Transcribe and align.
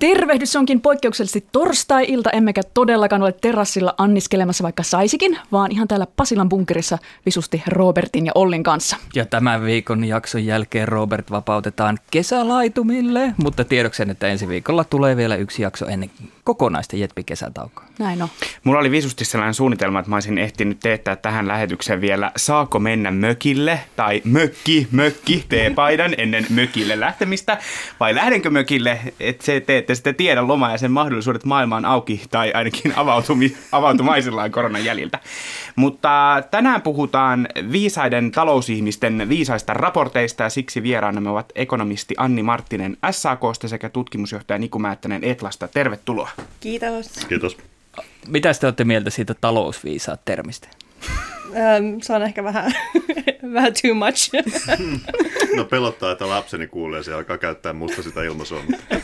Tervehdys 0.00 0.56
onkin 0.56 0.80
poikkeuksellisesti 0.80 1.46
torstai-ilta, 1.52 2.30
emmekä 2.30 2.62
todellakaan 2.74 3.22
ole 3.22 3.34
terassilla 3.40 3.94
anniskelemassa 3.98 4.62
vaikka 4.62 4.82
saisikin, 4.82 5.38
vaan 5.52 5.72
ihan 5.72 5.88
täällä 5.88 6.06
Pasilan 6.16 6.48
bunkerissa 6.48 6.98
visusti 7.26 7.62
Robertin 7.66 8.26
ja 8.26 8.32
Ollin 8.34 8.62
kanssa. 8.62 8.96
Ja 9.14 9.26
tämän 9.26 9.64
viikon 9.64 10.04
jakson 10.04 10.46
jälkeen 10.46 10.88
Robert 10.88 11.30
vapautetaan 11.30 11.98
kesälaitumille, 12.10 13.34
mutta 13.36 13.64
tiedoksen, 13.64 14.10
että 14.10 14.26
ensi 14.28 14.48
viikolla 14.48 14.84
tulee 14.84 15.16
vielä 15.16 15.36
yksi 15.36 15.62
jakso 15.62 15.86
ennen 15.86 16.10
kokonaista 16.50 16.96
Jetpi-kesätaukoa. 16.96 17.84
Näin 17.98 18.22
on. 18.22 18.28
Mulla 18.64 18.80
oli 18.80 18.90
visusti 18.90 19.24
sellainen 19.24 19.54
suunnitelma, 19.54 19.98
että 19.98 20.10
mä 20.10 20.16
olisin 20.16 20.38
ehtinyt 20.38 20.80
teettää 20.80 21.16
tähän 21.16 21.48
lähetykseen 21.48 22.00
vielä 22.00 22.32
Saako 22.36 22.78
mennä 22.78 23.10
mökille 23.10 23.80
tai 23.96 24.22
mökki, 24.24 24.88
mökki, 24.90 25.44
teepaidan 25.48 26.14
ennen 26.18 26.46
mökille 26.50 27.00
lähtemistä 27.00 27.58
vai 28.00 28.14
lähdenkö 28.14 28.50
mökille, 28.50 29.00
että 29.20 29.44
se 29.44 29.60
te 29.60 29.78
ette 29.78 29.94
sitten 29.94 30.14
tiedä 30.14 30.46
loma 30.46 30.70
ja 30.70 30.78
sen 30.78 30.92
mahdollisuudet 30.92 31.44
maailmaan 31.44 31.84
auki 31.84 32.22
tai 32.30 32.52
ainakin 32.52 32.92
avautumi, 32.96 33.56
avautumaisillaan 33.72 34.50
koronan 34.50 34.84
jäljiltä. 34.84 35.18
Mutta 35.76 36.42
tänään 36.50 36.82
puhutaan 36.82 37.48
viisaiden 37.72 38.30
talousihmisten 38.30 39.28
viisaista 39.28 39.74
raporteista 39.74 40.42
ja 40.42 40.50
siksi 40.50 40.82
vieraanamme 40.82 41.30
ovat 41.30 41.52
ekonomisti 41.54 42.14
Anni 42.18 42.42
Marttinen 42.42 42.96
SAKsta 43.10 43.68
sekä 43.68 43.88
tutkimusjohtaja 43.88 44.58
Niku 44.58 44.78
Määttänen 44.78 45.24
Etlasta. 45.24 45.68
Tervetuloa. 45.68 46.30
Kiitos. 46.60 47.10
Kiitos. 47.28 47.56
Mitä 48.28 48.54
te 48.60 48.66
olette 48.66 48.84
mieltä 48.84 49.10
siitä 49.10 49.34
talousviisaat 49.34 50.24
termistä? 50.24 50.68
Ähm, 51.56 51.98
se 52.02 52.12
on 52.12 52.22
ehkä 52.22 52.44
vähän, 52.44 52.72
vähän 53.54 53.72
too 53.82 53.94
much. 53.94 54.30
No 55.56 55.64
pelottaa, 55.64 56.12
että 56.12 56.28
lapseni 56.28 56.66
kuulee 56.66 57.02
se 57.02 57.10
ja 57.10 57.16
alkaa 57.16 57.38
käyttää 57.38 57.72
musta 57.72 58.02
sitä 58.02 58.22
ilmaisua. 58.22 58.62
Mutta... 58.70 58.96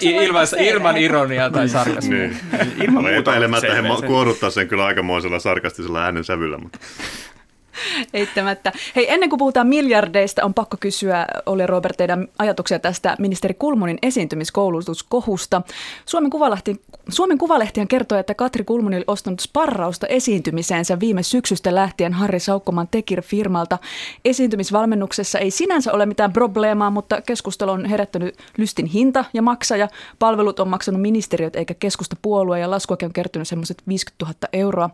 Ilman, 0.00 0.46
ilman 0.60 0.96
ironiaa 0.96 1.50
tai 1.50 1.68
sarkasmia. 1.68 2.18
niin. 2.18 2.36
Ilman 2.82 3.04
muuta 3.04 3.18
epäilemättä 3.18 3.74
he 3.74 3.82
kuoruttaa 4.06 4.50
sen 4.50 4.68
kyllä 4.68 4.84
aikamoisella 4.84 5.38
sarkastisella 5.38 6.04
äänensävyllä. 6.04 6.58
Mutta... 6.58 6.78
Eittämättä. 8.14 8.72
Hei, 8.96 9.12
ennen 9.12 9.30
kuin 9.30 9.38
puhutaan 9.38 9.66
miljardeista, 9.66 10.44
on 10.44 10.54
pakko 10.54 10.76
kysyä, 10.80 11.26
oli 11.46 11.66
Robert, 11.66 11.96
teidän 11.96 12.28
ajatuksia 12.38 12.78
tästä 12.78 13.16
ministeri 13.18 13.54
Kulmunin 13.54 13.98
esiintymiskoulutuskohusta. 14.02 15.62
Suomen 16.06 16.30
Kuvalehti, 16.30 16.80
Suomen 17.08 17.38
Kuvalehtihan 17.38 17.88
kertoi, 17.88 18.20
että 18.20 18.34
Katri 18.34 18.64
Kulmuni 18.64 18.96
oli 18.96 19.04
ostanut 19.06 19.40
sparrausta 19.40 20.06
esiintymiseensä 20.06 21.00
viime 21.00 21.22
syksystä 21.22 21.74
lähtien 21.74 22.12
Harri 22.12 22.40
Saukkoman 22.40 22.88
Tekir-firmalta. 22.88 23.78
Esiintymisvalmennuksessa 24.24 25.38
ei 25.38 25.50
sinänsä 25.50 25.92
ole 25.92 26.06
mitään 26.06 26.32
probleemaa, 26.32 26.90
mutta 26.90 27.20
keskustelu 27.20 27.70
on 27.70 27.84
herättänyt 27.84 28.38
lystin 28.56 28.86
hinta 28.86 29.24
ja 29.34 29.42
maksaja. 29.42 29.88
Palvelut 30.18 30.60
on 30.60 30.68
maksanut 30.68 31.00
ministeriöt 31.00 31.56
eikä 31.56 31.74
keskusta 31.74 32.16
puolue 32.22 32.58
ja 32.58 32.70
laskuakin 32.70 33.06
on 33.06 33.12
kertynyt 33.12 33.48
semmoiset 33.48 33.82
50 33.88 34.24
000 34.24 34.36
euroa. 34.52 34.90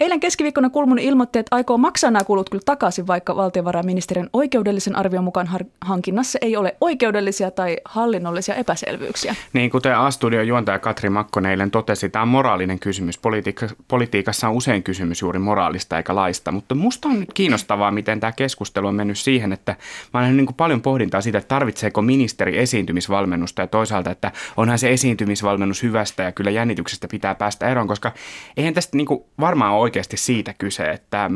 Eilen 0.00 0.20
keskiviikkona 0.20 0.70
Kulmuni 0.70 1.04
ilmoitti, 1.04 1.38
että 1.38 1.56
aikoo 1.56 1.78
maksaa 1.78 2.07
nämä 2.12 2.24
kulut 2.24 2.50
kyllä 2.50 2.62
takaisin, 2.64 3.06
vaikka 3.06 3.36
valtiovarainministeriön 3.36 4.30
oikeudellisen 4.32 4.96
arvion 4.96 5.24
mukaan 5.24 5.48
hankinnassa 5.80 6.38
ei 6.42 6.56
ole 6.56 6.76
oikeudellisia 6.80 7.50
tai 7.50 7.76
hallinnollisia 7.84 8.54
epäselvyyksiä. 8.54 9.34
Niin 9.52 9.70
kuten 9.70 9.98
A-studion 9.98 10.46
juontaja 10.48 10.78
Katri 10.78 11.10
Makkonen 11.10 11.50
eilen 11.50 11.70
totesi, 11.70 12.08
tämä 12.08 12.22
on 12.22 12.28
moraalinen 12.28 12.78
kysymys. 12.78 13.18
Politiikka, 13.18 13.66
politiikassa 13.88 14.48
on 14.48 14.54
usein 14.54 14.82
kysymys 14.82 15.20
juuri 15.20 15.38
moraalista 15.38 15.96
eikä 15.96 16.14
laista, 16.14 16.52
mutta 16.52 16.74
musta 16.74 17.08
on 17.08 17.20
nyt 17.20 17.32
kiinnostavaa, 17.32 17.90
miten 17.90 18.20
tämä 18.20 18.32
keskustelu 18.32 18.86
on 18.86 18.94
mennyt 18.94 19.18
siihen, 19.18 19.52
että 19.52 19.76
mä 20.14 20.20
olen 20.20 20.36
niin 20.36 20.46
kuin 20.46 20.56
paljon 20.56 20.82
pohdintaa 20.82 21.20
siitä, 21.20 21.38
että 21.38 21.48
tarvitseeko 21.48 22.02
ministeri 22.02 22.58
esiintymisvalmennusta 22.58 23.62
ja 23.62 23.66
toisaalta, 23.66 24.10
että 24.10 24.32
onhan 24.56 24.78
se 24.78 24.92
esiintymisvalmennus 24.92 25.82
hyvästä 25.82 26.22
ja 26.22 26.32
kyllä 26.32 26.50
jännityksestä 26.50 27.08
pitää 27.08 27.34
päästä 27.34 27.68
eroon, 27.68 27.88
koska 27.88 28.12
eihän 28.56 28.74
tästä 28.74 28.96
niin 28.96 29.06
kuin 29.06 29.24
varmaan 29.40 29.72
ole 29.72 29.80
oikeasti 29.80 30.16
siitä 30.16 30.54
kyse, 30.58 30.90
että 30.90 31.30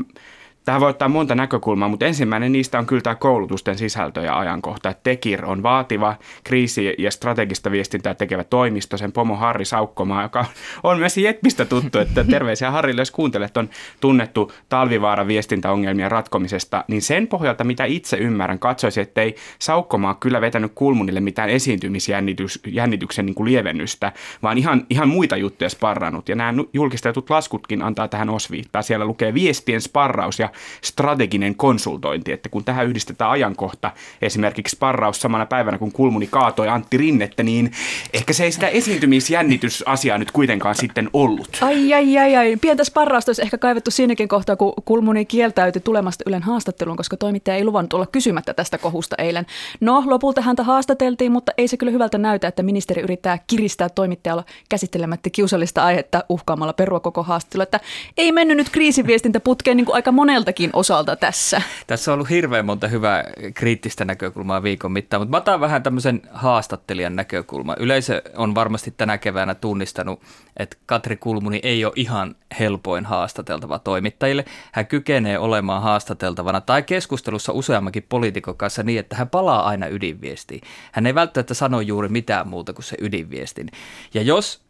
Tähän 0.64 0.80
voi 0.80 0.90
ottaa 0.90 1.08
monta 1.08 1.34
näkökulmaa, 1.34 1.88
mutta 1.88 2.06
ensimmäinen 2.06 2.52
niistä 2.52 2.78
on 2.78 2.86
kyllä 2.86 3.02
tämä 3.02 3.14
koulutusten 3.14 3.78
sisältö 3.78 4.20
ja 4.20 4.38
ajankohta. 4.38 4.88
Että 4.88 5.00
Tekir 5.02 5.44
on 5.44 5.62
vaativa 5.62 6.16
kriisi- 6.44 6.94
ja 6.98 7.10
strategista 7.10 7.70
viestintää 7.70 8.14
tekevä 8.14 8.44
toimisto, 8.44 8.96
sen 8.96 9.12
pomo 9.12 9.36
Harri 9.36 9.64
Saukkomaa, 9.64 10.22
joka 10.22 10.44
on 10.82 10.98
myös 10.98 11.18
Jetpistä 11.18 11.64
tuttu, 11.64 11.98
että 11.98 12.24
terveisiä 12.30 12.70
Harrille, 12.70 13.00
jos 13.00 13.10
kuuntelet, 13.10 13.56
on 13.56 13.70
tunnettu 14.00 14.52
talvivaara 14.68 15.26
viestintäongelmien 15.26 16.10
ratkomisesta, 16.10 16.84
niin 16.88 17.02
sen 17.02 17.26
pohjalta, 17.26 17.64
mitä 17.64 17.84
itse 17.84 18.16
ymmärrän, 18.16 18.58
katsoisin, 18.58 19.02
että 19.02 19.22
ei 19.22 19.36
Saukkomaa 19.58 20.14
kyllä 20.14 20.40
vetänyt 20.40 20.72
Kulmunille 20.74 21.20
mitään 21.20 21.50
esiintymisjännityksen 21.50 23.26
niin 23.26 23.34
kuin 23.34 23.48
lievennystä, 23.48 24.12
vaan 24.42 24.58
ihan, 24.58 24.86
ihan 24.90 25.08
muita 25.08 25.36
juttuja 25.36 25.70
sparrannut. 25.70 26.28
Ja 26.28 26.34
nämä 26.34 26.54
julkistetut 26.72 27.30
laskutkin 27.30 27.82
antaa 27.82 28.08
tähän 28.08 28.30
osviittaa. 28.30 28.82
Siellä 28.82 29.04
lukee 29.04 29.34
viestien 29.34 29.80
sparraus 29.80 30.38
ja 30.38 30.51
strateginen 30.82 31.54
konsultointi, 31.54 32.32
että 32.32 32.48
kun 32.48 32.64
tähän 32.64 32.86
yhdistetään 32.86 33.30
ajankohta, 33.30 33.90
esimerkiksi 34.22 34.76
sparraus 34.76 35.20
samana 35.20 35.46
päivänä, 35.46 35.78
kun 35.78 35.92
Kulmuni 35.92 36.26
kaatoi 36.26 36.68
Antti 36.68 36.96
Rinnettä, 36.96 37.42
niin 37.42 37.72
ehkä 38.12 38.32
se 38.32 38.44
ei 38.44 38.52
sitä 38.52 38.68
esiintymisjännitysasiaa 38.68 40.18
nyt 40.18 40.30
kuitenkaan 40.30 40.74
sitten 40.74 41.10
ollut. 41.12 41.58
Ai, 41.60 41.94
ai, 41.94 42.18
ai, 42.18 42.36
ai. 42.36 42.56
Pientä 42.56 42.84
sparrausta 42.84 43.30
olisi 43.30 43.42
ehkä 43.42 43.58
kaivettu 43.58 43.90
siinäkin 43.90 44.28
kohtaa, 44.28 44.56
kun 44.56 44.72
Kulmuni 44.84 45.24
kieltäytyi 45.24 45.82
tulemasta 45.82 46.24
Ylen 46.26 46.42
haastatteluun, 46.42 46.96
koska 46.96 47.16
toimittaja 47.16 47.56
ei 47.56 47.64
luvannut 47.64 47.92
olla 47.92 48.06
kysymättä 48.06 48.54
tästä 48.54 48.78
kohusta 48.78 49.16
eilen. 49.18 49.46
No, 49.80 50.02
lopulta 50.06 50.40
häntä 50.40 50.62
haastateltiin, 50.62 51.32
mutta 51.32 51.52
ei 51.58 51.68
se 51.68 51.76
kyllä 51.76 51.92
hyvältä 51.92 52.18
näytä, 52.18 52.48
että 52.48 52.62
ministeri 52.62 53.02
yrittää 53.02 53.38
kiristää 53.46 53.88
toimittajalla 53.88 54.44
käsittelemättä 54.68 55.30
kiusallista 55.30 55.84
aihetta 55.84 56.24
uhkaamalla 56.28 56.72
perua 56.72 57.00
koko 57.00 57.22
haastattelu. 57.22 57.62
Että 57.62 57.80
ei 58.16 58.32
mennyt 58.32 58.56
nyt 58.56 58.70
kriisiviestintäputkeen 58.70 59.76
niin 59.76 59.84
kuin 59.84 59.94
aika 59.94 60.12
moneltakin 60.42 60.70
osalta 60.72 61.16
tässä. 61.16 61.62
Tässä 61.86 62.10
on 62.10 62.14
ollut 62.14 62.30
hirveän 62.30 62.66
monta 62.66 62.88
hyvää 62.88 63.24
kriittistä 63.54 64.04
näkökulmaa 64.04 64.62
viikon 64.62 64.92
mittaan, 64.92 65.20
mutta 65.20 65.30
mä 65.30 65.36
otan 65.36 65.60
vähän 65.60 65.82
tämmöisen 65.82 66.22
haastattelijan 66.32 67.16
näkökulman. 67.16 67.76
Yleisö 67.78 68.22
on 68.36 68.54
varmasti 68.54 68.94
tänä 68.96 69.18
keväänä 69.18 69.54
tunnistanut, 69.54 70.22
että 70.56 70.76
Katri 70.86 71.16
Kulmuni 71.16 71.60
ei 71.62 71.84
ole 71.84 71.92
ihan 71.96 72.34
helpoin 72.58 73.04
haastateltava 73.04 73.78
toimittajille. 73.78 74.44
Hän 74.72 74.86
kykenee 74.86 75.38
olemaan 75.38 75.82
haastateltavana 75.82 76.60
tai 76.60 76.82
keskustelussa 76.82 77.52
useammankin 77.52 78.06
poliitikon 78.08 78.56
kanssa 78.56 78.82
niin, 78.82 79.00
että 79.00 79.16
hän 79.16 79.28
palaa 79.28 79.66
aina 79.66 79.86
ydinviestiin. 79.86 80.60
Hän 80.92 81.06
ei 81.06 81.14
välttämättä 81.14 81.54
sano 81.54 81.80
juuri 81.80 82.08
mitään 82.08 82.48
muuta 82.48 82.72
kuin 82.72 82.84
se 82.84 82.96
ydinviestin. 83.00 83.68
Ja 84.14 84.22
jos 84.22 84.62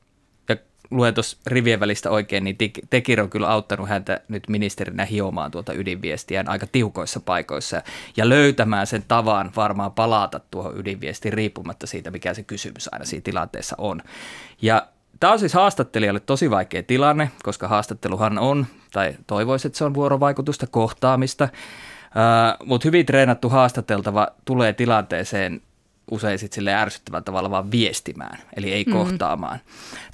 luen 0.92 1.14
tuossa 1.14 1.36
rivien 1.46 1.80
välistä 1.80 2.10
oikein, 2.10 2.44
niin 2.44 2.56
Tekir 2.90 3.20
on 3.20 3.30
kyllä 3.30 3.48
auttanut 3.48 3.88
häntä 3.88 4.20
nyt 4.28 4.48
ministerinä 4.48 5.04
hiomaan 5.04 5.50
tuota 5.50 5.72
ydinviestiään 5.72 6.48
aika 6.48 6.66
tiukoissa 6.66 7.20
paikoissa 7.20 7.82
ja 8.16 8.28
löytämään 8.28 8.86
sen 8.86 9.04
tavan 9.08 9.50
varmaan 9.56 9.92
palata 9.92 10.40
tuohon 10.50 10.76
ydinviestiin 10.76 11.32
riippumatta 11.32 11.86
siitä, 11.86 12.10
mikä 12.10 12.34
se 12.34 12.42
kysymys 12.42 12.88
aina 12.92 13.04
siinä 13.04 13.22
tilanteessa 13.22 13.76
on. 13.78 14.02
Ja 14.62 14.86
Tämä 15.20 15.32
on 15.32 15.38
siis 15.38 15.54
haastattelijalle 15.54 16.20
tosi 16.20 16.50
vaikea 16.50 16.82
tilanne, 16.82 17.30
koska 17.42 17.68
haastatteluhan 17.68 18.38
on, 18.38 18.66
tai 18.92 19.16
toivoisi, 19.26 19.68
että 19.68 19.78
se 19.78 19.84
on 19.84 19.94
vuorovaikutusta, 19.94 20.66
kohtaamista, 20.66 21.48
mutta 22.64 22.88
hyvin 22.88 23.06
treenattu 23.06 23.48
haastateltava 23.48 24.28
tulee 24.44 24.72
tilanteeseen 24.72 25.60
usein 26.10 26.38
sitten 26.38 26.54
sille 26.54 26.74
ärsyttävällä 26.74 27.24
tavalla 27.24 27.50
vaan 27.50 27.70
viestimään, 27.70 28.38
eli 28.56 28.72
ei 28.72 28.84
mm. 28.84 28.92
kohtaamaan. 28.92 29.58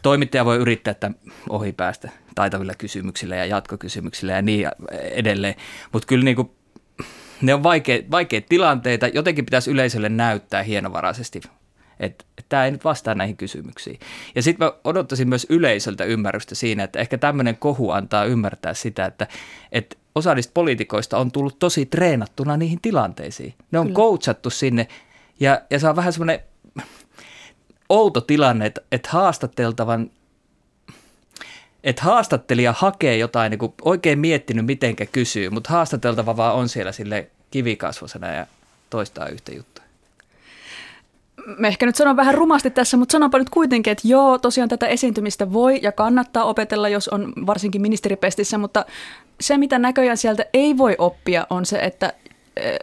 Toimittaja 0.02 0.44
voi 0.44 0.56
yrittää 0.56 0.90
että 0.90 1.10
ohi 1.48 1.72
päästä 1.72 2.10
taitavilla 2.34 2.74
kysymyksillä 2.74 3.36
ja 3.36 3.46
jatkokysymyksillä 3.46 4.32
ja 4.32 4.42
niin 4.42 4.68
edelleen, 4.92 5.54
mutta 5.92 6.06
kyllä 6.06 6.24
niinku, 6.24 6.54
ne 7.42 7.54
on 7.54 7.62
vaikeat, 7.62 8.10
vaikeat 8.10 8.46
tilanteita, 8.48 9.08
jotenkin 9.08 9.44
pitäisi 9.44 9.70
yleisölle 9.70 10.08
näyttää 10.08 10.62
hienovaraisesti 10.62 11.40
että 12.00 12.24
tämä 12.48 12.64
ei 12.64 12.70
nyt 12.70 12.84
vastaa 12.84 13.14
näihin 13.14 13.36
kysymyksiin. 13.36 13.98
Ja 14.34 14.42
sitten 14.42 14.66
mä 14.66 14.72
odottaisin 14.84 15.28
myös 15.28 15.46
yleisöltä 15.50 16.04
ymmärrystä 16.04 16.54
siinä, 16.54 16.84
että 16.84 16.98
ehkä 16.98 17.18
tämmöinen 17.18 17.56
kohu 17.56 17.90
antaa 17.90 18.24
ymmärtää 18.24 18.74
sitä, 18.74 19.06
että, 19.06 19.26
että 19.72 19.96
osa 20.14 20.34
niistä 20.34 20.50
poliitikoista 20.54 21.18
on 21.18 21.32
tullut 21.32 21.58
tosi 21.58 21.86
treenattuna 21.86 22.56
niihin 22.56 22.78
tilanteisiin. 22.82 23.54
Ne 23.70 23.78
on 23.78 23.86
Kyllä. 23.86 23.96
coachattu 23.96 24.50
sinne 24.50 24.88
ja, 25.40 25.60
ja 25.70 25.78
se 25.78 25.88
on 25.88 25.96
vähän 25.96 26.12
semmoinen 26.12 26.40
outo 27.88 28.20
tilanne, 28.20 28.66
että, 28.66 28.80
että 28.92 29.08
haastateltavan 29.12 30.10
että 31.84 32.02
haastattelija 32.02 32.74
hakee 32.78 33.16
jotain, 33.16 33.50
niin 33.50 33.58
kuin 33.58 33.74
oikein 33.82 34.18
miettinyt, 34.18 34.66
mitenkä 34.66 35.06
kysyy, 35.06 35.50
mutta 35.50 35.70
haastateltava 35.70 36.36
vaan 36.36 36.54
on 36.54 36.68
siellä 36.68 36.92
sille 36.92 37.30
kivikasvosena 37.50 38.34
ja 38.34 38.46
toistaa 38.90 39.28
yhtä 39.28 39.54
juttua. 39.54 39.84
Mä 41.58 41.68
ehkä 41.68 41.86
nyt 41.86 41.96
sanon 41.96 42.16
vähän 42.16 42.34
rumasti 42.34 42.70
tässä, 42.70 42.96
mutta 42.96 43.12
sanonpa 43.12 43.38
nyt 43.38 43.50
kuitenkin, 43.50 43.90
että 43.90 44.08
joo, 44.08 44.38
tosiaan 44.38 44.68
tätä 44.68 44.86
esiintymistä 44.86 45.52
voi 45.52 45.78
ja 45.82 45.92
kannattaa 45.92 46.44
opetella, 46.44 46.88
jos 46.88 47.08
on 47.08 47.32
varsinkin 47.46 47.82
ministeripestissä, 47.82 48.58
mutta 48.58 48.86
se, 49.40 49.56
mitä 49.56 49.78
näköjään 49.78 50.16
sieltä 50.16 50.44
ei 50.54 50.78
voi 50.78 50.94
oppia, 50.98 51.46
on 51.50 51.66
se, 51.66 51.78
että 51.78 52.12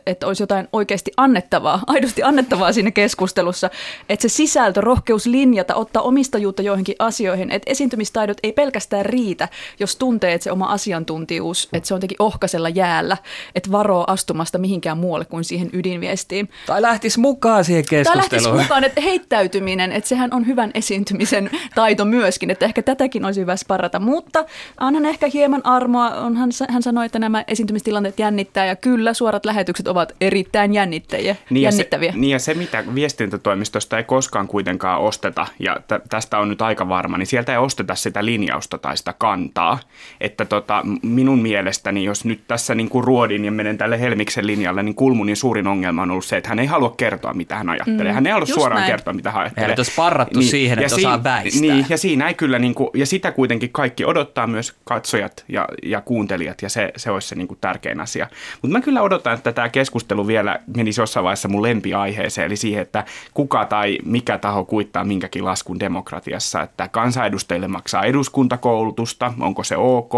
että 0.06 0.27
olisi 0.27 0.44
jotain 0.44 0.68
oikeasti 0.74 1.12
annettavaa, 1.18 1.83
aidosti 1.88 2.24
annettavaa 2.24 2.74
siinä 2.74 2.92
keskustelussa, 2.92 3.69
että 4.10 4.22
se 4.22 4.30
sisältö, 4.30 4.81
rohkeus 4.81 5.25
linjata, 5.25 5.75
ottaa 5.75 6.04
omistajuutta 6.04 6.62
joihinkin 6.62 6.95
asioihin, 7.00 7.51
että 7.51 7.72
esiintymistaidot 7.72 8.38
ei 8.44 8.51
pelkästään 8.51 9.06
riitä, 9.06 9.50
jos 9.80 9.95
tuntee, 9.95 10.33
että 10.33 10.44
se 10.44 10.51
oma 10.51 10.66
asiantuntijuus, 10.66 11.69
että 11.74 11.88
se 11.88 11.94
on 11.94 11.98
jotenkin 11.98 12.22
ohkasella 12.22 12.69
jäällä, 12.69 13.18
että 13.56 13.72
varoo 13.72 14.04
astumasta 14.07 14.57
mihinkään 14.57 14.98
muualle 14.98 15.25
kuin 15.25 15.44
siihen 15.44 15.69
ydinviestiin. 15.74 16.50
Tai 16.66 16.81
lähtisi 16.81 17.19
mukaan 17.19 17.63
siihen 17.63 17.86
keskusteluun. 17.89 18.30
Tai 18.30 18.31
lähtisi 18.31 18.63
mukaan, 18.63 18.83
että 18.83 19.01
heittäytyminen, 19.01 19.92
että 19.92 20.07
sehän 20.07 20.33
on 20.33 20.48
hyvän 20.48 20.71
esiintymisen 20.74 21.50
taito 21.75 22.06
myöskin, 22.06 22.51
että 22.51 22.66
ehkä 22.66 22.81
tätäkin 22.81 23.25
olisi 23.25 23.42
hyvä 23.42 23.56
sparrata, 23.56 24.00
mutta 24.00 24.45
annan 24.78 25.06
ehkä 25.06 25.28
hieman 25.33 25.66
armoa, 25.66 26.10
onhan, 26.10 26.50
hän 26.69 26.83
sanoi, 26.83 27.06
että 27.06 27.19
nämä 27.19 27.44
esiintymistilanteet 27.48 28.19
jännittää 28.19 28.66
ja 28.66 28.75
kyllä 28.75 29.13
suorat 29.13 29.45
lähetykset 29.45 29.64
lähetykset 29.65 29.88
ovat 29.88 30.15
erittäin 30.21 30.73
jännittäjiä, 30.73 31.35
niin 31.50 31.63
jännittäviä. 31.63 32.12
Se, 32.12 32.17
niin 32.17 32.31
ja 32.31 32.39
se, 32.39 32.53
mitä 32.53 32.83
viestintätoimistosta 32.95 33.97
ei 33.97 34.03
koskaan 34.03 34.47
kuitenkaan 34.47 35.01
osteta, 35.01 35.47
ja 35.59 35.75
t- 35.75 36.09
tästä 36.09 36.39
on 36.39 36.50
nyt 36.50 36.62
aika 36.62 36.89
varma, 36.89 37.17
niin 37.17 37.27
sieltä 37.27 37.51
ei 37.51 37.57
osteta 37.57 37.95
sitä 37.95 38.25
linjausta 38.25 38.77
tai 38.77 38.97
sitä 38.97 39.13
kantaa. 39.17 39.79
Että 40.21 40.45
tota, 40.45 40.81
minun 41.01 41.41
mielestäni, 41.41 42.03
jos 42.03 42.25
nyt 42.25 42.41
tässä 42.47 42.75
niin 42.75 42.89
kuin 42.89 43.03
ruodin 43.03 43.45
ja 43.45 43.51
menen 43.51 43.77
tälle 43.77 44.00
Helmiksen 44.00 44.47
linjalle, 44.47 44.83
niin 44.83 44.95
Kulmunin 44.95 45.35
suurin 45.35 45.68
ongelma 45.68 46.01
on 46.01 46.11
ollut 46.11 46.25
se, 46.25 46.38
että 46.38 46.50
hän 46.50 46.59
ei 46.59 46.65
halua 46.65 46.94
kertoa, 46.97 47.33
mitä 47.33 47.56
hän 47.56 47.69
ajattelee. 47.69 48.11
Mm, 48.11 48.15
hän 48.15 48.27
ei 48.27 48.33
halua 48.33 48.45
suoraan 48.45 48.79
näin. 48.79 48.91
kertoa, 48.91 49.13
mitä 49.13 49.31
hän 49.31 49.41
ajattelee. 49.41 49.69
Hän 49.69 49.79
on 49.79 49.85
sparrattu 49.85 50.39
niin, 50.39 50.50
siihen, 50.50 50.79
että 50.79 50.95
osaa 50.95 51.23
väistää. 51.23 51.61
Niin, 51.61 51.85
ja 51.89 51.97
siinä 51.97 52.27
ei 52.27 52.33
kyllä, 52.33 52.59
niin 52.59 52.75
kuin, 52.75 52.89
ja 52.94 53.06
sitä 53.06 53.31
kuitenkin 53.31 53.69
kaikki 53.71 54.06
odottaa 54.06 54.47
myös 54.47 54.73
katsojat 54.83 55.45
ja, 55.47 55.68
ja 55.83 56.01
kuuntelijat, 56.01 56.61
ja 56.61 56.69
se, 56.69 56.91
se 56.97 57.11
olisi 57.11 57.27
se 57.27 57.35
niin 57.35 57.47
kuin 57.47 57.57
tärkein 57.61 58.01
asia. 58.01 58.27
Mutta 58.61 58.77
mä 58.77 58.81
kyllä 58.81 59.01
odotan, 59.01 59.33
että 59.50 59.56
tämä 59.56 59.69
keskustelu 59.69 60.27
vielä 60.27 60.59
menisi 60.75 61.01
jossain 61.01 61.24
vaiheessa 61.24 61.47
mun 61.47 61.63
lempiaiheeseen, 61.63 62.45
eli 62.45 62.56
siihen, 62.56 62.81
että 62.81 63.06
kuka 63.33 63.65
tai 63.65 63.97
mikä 64.06 64.38
taho 64.38 64.65
kuittaa 64.65 65.03
minkäkin 65.03 65.45
laskun 65.45 65.80
demokratiassa, 65.80 66.62
että 66.62 66.88
kansanedustajille 66.88 67.68
maksaa 67.68 68.03
eduskuntakoulutusta, 68.03 69.33
onko 69.39 69.63
se 69.63 69.77
ok, 69.77 70.13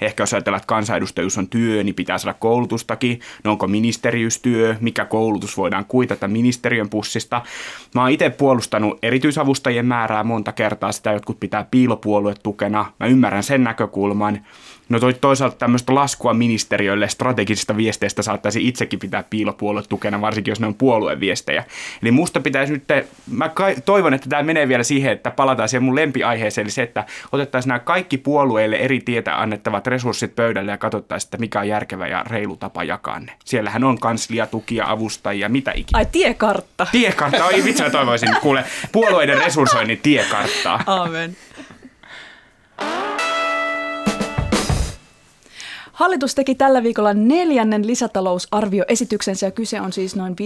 ehkä 0.00 0.22
jos 0.22 0.34
ajatellaan, 0.34 0.58
että 0.58 0.66
kansanedustajuus 0.66 1.38
on 1.38 1.48
työ, 1.48 1.84
niin 1.84 1.94
pitää 1.94 2.18
saada 2.18 2.38
koulutustakin, 2.40 3.20
no 3.44 3.50
onko 3.50 3.66
ministeriustyö, 3.66 4.76
mikä 4.80 5.04
koulutus 5.04 5.56
voidaan 5.56 5.84
kuitata 5.84 6.28
ministeriön 6.28 6.88
pussista. 6.88 7.42
Mä 7.94 8.00
oon 8.00 8.10
itse 8.10 8.30
puolustanut 8.30 8.98
erityisavustajien 9.02 9.86
määrää 9.86 10.24
monta 10.24 10.52
kertaa, 10.52 10.92
sitä 10.92 11.12
jotkut 11.12 11.40
pitää 11.40 11.66
piilopuolue 11.70 12.34
tukena, 12.42 12.92
mä 13.00 13.06
ymmärrän 13.06 13.42
sen 13.42 13.64
näkökulman, 13.64 14.46
No 14.88 15.00
toi, 15.00 15.14
toisaalta 15.14 15.56
tämmöistä 15.56 15.94
laskua 15.94 16.34
ministeriöille 16.34 17.08
strategisista 17.08 17.76
viesteistä 17.76 18.22
saattaisi 18.22 18.68
itsekin 18.68 18.98
pitää 18.98 19.24
piilopuolue 19.30 19.82
tukena, 19.88 20.20
varsinkin 20.20 20.52
jos 20.52 20.60
ne 20.60 20.66
on 20.66 20.74
puolueviestejä. 20.74 21.64
Eli 22.02 22.10
musta 22.10 22.40
pitäisi 22.40 22.72
nyt, 22.72 22.84
mä 23.30 23.50
toivon, 23.84 24.14
että 24.14 24.28
tämä 24.28 24.42
menee 24.42 24.68
vielä 24.68 24.82
siihen, 24.82 25.12
että 25.12 25.30
palataan 25.30 25.68
siihen 25.68 25.82
mun 25.82 25.96
lempiaiheeseen, 25.96 26.64
eli 26.64 26.70
se, 26.70 26.82
että 26.82 27.04
otettaisiin 27.32 27.68
nämä 27.68 27.78
kaikki 27.78 28.18
puolueille 28.18 28.76
eri 28.76 29.00
tietä 29.00 29.40
annettavat 29.40 29.86
resurssit 29.86 30.36
pöydälle 30.36 30.70
ja 30.70 30.78
katsottaisiin, 30.78 31.26
että 31.26 31.38
mikä 31.38 31.60
on 31.60 31.68
järkevä 31.68 32.06
ja 32.06 32.24
reilu 32.30 32.56
tapa 32.56 32.84
jakaa 32.84 33.20
ne. 33.20 33.32
Siellähän 33.44 33.84
on 33.84 33.98
kanslia, 33.98 34.46
tukia, 34.46 34.84
avustajia, 34.90 35.48
mitä 35.48 35.72
ikinä. 35.74 35.98
Ai 35.98 36.06
tiekartta. 36.06 36.86
Tiekartta, 36.92 37.44
oi 37.44 37.64
vitsi 37.64 37.82
mä 37.82 37.90
toivoisin, 37.90 38.36
kuule, 38.42 38.64
puolueiden 38.92 39.38
resurssoinnin 39.38 40.00
tiekarttaa. 40.02 40.82
Amen. 40.86 41.36
Hallitus 45.98 46.34
teki 46.34 46.54
tällä 46.54 46.82
viikolla 46.82 47.14
neljännen 47.14 47.86
lisätalousarvioesityksensä 47.86 49.46
ja 49.46 49.50
kyse 49.50 49.80
on 49.80 49.92
siis 49.92 50.16
noin 50.16 50.36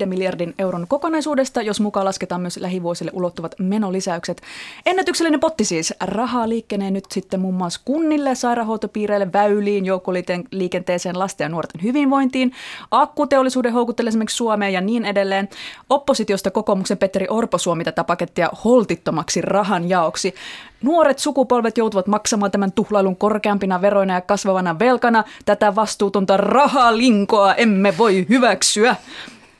5,5 0.00 0.06
miljardin 0.06 0.54
euron 0.58 0.86
kokonaisuudesta, 0.88 1.62
jos 1.62 1.80
mukaan 1.80 2.06
lasketaan 2.06 2.40
myös 2.40 2.56
lähivuosille 2.56 3.10
ulottuvat 3.14 3.54
menolisäykset. 3.58 4.42
Ennätyksellinen 4.86 5.40
potti 5.40 5.64
siis. 5.64 5.94
Rahaa 6.00 6.48
liikkenee 6.48 6.90
nyt 6.90 7.04
sitten 7.12 7.40
muun 7.40 7.54
muassa 7.54 7.80
kunnille, 7.84 8.34
sairaanhoitopiireille, 8.34 9.32
väyliin, 9.32 9.86
joukkoliikenteeseen, 9.86 11.18
lasten 11.18 11.44
ja 11.44 11.48
nuorten 11.48 11.82
hyvinvointiin, 11.82 12.52
akkuteollisuuden 12.90 13.72
houkuttelemiseksi 13.72 14.36
Suomeen 14.36 14.72
ja 14.72 14.80
niin 14.80 15.04
edelleen. 15.04 15.48
Oppositiosta 15.90 16.50
kokoomuksen 16.50 16.98
Petteri 16.98 17.26
Orpo 17.30 17.58
suomi 17.58 17.84
tätä 17.84 18.04
pakettia 18.04 18.50
holtittomaksi 18.64 19.40
rahan 19.40 19.88
jaoksi. 19.88 20.34
Nuoret 20.82 21.18
sukupolvet 21.18 21.78
joutuvat 21.78 22.06
maksamaan 22.06 22.50
tämän 22.50 22.72
tuhlailun 22.72 23.16
korkeampina 23.16 23.80
veroina 23.80 24.14
ja 24.14 24.20
kasvavana 24.20 24.78
velkana. 24.88 25.24
Tätä 25.44 25.74
vastuutonta 25.74 26.36
rahalinkoa 26.36 27.54
emme 27.54 27.98
voi 27.98 28.26
hyväksyä. 28.28 28.96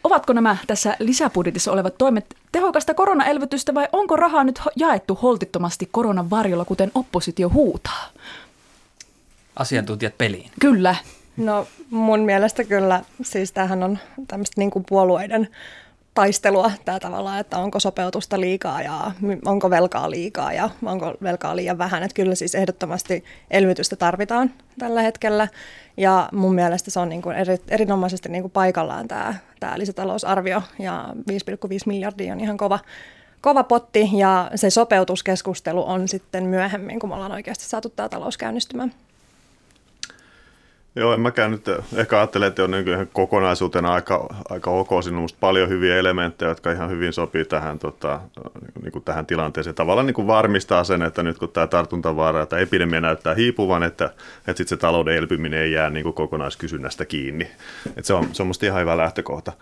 Ovatko 0.05 0.33
nämä 0.33 0.57
tässä 0.67 0.97
lisäbudjetissa 0.99 1.73
olevat 1.73 1.99
toimet 1.99 2.35
tehokasta 2.53 2.95
koronaelvytystä 2.95 3.75
vai 3.75 3.89
onko 3.93 4.17
rahaa 4.17 4.45
nyt 4.45 4.61
jaettu 4.77 5.15
holtittomasti 5.15 5.89
koronan 5.91 6.31
varjolla, 6.31 6.65
kuten 6.65 6.91
oppositio 6.95 7.49
huutaa? 7.49 8.09
Asiantuntijat 9.57 10.19
peliin. 10.19 10.51
Kyllä. 10.61 10.97
No 11.37 11.67
mun 11.91 12.21
mielestä 12.21 12.65
kyllä, 12.65 13.03
siis 13.23 13.53
tämähän 13.53 13.83
on 13.83 13.99
tämmöistä 14.29 14.61
niin 14.61 14.71
kuin 14.71 14.85
puolueiden 14.89 15.49
taistelua 16.19 16.71
tämä 16.85 17.01
tavalla, 17.01 17.39
että 17.39 17.59
onko 17.59 17.81
sopeutusta 17.81 18.41
liikaa 18.41 18.83
ja 18.83 19.13
onko 19.45 19.71
velkaa 19.71 20.11
liikaa 20.11 20.53
ja 20.53 20.71
onko 20.85 21.15
velkaa 21.23 21.57
liian 21.57 21.79
vähän. 21.79 22.03
Että 22.03 22.15
kyllä 22.15 22.35
siis 22.35 22.55
ehdottomasti 22.55 23.25
elvytystä 23.51 23.97
tarvitaan 23.97 24.51
tällä 24.79 25.03
hetkellä 25.03 25.49
ja 25.97 26.29
mun 26.33 26.55
mielestä 26.55 26.91
se 26.91 27.01
on 27.01 27.09
niin 27.09 27.23
kuin 27.23 27.37
eri, 27.37 27.57
erinomaisesti 27.69 28.29
niin 28.29 28.43
kuin 28.43 28.53
paikallaan 28.53 29.09
tämä, 29.09 29.35
tämä 29.61 29.79
lisätalousarvio 29.79 30.63
ja 30.79 31.09
5,5 31.15 31.15
miljardia 31.87 32.33
on 32.33 32.41
ihan 32.41 32.57
kova, 32.57 32.79
kova 33.41 33.65
potti 33.65 34.11
ja 34.13 34.51
se 34.55 34.71
sopeutuskeskustelu 34.71 35.89
on 35.89 36.09
sitten 36.09 36.45
myöhemmin, 36.45 37.01
kun 37.01 37.09
me 37.09 37.15
ollaan 37.15 37.33
oikeasti 37.33 37.65
saatu 37.65 37.89
tämä 37.89 38.09
talous 38.09 38.37
käynnistymään. 38.37 38.93
Joo, 40.99 41.15
en 41.15 41.21
mäkään 41.21 41.51
nyt 41.51 41.65
ehkä 41.97 42.19
ajattele, 42.19 42.47
että 42.47 42.65
on 42.65 42.71
niin 42.71 43.09
kokonaisuutena 43.13 43.93
aika, 43.93 44.35
aika 44.51 44.71
ok. 44.71 44.89
Siinä 45.03 45.17
on 45.17 45.23
musta 45.23 45.39
paljon 45.41 45.69
hyviä 45.69 45.97
elementtejä, 45.97 46.49
jotka 46.49 46.73
ihan 46.73 46.91
hyvin 46.91 47.13
sopii 47.13 47.45
tähän, 47.45 47.79
tota, 47.79 48.21
niin 48.83 48.93
kuin 48.93 49.05
tähän 49.05 49.27
tilanteeseen. 49.27 49.75
Tavallaan 49.75 50.07
niin 50.07 50.15
kuin 50.15 50.27
varmistaa 50.27 50.85
sen, 50.85 51.03
että 51.03 51.23
nyt 51.23 51.39
kun 51.39 51.49
tämä 51.49 51.67
tartuntavaara 51.67 52.47
tai 52.47 52.63
epidemia 52.63 53.01
näyttää 53.01 53.35
hiipuvan, 53.35 53.83
että, 53.83 54.05
että 54.05 54.57
sitten 54.57 54.69
se 54.69 54.77
talouden 54.77 55.17
elpyminen 55.17 55.61
ei 55.61 55.73
jää 55.73 55.91
niin 55.91 56.03
kuin 56.03 56.15
kokonaiskysynnästä 56.15 57.05
kiinni. 57.05 57.51
Että 57.87 58.03
se 58.03 58.15
on, 58.15 58.29
se 58.33 58.43
on 58.43 58.47
musta 58.47 58.67
ihan 58.67 58.81
hyvä 58.81 58.97
lähtökohta 58.97 59.53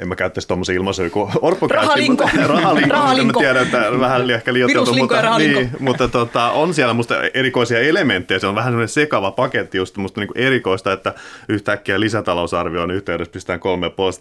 en 0.00 0.08
mä 0.08 0.16
käyttäisi 0.16 0.48
tuommoisia 0.48 0.74
ilmaisuja 0.74 1.10
kuin 1.10 1.32
Orpo 1.42 1.68
rahalinko. 1.68 2.24
Mutta, 2.24 2.46
rahalinko, 2.46 2.94
rahalinko. 2.94 3.40
Mä 3.40 3.44
tiedän, 3.44 3.62
että 3.62 4.00
vähän 4.00 4.30
ehkä 4.30 4.52
liioiteltu, 4.52 4.94
mutta, 4.94 5.38
niin, 5.38 5.70
mutta 5.78 6.08
tota, 6.08 6.50
on 6.50 6.74
siellä 6.74 6.94
musta 6.94 7.14
erikoisia 7.34 7.80
elementtejä. 7.80 8.38
Se 8.38 8.46
on 8.46 8.54
vähän 8.54 8.70
semmoinen 8.70 8.88
sekava 8.88 9.30
paketti, 9.30 9.78
just 9.78 9.96
musta 9.96 10.20
niin 10.20 10.30
erikoista, 10.34 10.92
että 10.92 11.14
yhtäkkiä 11.48 12.00
lisätalousarvioon 12.00 12.90
yhteydessä 12.90 13.32
pistetään 13.32 13.60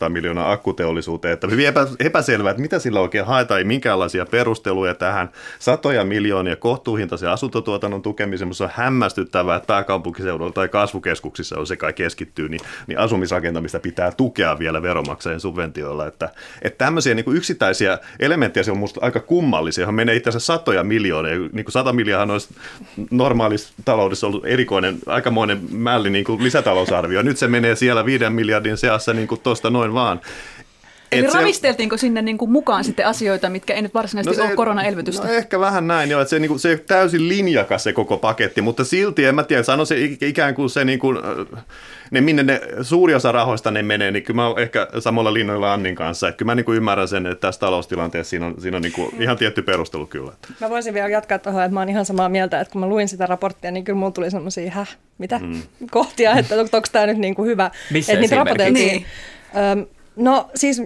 3,5 0.04 0.10
miljoonaa 0.10 0.52
akkuteollisuuteen. 0.52 1.34
Että 1.34 1.48
hyvin 1.48 1.68
epä, 1.68 1.88
epäselvää, 2.00 2.52
että 2.52 2.62
mitä 2.62 2.80
sillä 2.80 3.00
oikein 3.00 3.26
haetaan, 3.26 3.58
ei 3.58 3.64
minkäänlaisia 3.64 4.26
perusteluja 4.26 4.94
tähän. 4.94 5.30
Satoja 5.60 6.06
miljoonia 6.06 6.56
kohtuuhintaisen 6.56 7.30
asuntotuotannon 7.30 8.02
tukemiseen, 8.02 8.48
mutta 8.48 8.58
se 8.58 8.64
on 8.64 8.70
hämmästyttävää, 8.74 9.56
että 9.56 9.68
pääkaupunkiseudulla 9.68 10.52
tai 10.52 10.70
kasvukeskuksissa 10.70 11.60
on 11.60 11.68
se 11.68 11.76
kai 11.76 11.94
keskittyy, 11.94 12.50
niin, 12.50 12.62
niin 12.88 13.00
asumisrakentamista 13.00 13.80
pitää 13.80 14.12
tukea 14.12 14.60
vielä 14.60 14.82
veromaksajien 14.84 15.40
subventioilla. 15.40 16.08
Että, 16.08 16.30
että 16.62 16.86
tämmöisiä 16.86 17.14
niin 17.14 17.26
kuin 17.26 17.38
yksittäisiä 17.38 18.00
elementtejä 18.20 18.64
se 18.64 18.72
on 18.72 18.78
minusta 18.78 19.00
aika 19.04 19.20
kummallisia, 19.20 19.82
johon 19.82 19.96
menee 19.96 20.16
itse 20.16 20.30
asiassa 20.30 20.54
satoja 20.54 20.84
miljoonia. 20.84 21.36
Niin 21.36 21.66
kuin 21.66 21.72
sata 21.72 21.94
miljoonaa 21.94 22.34
olisi 22.34 22.56
normaalissa 23.12 23.74
taloudessa 23.86 24.28
ollut 24.28 24.46
erikoinen, 24.46 24.98
aikamoinen 25.06 25.60
mälli 25.72 26.10
niin 26.10 26.26
kuin 26.26 26.44
lisätalousarvio. 26.44 27.22
Nyt 27.22 27.38
se 27.38 27.48
menee 27.48 27.76
siellä 27.76 28.06
viiden 28.06 28.34
miljardin 28.34 28.78
seassa 28.78 29.14
niin 29.14 29.28
kuin 29.28 29.42
tuosta 29.42 29.70
noin 29.70 29.94
vaan. 29.94 30.22
Eli 31.12 31.32
se- 31.32 31.38
ravisteltiinko 31.38 31.98
sinne 31.98 32.22
niin 32.22 32.38
kuin 32.38 32.52
mukaan 32.52 32.84
sitten 32.84 33.08
asioita, 33.08 33.50
mitkä 33.50 33.74
ei 33.74 33.82
nyt 33.82 33.94
varsinaisesti 33.94 34.42
no 34.42 34.48
ole 34.48 34.56
koronaelvytystä? 34.56 35.28
No 35.28 35.34
ehkä 35.34 35.60
vähän 35.60 35.88
näin 35.88 36.10
jo, 36.10 36.22
että 36.22 36.30
se, 36.30 36.40
niin 36.40 36.50
kuin, 36.50 36.60
se 36.60 36.70
ei 36.70 36.78
täysin 36.78 37.28
linjakas 37.30 37.84
se 37.84 37.94
koko 37.94 38.18
paketti, 38.18 38.62
mutta 38.62 38.84
silti 38.84 39.26
en 39.26 39.36
mä 39.36 39.44
tiedä, 39.44 39.64
sano 39.64 39.86
se 39.86 39.96
ik- 39.96 40.26
ikään 40.28 40.56
kuin 40.56 40.70
se 40.70 40.86
niin 40.86 41.00
kuin, 41.00 41.18
äh, 41.18 41.64
ne 42.14 42.22
minne 42.22 42.44
ne 42.44 42.62
suuri 42.82 43.16
osa 43.16 43.32
rahoista 43.32 43.72
ne 43.72 43.84
menee, 43.84 44.12
niin 44.12 44.24
kyllä 44.24 44.36
mä 44.36 44.48
oon 44.48 44.60
ehkä 44.60 44.88
samalla 45.00 45.34
linnoilla 45.34 45.74
Annin 45.74 45.96
kanssa, 45.96 46.28
että 46.28 46.38
kyllä 46.38 46.52
mä 46.52 46.56
niin 46.56 46.66
kuin 46.66 46.78
ymmärrän 46.78 47.08
sen, 47.08 47.26
että 47.26 47.48
tässä 47.48 47.60
taloustilanteessa 47.60 48.30
siinä 48.30 48.46
on, 48.46 48.56
siinä 48.62 48.78
on 48.78 48.84
niin 48.84 48.94
kuin 48.94 49.22
ihan 49.22 49.38
tietty 49.38 49.62
perustelu 49.62 50.06
kyllä. 50.06 50.32
Mä 50.62 50.70
voisin 50.70 50.94
vielä 50.94 51.10
jatkaa 51.10 51.40
tuohon, 51.40 51.64
että 51.64 51.74
mä 51.74 51.80
oon 51.80 51.90
ihan 51.90 52.06
samaa 52.06 52.30
mieltä, 52.30 52.60
että 52.60 52.72
kun 52.72 52.82
mä 52.82 52.88
luin 52.88 53.08
sitä 53.08 53.26
raporttia, 53.26 53.72
niin 53.72 53.84
kyllä 53.84 54.00
mulla 54.00 54.12
tuli 54.12 54.32
semmoisia, 54.32 54.72
häh, 54.72 54.98
mitä 55.18 55.40
mm. 55.40 55.62
kohtia, 55.92 56.34
että 56.40 56.56
on, 56.56 56.60
onko 56.60 56.88
tämä 56.92 57.06
nyt 57.06 57.18
niin 57.18 57.36
kuin 57.36 57.50
hyvä. 57.50 57.72
Missä 57.92 58.14
että 58.14 58.22
niitä 58.22 58.36
esimerkiksi? 58.36 58.66
raportoitiin. 58.66 59.06
Öm, 59.72 59.86
No 60.16 60.50
siis, 60.56 60.82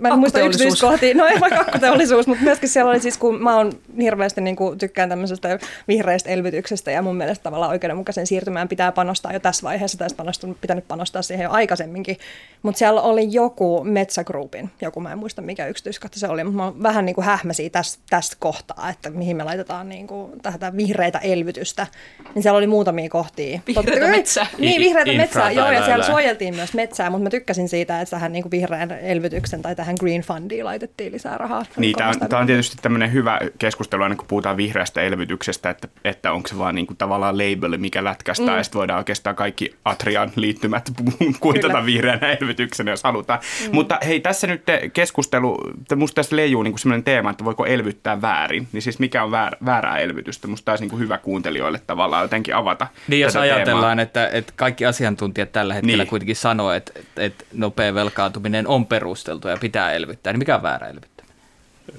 mä 0.00 0.08
en 0.08 0.18
muista 0.18 0.40
yksityiskohtia, 0.40 1.14
no 1.14 1.26
ei 1.26 1.40
vaikka 1.40 1.60
akkuteollisuus, 1.66 2.26
mutta 2.26 2.44
myöskin 2.44 2.68
siellä 2.68 2.90
oli 2.90 3.00
siis, 3.00 3.18
kun 3.18 3.42
mä 3.42 3.56
oon 3.56 3.72
hirveästi 4.00 4.40
niin 4.40 4.56
kuin, 4.56 4.78
tykkään 4.78 5.08
tämmöisestä 5.08 5.58
vihreästä 5.88 6.30
elvytyksestä 6.30 6.90
ja 6.90 7.02
mun 7.02 7.16
mielestä 7.16 7.42
tavallaan 7.42 7.70
oikeudenmukaisen 7.70 8.26
siirtymään 8.26 8.68
pitää 8.68 8.92
panostaa 8.92 9.32
jo 9.32 9.40
tässä 9.40 9.62
vaiheessa, 9.62 9.98
tai 9.98 10.08
olisi 10.24 10.46
pitänyt 10.60 10.88
panostaa 10.88 11.22
siihen 11.22 11.44
jo 11.44 11.50
aikaisemminkin. 11.50 12.16
Mutta 12.62 12.78
siellä 12.78 13.00
oli 13.02 13.28
joku 13.30 13.84
Metsä 13.84 14.24
Groupin, 14.24 14.70
joku 14.80 15.00
mä 15.00 15.12
en 15.12 15.18
muista 15.18 15.42
mikä 15.42 15.66
yksityiskohta 15.66 16.18
se 16.18 16.28
oli, 16.28 16.44
mutta 16.44 16.56
mä 16.56 16.64
oon 16.64 16.82
vähän 16.82 17.04
niin 17.04 17.14
kuin 17.14 17.24
hähmäsiä 17.24 17.70
tästä, 17.70 18.02
tästä 18.10 18.36
kohtaa, 18.38 18.90
että 18.90 19.10
mihin 19.10 19.36
me 19.36 19.44
laitetaan 19.44 19.88
niin 19.88 20.06
kuin, 20.06 20.32
tätä 20.42 20.76
vihreitä 20.76 21.18
elvytystä. 21.18 21.86
Niin 22.34 22.42
siellä 22.42 22.56
oli 22.56 22.66
muutamia 22.66 23.08
kohtia. 23.08 23.60
Totta 23.74 23.92
kai- 23.92 24.10
metsää. 24.10 24.46
Niin, 24.58 24.80
vihreätä 24.80 25.10
Infra 25.10 25.24
metsää, 25.24 25.50
joo, 25.50 25.72
ja 25.72 25.84
siellä 25.84 26.04
suojeltiin 26.04 26.54
myös 26.54 26.74
metsää, 26.74 27.10
mutta 27.10 27.22
mä 27.22 27.30
tykkäsin 27.30 27.68
siitä, 27.68 28.00
että 28.00 28.10
tähän 28.10 28.32
niin 28.32 28.42
kuin 28.42 28.50
vihreän 28.70 28.92
elvytyksen 28.92 29.62
tai 29.62 29.76
tähän 29.76 29.96
Green 30.00 30.20
Fundiin 30.20 30.64
laitettiin 30.64 31.12
lisää 31.12 31.38
rahaa. 31.38 31.64
Niin, 31.76 31.96
tämä 31.96 32.10
on, 32.10 32.28
tämä 32.28 32.40
on 32.40 32.46
tietysti 32.46 32.76
tämmöinen 32.82 33.12
hyvä 33.12 33.38
keskustelu 33.58 34.02
aina, 34.02 34.16
kun 34.16 34.26
puhutaan 34.28 34.56
vihreästä 34.56 35.00
elvytyksestä, 35.00 35.70
että, 35.70 35.88
että 36.04 36.32
onko 36.32 36.48
se 36.48 36.58
vaan 36.58 36.74
niin 36.74 36.86
kuin 36.86 36.96
tavallaan 36.96 37.38
label, 37.38 37.78
mikä 37.78 38.04
lätkästää, 38.04 38.46
mm. 38.46 38.56
ja 38.56 38.62
sitten 38.62 38.78
voidaan 38.78 38.98
oikeastaan 38.98 39.36
kaikki 39.36 39.74
Atrian 39.84 40.32
liittymät 40.36 40.90
kuitata 41.40 41.68
Kyllä. 41.68 41.86
vihreänä 41.86 42.32
elvytyksenä, 42.32 42.90
jos 42.90 43.04
halutaan. 43.04 43.40
Mm. 43.66 43.74
Mutta 43.74 43.98
hei, 44.06 44.20
tässä 44.20 44.46
nyt 44.46 44.64
te 44.64 44.90
keskustelu, 44.92 45.58
te- 45.88 45.96
musta 45.96 46.14
tässä 46.14 46.36
leijuu 46.36 46.62
niin 46.62 46.78
semmoinen 46.78 47.04
teema, 47.04 47.30
että 47.30 47.44
voiko 47.44 47.66
elvyttää 47.66 48.22
väärin. 48.22 48.68
Niin 48.72 48.82
siis 48.82 48.98
mikä 48.98 49.24
on 49.24 49.30
väär, 49.30 49.56
väärää 49.64 49.98
elvytystä? 49.98 50.48
Musta 50.48 50.64
taisi 50.64 50.84
niin 50.84 50.90
kuin 50.90 51.00
hyvä 51.00 51.18
kuuntelijoille 51.18 51.80
tavallaan 51.86 52.24
jotenkin 52.24 52.54
avata 52.54 52.86
Niin 53.08 53.20
jos 53.20 53.32
tätä 53.32 53.42
ajatellaan, 53.42 53.98
teemaa. 53.98 54.02
että, 54.02 54.28
että 54.28 54.52
kaikki 54.56 54.86
asiantuntijat 54.86 55.52
tällä 55.52 55.74
hetkellä 55.74 56.02
niin. 56.02 56.10
kuitenkin 56.10 56.36
sanoo, 56.36 56.72
että, 56.72 56.92
että 57.16 57.44
nopea 57.52 57.94
velkaantuminen 57.94 58.57
on 58.66 58.86
perusteltu 58.86 59.48
ja 59.48 59.56
pitää 59.56 59.92
elvyttää, 59.92 60.32
niin 60.32 60.38
mikä 60.38 60.56
on 60.56 60.62
väärä 60.62 60.86
elvyttäminen? 60.86 61.17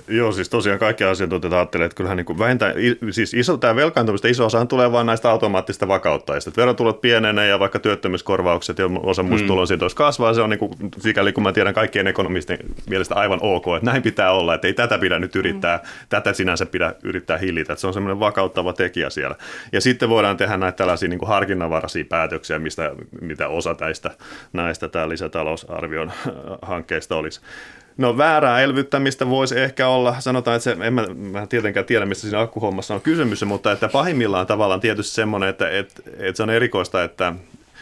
Joo, 0.08 0.31
siis 0.31 0.50
tosiaan 0.50 0.79
kaikki 0.79 1.03
asiantuntijat 1.03 1.53
ajattelee, 1.53 1.86
että 1.86 1.96
kyllähän 1.96 2.17
niin 2.17 2.25
kuin 2.25 2.39
vähintään, 2.39 2.74
siis 3.12 3.34
iso, 3.34 3.58
tämä 3.58 3.75
velkaantumista 3.75 4.27
iso 4.27 4.46
osahan 4.46 4.67
tulee 4.67 4.91
vain 4.91 5.05
näistä 5.05 5.29
automaattista 5.29 5.88
vakauttajista. 5.88 6.51
Verotulot 6.58 7.01
pienenee 7.01 7.48
ja 7.48 7.60
vaikka 7.60 7.79
työttömyyskorvaukset 7.79 8.79
ja 8.79 8.86
osa 9.03 9.24
muista 9.24 9.43
mm. 9.43 9.48
tulonsiirtoista 9.48 9.98
kasvaa, 9.98 10.34
se 10.34 10.41
on 10.41 10.50
niin 10.50 10.60
kuin, 10.60 10.72
sikäli 10.98 11.34
kun 11.34 11.43
mä 11.43 11.51
tiedän 11.51 11.74
kaikkien 11.74 12.08
ekonomistien 12.08 12.60
mielestä 12.89 13.15
aivan 13.15 13.39
ok, 13.41 13.65
että 13.77 13.91
näin 13.91 14.03
pitää 14.03 14.31
olla, 14.31 14.53
että 14.53 14.67
ei 14.67 14.74
tätä 14.74 14.98
pidä 14.98 15.19
nyt 15.19 15.36
yrittää, 15.36 15.77
mm. 15.77 15.84
tätä 16.10 16.34
sinänsä 16.34 16.65
pidä 16.65 16.96
yrittää 17.03 17.38
hillitä, 17.38 17.74
että 17.74 17.81
se 17.81 17.88
on 17.88 17.93
semmoinen 17.93 18.19
vakauttava 18.19 18.74
tekijä 18.74 19.10
siellä. 19.10 19.36
Ja 19.72 19.81
sitten 19.81 20.10
voidaan 20.10 20.38
tehdä 20.38 20.58
näitä 20.58 20.75
tällaisia 20.75 21.10
niin 21.10 21.19
kuin 21.19 21.29
harkinnanvaraisia 21.29 22.05
päätöksiä, 22.10 22.60
mistä, 22.60 22.91
mitä 23.22 23.48
osa 23.48 23.75
näistä, 23.79 24.12
näistä 24.53 24.88
tämä 24.88 25.10
lisätalousarvion 25.10 26.12
hankkeista 26.62 27.15
olisi. 27.15 27.41
No 28.00 28.18
väärää 28.18 28.62
elvyttämistä 28.62 29.29
voisi 29.29 29.60
ehkä 29.60 29.88
olla, 29.88 30.15
sanotaan, 30.20 30.56
että 30.56 30.63
se, 30.63 30.77
en 30.82 30.94
mä, 30.94 31.06
mä 31.15 31.41
en 31.41 31.48
tietenkään 31.48 31.86
tiedä, 31.86 32.06
mistä 32.06 32.22
siinä 32.22 32.39
akkuhommassa 32.39 32.94
on 32.94 33.01
kysymys, 33.01 33.46
mutta 33.46 33.72
että 33.72 33.89
pahimmillaan 33.89 34.48
tavallaan 34.48 34.79
tietysti 34.79 35.15
semmoinen, 35.15 35.50
että, 35.50 35.70
että, 35.70 36.01
että 36.18 36.38
se 36.38 36.44
on 36.44 36.50
erikoista, 36.50 37.03
että 37.03 37.34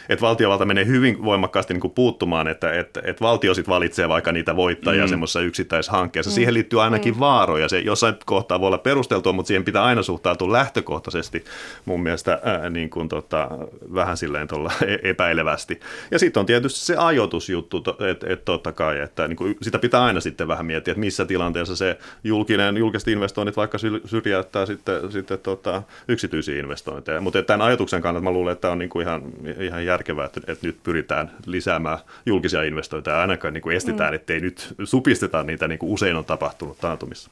että 0.08 0.22
valtiovalta 0.26 0.64
menee 0.64 0.86
hyvin 0.86 1.24
voimakkaasti 1.24 1.74
niin 1.74 1.80
kuin 1.80 1.92
puuttumaan, 1.94 2.48
että, 2.48 2.72
että, 2.72 3.00
että 3.04 3.24
valtio 3.24 3.54
sitten 3.54 3.74
valitsee 3.74 4.08
vaikka 4.08 4.32
niitä 4.32 4.56
voittajia 4.56 5.04
mm. 5.04 5.08
semmoisessa 5.08 5.40
yksittäishankkeessa. 5.40 6.32
Siihen 6.32 6.54
liittyy 6.54 6.82
ainakin 6.82 7.14
mm. 7.14 7.20
vaaroja. 7.20 7.68
Se 7.68 7.78
jossain 7.78 8.14
kohtaa 8.26 8.60
voi 8.60 8.66
olla 8.66 8.78
perusteltua, 8.78 9.32
mutta 9.32 9.48
siihen 9.48 9.64
pitää 9.64 9.84
aina 9.84 10.02
suhtautua 10.02 10.52
lähtökohtaisesti 10.52 11.44
mun 11.84 12.02
mielestä 12.02 12.40
ää, 12.44 12.70
niin 12.70 12.90
kuin 12.90 13.08
tota, 13.08 13.48
vähän 13.94 14.16
silleen 14.16 14.48
tuolla 14.48 14.72
e- 14.86 15.10
epäilevästi. 15.10 15.80
Ja 16.10 16.18
sitten 16.18 16.40
on 16.40 16.46
tietysti 16.46 16.80
se 16.80 16.96
ajoitusjuttu, 16.96 17.84
että 18.10 18.26
et 18.28 18.44
totta 18.44 18.72
kai, 18.72 19.00
että 19.00 19.28
niin 19.28 19.36
kuin 19.36 19.56
sitä 19.62 19.78
pitää 19.78 20.04
aina 20.04 20.20
sitten 20.20 20.48
vähän 20.48 20.66
miettiä, 20.66 20.92
että 20.92 21.00
missä 21.00 21.24
tilanteessa 21.24 21.76
se 21.76 21.98
julkinen, 22.24 22.76
julkiset 22.76 23.08
investoinnit 23.08 23.56
vaikka 23.56 23.78
syrjäyttää 24.04 24.66
sitten, 24.66 25.12
sitten 25.12 25.38
tota, 25.38 25.82
yksityisiä 26.08 26.60
investointeja. 26.60 27.20
Mutta 27.20 27.42
tämän 27.42 27.66
ajatuksen 27.66 28.02
kannalta 28.02 28.24
mä 28.24 28.30
luulen, 28.30 28.52
että 28.52 28.62
tämä 28.62 28.72
on 28.72 28.78
niin 28.78 28.88
kuin 28.88 29.06
ihan, 29.06 29.22
ihan 29.60 29.84
järkevää, 29.98 30.26
että, 30.26 30.40
että 30.46 30.66
nyt 30.66 30.82
pyritään 30.82 31.30
lisäämään 31.46 31.98
julkisia 32.26 32.62
investointeja 32.62 33.16
ja 33.16 33.20
ainakaan 33.20 33.54
niin 33.54 33.62
kuin 33.62 33.76
estetään, 33.76 34.10
mm. 34.10 34.14
ettei 34.14 34.40
nyt 34.40 34.74
supisteta 34.84 35.42
niitä 35.42 35.68
niin 35.68 35.78
kuin 35.78 35.92
usein 35.92 36.16
on 36.16 36.24
tapahtunut 36.24 36.78
taantumissa. 36.80 37.30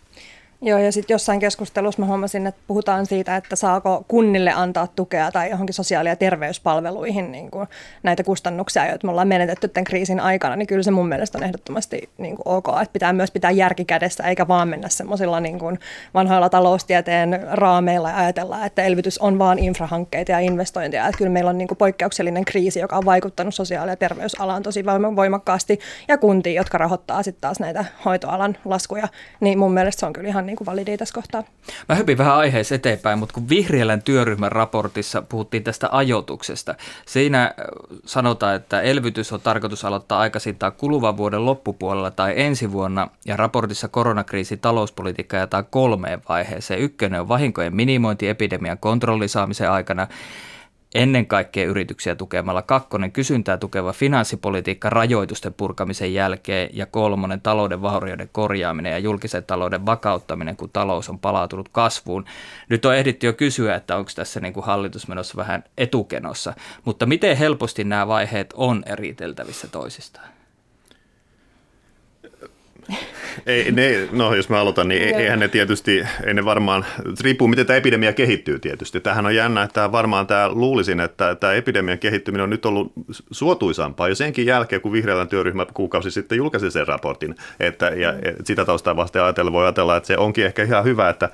Joo, 0.62 0.78
ja 0.78 0.92
sitten 0.92 1.14
jossain 1.14 1.40
keskustelussa 1.40 2.02
mä 2.02 2.06
huomasin, 2.06 2.46
että 2.46 2.60
puhutaan 2.66 3.06
siitä, 3.06 3.36
että 3.36 3.56
saako 3.56 4.04
kunnille 4.08 4.52
antaa 4.52 4.86
tukea 4.86 5.32
tai 5.32 5.50
johonkin 5.50 5.74
sosiaali- 5.74 6.08
ja 6.08 6.16
terveyspalveluihin 6.16 7.32
niin 7.32 7.50
kuin 7.50 7.68
näitä 8.02 8.24
kustannuksia, 8.24 8.86
joita 8.86 9.06
me 9.06 9.10
ollaan 9.10 9.28
menetetty 9.28 9.68
tämän 9.68 9.84
kriisin 9.84 10.20
aikana, 10.20 10.56
niin 10.56 10.66
kyllä 10.66 10.82
se 10.82 10.90
mun 10.90 11.08
mielestä 11.08 11.38
on 11.38 11.44
ehdottomasti 11.44 12.10
niin 12.18 12.36
kuin 12.36 12.48
ok, 12.56 12.68
että 12.82 12.92
pitää 12.92 13.12
myös 13.12 13.30
pitää 13.30 13.50
järki 13.50 13.84
kädessä, 13.84 14.24
eikä 14.24 14.48
vaan 14.48 14.68
mennä 14.68 14.88
semmoisilla 14.88 15.40
niin 15.40 15.58
kuin 15.58 15.78
vanhoilla 16.14 16.48
taloustieteen 16.48 17.40
raameilla 17.52 18.10
ja 18.10 18.16
ajatella, 18.16 18.66
että 18.66 18.82
elvytys 18.82 19.18
on 19.18 19.38
vaan 19.38 19.58
infrahankkeita 19.58 20.32
ja 20.32 20.38
investointeja, 20.38 21.06
että 21.06 21.18
kyllä 21.18 21.30
meillä 21.30 21.50
on 21.50 21.58
niin 21.58 21.68
kuin 21.68 21.78
poikkeuksellinen 21.78 22.44
kriisi, 22.44 22.80
joka 22.80 22.96
on 22.96 23.04
vaikuttanut 23.04 23.54
sosiaali- 23.54 23.90
ja 23.90 23.96
terveysalaan 23.96 24.62
tosi 24.62 24.82
voim- 24.82 25.16
voimakkaasti, 25.16 25.78
ja 26.08 26.18
kuntiin, 26.18 26.56
jotka 26.56 26.78
rahoittaa 26.78 27.22
sitten 27.22 27.40
taas 27.40 27.60
näitä 27.60 27.84
hoitoalan 28.04 28.56
laskuja, 28.64 29.08
niin 29.40 29.58
mun 29.58 29.72
mielestä 29.72 30.00
se 30.00 30.06
on 30.06 30.12
kyllä 30.12 30.28
ihan 30.28 30.45
niin 30.46 30.56
kuin 30.56 30.66
validia 30.66 30.96
tässä 30.96 31.14
kohtaa. 31.14 31.44
Mä 31.88 31.94
hypin 31.94 32.18
vähän 32.18 32.36
aiheessa 32.36 32.74
eteenpäin, 32.74 33.18
mutta 33.18 33.32
kun 33.32 33.48
Vihriälän 33.48 34.02
työryhmän 34.02 34.52
raportissa 34.52 35.22
puhuttiin 35.22 35.64
tästä 35.64 35.88
ajoituksesta, 35.92 36.74
siinä 37.06 37.44
äh, 37.44 37.52
sanotaan, 38.04 38.56
että 38.56 38.80
elvytys 38.80 39.32
on 39.32 39.40
tarkoitus 39.40 39.84
aloittaa 39.84 40.20
aikaisintaan 40.20 40.72
kuluvan 40.72 41.16
vuoden 41.16 41.46
loppupuolella 41.46 42.10
tai 42.10 42.32
ensi 42.36 42.72
vuonna, 42.72 43.08
ja 43.24 43.36
raportissa 43.36 43.88
koronakriisi 43.88 44.56
talouspolitiikka 44.56 45.36
jaetaan 45.36 45.66
kolmeen 45.70 46.22
vaiheeseen. 46.28 46.80
Ykkönen 46.80 47.20
on 47.20 47.28
vahinkojen 47.28 47.76
minimointi 47.76 48.28
epidemian 48.28 48.78
kontrollisaamisen 48.78 49.70
aikana, 49.70 50.06
ennen 50.96 51.26
kaikkea 51.26 51.66
yrityksiä 51.66 52.14
tukemalla, 52.14 52.62
kakkonen 52.62 53.12
kysyntää 53.12 53.56
tukeva 53.56 53.92
finanssipolitiikka 53.92 54.90
rajoitusten 54.90 55.54
purkamisen 55.54 56.14
jälkeen 56.14 56.70
ja 56.72 56.86
kolmonen 56.86 57.40
talouden 57.40 57.82
vaurioiden 57.82 58.28
korjaaminen 58.32 58.92
ja 58.92 58.98
julkisen 58.98 59.44
talouden 59.44 59.86
vakauttaminen, 59.86 60.56
kun 60.56 60.70
talous 60.72 61.08
on 61.08 61.18
palautunut 61.18 61.68
kasvuun. 61.68 62.24
Nyt 62.68 62.84
on 62.84 62.96
ehditty 62.96 63.26
jo 63.26 63.32
kysyä, 63.32 63.74
että 63.74 63.96
onko 63.96 64.10
tässä 64.14 64.40
niin 64.40 64.52
kuin 64.52 64.66
hallitus 64.66 65.08
menossa 65.08 65.36
vähän 65.36 65.64
etukenossa, 65.78 66.54
mutta 66.84 67.06
miten 67.06 67.36
helposti 67.36 67.84
nämä 67.84 68.06
vaiheet 68.08 68.54
on 68.56 68.82
eriteltävissä 68.86 69.68
toisistaan? 69.68 70.28
Ei, 73.46 73.72
ne, 73.72 74.08
no 74.12 74.34
jos 74.34 74.48
mä 74.48 74.60
aloitan, 74.60 74.88
niin 74.88 75.02
eihän 75.02 75.38
ne 75.38 75.48
tietysti, 75.48 76.02
ei 76.26 76.34
ne 76.34 76.44
varmaan, 76.44 76.86
riippuu 77.20 77.48
miten 77.48 77.66
tämä 77.66 77.76
epidemia 77.76 78.12
kehittyy 78.12 78.58
tietysti. 78.58 79.00
Tähän 79.00 79.26
on 79.26 79.34
jännä, 79.34 79.62
että 79.62 79.92
varmaan 79.92 80.26
tämä 80.26 80.48
luulisin, 80.48 81.00
että 81.00 81.34
tämä 81.34 81.52
epidemian 81.52 81.98
kehittyminen 81.98 82.44
on 82.44 82.50
nyt 82.50 82.66
ollut 82.66 82.92
suotuisampaa 83.30 84.08
jo 84.08 84.14
senkin 84.14 84.46
jälkeen, 84.46 84.80
kun 84.80 84.92
vihreän 84.92 85.28
työryhmä 85.28 85.66
kuukausi 85.74 86.10
sitten 86.10 86.38
julkaisi 86.38 86.70
sen 86.70 86.86
raportin. 86.86 87.34
Että, 87.60 87.86
ja, 87.86 88.08
ja 88.08 88.32
sitä 88.44 88.64
taustaa 88.64 88.96
vasten 88.96 89.22
ajatella 89.22 89.52
voi 89.52 89.64
ajatella, 89.64 89.96
että 89.96 90.06
se 90.06 90.18
onkin 90.18 90.46
ehkä 90.46 90.62
ihan 90.62 90.84
hyvä, 90.84 91.08
että 91.08 91.28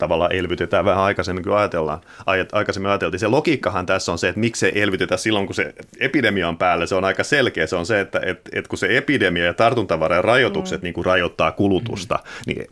tavallaan 0.00 0.32
elvytetään 0.32 0.84
vähän 0.84 1.04
aikaisemmin 1.04 1.44
kuin 1.44 1.56
ajatellaan. 1.56 2.00
Ai- 2.26 2.46
Aikaisemmin 2.52 2.90
ajateltiin. 2.90 3.20
Se 3.20 3.26
logiikkahan 3.26 3.86
tässä 3.86 4.12
on 4.12 4.18
se, 4.18 4.28
että 4.28 4.40
miksi 4.40 4.60
se 4.60 4.72
elvytetä 4.74 5.16
silloin, 5.16 5.46
kun 5.46 5.54
se 5.54 5.74
epidemia 6.00 6.48
on 6.48 6.56
päällä. 6.56 6.86
Se 6.86 6.94
on 6.94 7.04
aika 7.04 7.24
selkeä. 7.24 7.66
Se 7.66 7.76
on 7.76 7.86
se, 7.86 8.00
että, 8.00 8.20
että, 8.24 8.50
että 8.52 8.68
kun 8.68 8.78
se 8.78 8.96
epidemia 8.96 9.44
ja 9.44 9.54
tartuntavaran 9.54 10.24
rajoitukset 10.24 10.80
mm. 10.80 10.84
niin 10.84 10.94
kuin 10.94 11.04
rajoittaa 11.04 11.52
kulutusta, 11.52 12.18
niin 12.46 12.66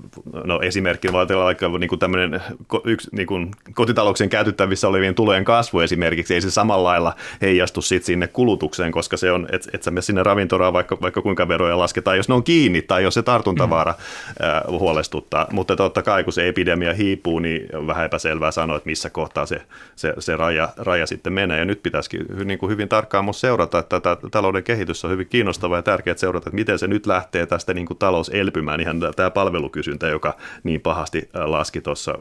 no 0.44 0.60
esimerkki 0.60 1.12
voi 1.12 1.20
ajatella 1.20 1.44
vaikka 1.44 1.68
niin 1.68 1.88
kuin 1.88 1.98
tämmöinen 1.98 2.42
yksi, 2.84 3.08
niin 3.12 3.26
kuin 3.26 3.50
kotitalouksien 3.74 4.30
käytettävissä 4.30 4.88
olevien 4.88 5.14
tulojen 5.14 5.44
kasvu 5.44 5.80
esimerkiksi, 5.80 6.34
ei 6.34 6.40
se 6.40 6.50
samalla 6.50 6.88
lailla 6.88 7.14
heijastu 7.42 7.82
sit 7.82 8.04
sinne 8.04 8.26
kulutukseen, 8.26 8.92
koska 8.92 9.16
se 9.16 9.32
on, 9.32 9.46
että 9.52 9.70
et 9.72 9.82
sä 9.82 9.90
mene 9.90 10.02
sinne 10.02 10.22
ravintoraan 10.22 10.72
vaikka, 10.72 10.98
vaikka 11.02 11.22
kuinka 11.22 11.48
veroja 11.48 11.78
lasketaan, 11.78 12.16
jos 12.16 12.28
ne 12.28 12.34
on 12.34 12.44
kiinni 12.44 12.82
tai 12.82 13.02
jos 13.02 13.14
se 13.14 13.22
tartuntavaara 13.22 13.92
mm. 13.92 14.46
äh, 14.46 14.62
huolestuttaa. 14.78 15.46
Mutta 15.52 15.76
totta 15.76 16.02
kai, 16.02 16.24
kun 16.24 16.32
se 16.32 16.48
epidemia 16.48 16.94
hiipuu, 16.94 17.17
hiipuu, 17.18 17.38
niin 17.38 17.76
on 17.76 17.86
vähän 17.86 18.04
epäselvää 18.04 18.50
sanoa, 18.50 18.76
että 18.76 18.88
missä 18.88 19.10
kohtaa 19.10 19.46
se, 19.46 19.62
se, 19.96 20.14
se 20.18 20.36
raja, 20.36 20.68
raja 20.76 21.06
sitten 21.06 21.32
menee. 21.32 21.58
Ja 21.58 21.64
nyt 21.64 21.82
pitäisikin 21.82 22.26
niin 22.44 22.58
kuin 22.58 22.70
hyvin 22.70 22.88
tarkkaan 22.88 23.24
musta 23.24 23.40
seurata, 23.40 23.78
että 23.78 24.00
tämä 24.00 24.16
talouden 24.30 24.64
kehitys 24.64 25.04
on 25.04 25.10
hyvin 25.10 25.26
kiinnostava 25.26 25.76
ja 25.76 25.82
tärkeää 25.82 26.16
seurata, 26.16 26.48
että 26.48 26.54
miten 26.54 26.78
se 26.78 26.86
nyt 26.86 27.06
lähtee 27.06 27.46
tästä 27.46 27.74
niin 27.74 27.86
kuin 27.86 27.98
talous 27.98 28.28
elpymään, 28.28 28.80
ihan 28.80 29.00
tämä 29.16 29.30
palvelukysyntä, 29.30 30.08
joka 30.08 30.36
niin 30.62 30.80
pahasti 30.80 31.28
laski 31.34 31.80
tuossa 31.80 32.18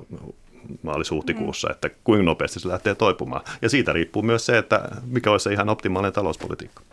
maalis-huhtikuussa, 0.83 1.71
että 1.71 1.89
kuinka 2.03 2.23
nopeasti 2.23 2.59
se 2.59 2.67
lähtee 2.67 2.95
toipumaan. 2.95 3.41
Ja 3.61 3.69
siitä 3.69 3.93
riippuu 3.93 4.21
myös 4.21 4.45
se, 4.45 4.57
että 4.57 4.81
mikä 5.05 5.31
olisi 5.31 5.43
se 5.43 5.53
ihan 5.53 5.69
optimaalinen 5.69 6.13
talouspolitiikka. 6.13 6.83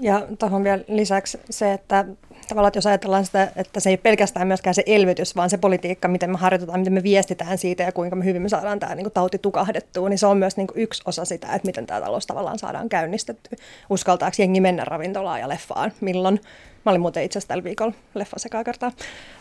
Ja 0.00 0.22
tuohon 0.38 0.64
vielä 0.64 0.84
lisäksi 0.88 1.38
se, 1.50 1.72
että 1.72 2.04
tavallaan 2.48 2.68
että 2.68 2.78
jos 2.78 2.86
ajatellaan 2.86 3.24
sitä, 3.24 3.48
että 3.56 3.80
se 3.80 3.90
ei 3.90 3.96
pelkästään 3.96 4.46
myöskään 4.46 4.74
se 4.74 4.82
elvytys, 4.86 5.36
vaan 5.36 5.50
se 5.50 5.58
politiikka, 5.58 6.08
miten 6.08 6.30
me 6.30 6.38
harjoitetaan, 6.38 6.80
miten 6.80 6.92
me 6.92 7.02
viestitään 7.02 7.58
siitä 7.58 7.82
ja 7.82 7.92
kuinka 7.92 8.16
me 8.16 8.24
hyvin 8.24 8.42
me 8.42 8.48
saadaan 8.48 8.78
tämä 8.78 8.94
niin 8.94 9.04
kuin 9.04 9.12
tauti 9.12 9.38
tukahdettua, 9.38 10.08
niin 10.08 10.18
se 10.18 10.26
on 10.26 10.38
myös 10.38 10.56
niin 10.56 10.66
kuin 10.66 10.82
yksi 10.82 11.02
osa 11.06 11.24
sitä, 11.24 11.46
että 11.46 11.66
miten 11.66 11.86
tämä 11.86 12.00
talous 12.00 12.26
tavallaan 12.26 12.58
saadaan 12.58 12.88
käynnistetty. 12.88 13.56
Uskaltaako 13.90 14.36
jengi 14.38 14.60
mennä 14.60 14.84
ravintolaan 14.84 15.40
ja 15.40 15.48
leffaan, 15.48 15.92
milloin 16.00 16.40
Mä 16.86 16.90
olin 16.90 17.00
muuten 17.00 17.22
itse 17.22 17.38
asiassa 17.38 17.48
tällä 17.48 17.64
viikolla 17.64 17.92
leffassa 18.14 18.48
kertaa. 18.64 18.92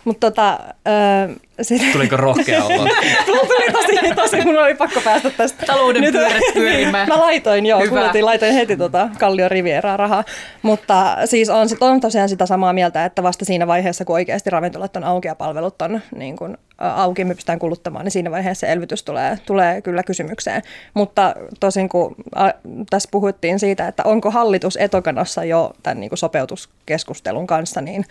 Mutta 0.06 0.32
tota, 0.32 0.60
öö, 0.88 1.36
sit... 1.62 1.92
Tuliko 1.92 2.18
rohkea 2.18 2.64
olla? 2.64 2.90
tuli 3.26 3.72
tosi, 3.72 4.16
tosi, 4.16 4.46
mun 4.46 4.58
oli 4.58 4.76
pakko 4.76 5.02
päästä 5.02 5.30
tästä. 5.30 5.66
Talouden 5.66 6.02
Nyt, 6.02 6.12
pyörät 6.12 6.42
pyörimään. 6.54 7.08
mä 7.08 7.20
laitoin, 7.20 7.66
joo, 7.66 7.80
Hyvä. 7.80 8.12
laitoin 8.22 8.54
heti 8.54 8.78
tota 8.78 9.10
Kallion 9.20 9.52
Rivieraa 9.52 9.98
rahaa. 9.98 10.24
Mutta 10.62 11.18
siis 11.26 11.50
on, 11.50 11.70
sit 11.70 11.82
on 11.84 12.02
tosiaan 12.02 12.30
sitä 12.30 12.46
samaa 12.46 12.74
mieltä, 12.74 13.06
että 13.06 13.24
vasta 13.24 13.46
siinä 13.46 13.68
vaiheessa, 13.68 14.06
kun 14.06 14.14
oikeasti 14.14 14.50
ravintolat 14.50 14.96
on 14.96 15.04
auki 15.04 15.28
ja 15.28 15.36
palvelut 15.36 15.82
on 15.82 16.02
niin 16.16 16.36
kun, 16.36 16.58
auki, 16.78 17.26
me 17.26 17.36
pystytään 17.36 17.60
kuluttamaan, 17.60 18.06
niin 18.06 18.12
siinä 18.12 18.32
vaiheessa 18.32 18.68
elvytys 18.68 19.04
tulee, 19.04 19.40
tulee 19.46 19.82
kyllä 19.82 20.04
kysymykseen. 20.04 20.62
Mutta 20.94 21.36
tosin 21.60 21.90
kun 21.90 22.16
ä, 22.38 22.54
tässä 22.90 23.10
puhuttiin 23.12 23.60
siitä, 23.60 23.88
että 23.88 24.04
onko 24.06 24.32
hallitus 24.32 24.78
etokanossa 24.78 25.44
jo 25.44 25.74
tämän 25.84 26.00
niin 26.00 26.12
sopeutuskeskustelun 26.14 27.48
kanssa, 27.48 27.82
niin 27.82 28.06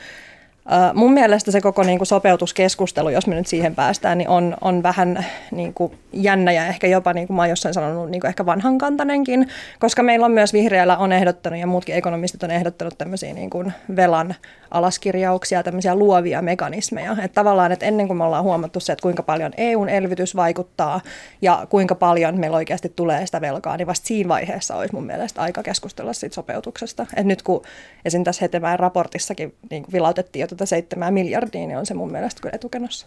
Mun 0.94 1.12
mielestä 1.12 1.50
se 1.50 1.61
koko 1.61 1.83
niin 1.83 1.99
kuin 1.99 2.06
sopeutuskeskustelu, 2.06 3.09
jos 3.09 3.26
me 3.26 3.35
nyt 3.35 3.47
siihen 3.47 3.75
päästään, 3.75 4.18
niin 4.18 4.28
on, 4.28 4.56
on 4.61 4.83
vähän 4.83 5.26
niin 5.50 5.75
kuin 5.75 5.92
jännä 6.12 6.52
ja 6.52 6.66
ehkä 6.66 6.87
jopa, 6.87 7.12
niin 7.12 7.26
kuin 7.26 7.37
mä 7.37 7.42
oon 7.42 7.49
jossain 7.49 7.75
sanonut, 7.75 8.11
niin 8.11 8.21
kuin 8.21 8.28
ehkä 8.28 8.47
vanhankantainenkin, 8.47 9.49
koska 9.78 10.02
meillä 10.02 10.26
on 10.26 10.33
myös 10.33 10.52
vihreällä 10.52 10.97
on 10.97 11.12
ehdottanut 11.12 11.59
ja 11.61 11.66
muutkin 11.66 11.94
ekonomistit 11.94 12.42
on 12.42 12.50
ehdottanut 12.50 12.99
tämmöisiä 12.99 13.35
niin 13.35 13.50
kuin 13.50 13.73
velan 13.97 14.35
alaskirjauksia, 14.71 15.62
tämmöisiä 15.62 15.94
luovia 15.94 16.42
mekanismeja. 16.42 17.12
Että 17.12 17.35
tavallaan, 17.35 17.73
että 17.73 17.87
ennen 17.87 18.06
kuin 18.06 18.16
me 18.16 18.25
ollaan 18.25 18.44
huomattu 18.44 18.80
se, 18.80 18.92
että 18.92 19.02
kuinka 19.02 19.23
paljon 19.23 19.52
EUn 19.56 19.88
elvytys 19.88 20.37
vaikuttaa 20.37 21.00
ja 21.42 21.66
kuinka 21.71 21.94
paljon 21.94 22.40
meillä 22.40 22.56
oikeasti 22.56 22.92
tulee 22.97 23.26
sitä 23.26 23.40
velkaa, 23.40 23.76
niin 23.76 23.87
vasta 23.87 24.06
siinä 24.06 24.28
vaiheessa 24.28 24.76
olisi 24.76 24.94
mun 24.94 25.06
mielestä 25.06 25.42
aika 25.42 25.62
keskustella 25.62 26.12
siitä 26.12 26.35
sopeutuksesta. 26.35 27.02
Että 27.02 27.23
nyt 27.23 27.42
kun 27.42 27.62
esim. 28.04 28.25
tässä 28.25 28.44
Hetemäen 28.44 28.78
raportissakin 28.78 29.54
niin 29.71 29.85
vilautettiin 29.92 30.42
tätä 30.54 30.66
seitsemää 30.66 31.11
miljardia, 31.11 31.66
niin 31.66 31.78
on 31.78 31.87
se 31.87 31.94
mun 31.94 32.12
mielestä 32.12 32.40
kyllä 32.40 32.54
etukenossa. 32.54 33.06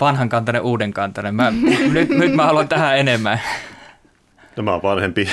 Vanhankantainen, 0.00 0.62
uudenkantainen. 0.62 1.34
Mä, 1.34 1.52
nyt, 1.92 2.08
nyt 2.08 2.34
mä 2.34 2.44
haluan 2.44 2.68
tähän 2.68 2.98
enemmän. 2.98 3.40
No 4.56 4.62
mä 4.62 4.72
oon 4.72 4.82
vanhempi. 4.82 5.28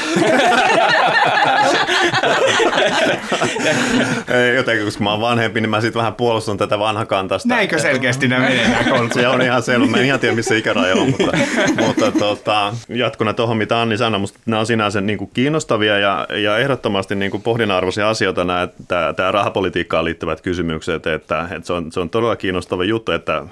Jotenkin, 4.55 4.85
koska 4.85 5.03
mä 5.03 5.11
oon 5.11 5.21
vanhempi, 5.21 5.61
niin 5.61 5.69
mä 5.69 5.81
sitten 5.81 5.99
vähän 5.99 6.15
puolustan 6.15 6.57
tätä 6.57 6.79
vanhakantasta. 6.79 7.49
Näinkö 7.49 7.79
selkeästi 7.79 8.27
nämä 8.27 8.45
menee 8.45 8.85
Se 9.13 9.27
on 9.27 9.41
ihan 9.41 9.63
selvä. 9.63 9.85
Mä 9.85 9.97
en 9.97 10.05
ihan 10.05 10.19
tiedä, 10.19 10.35
missä 10.35 10.55
ikäraja 10.55 10.95
on, 10.95 11.09
mutta, 11.09 11.37
mutta 11.77 12.11
tota, 12.11 12.73
jatkuna 12.89 13.33
tuohon, 13.33 13.57
mitä 13.57 13.81
Anni 13.81 13.97
sanoi, 13.97 14.19
musta 14.19 14.39
nämä 14.45 14.59
on 14.59 14.65
sinänsä 14.65 15.01
niin 15.01 15.17
kuin 15.17 15.31
kiinnostavia 15.33 15.99
ja, 15.99 16.27
ja 16.29 16.57
ehdottomasti 16.57 17.15
niin 17.15 17.31
kuin 17.31 17.43
pohdinarvoisia 17.43 18.09
asioita 18.09 18.43
nämä, 18.43 18.67
tämä 19.15 19.31
rahapolitiikkaan 19.31 20.05
liittyvät 20.05 20.41
kysymykset, 20.41 21.07
että, 21.07 21.47
että 21.51 21.67
se, 21.67 21.73
on, 21.73 21.91
se 21.91 21.99
on 21.99 22.09
todella 22.09 22.35
kiinnostava 22.35 22.83
juttu, 22.83 23.11
että 23.11 23.43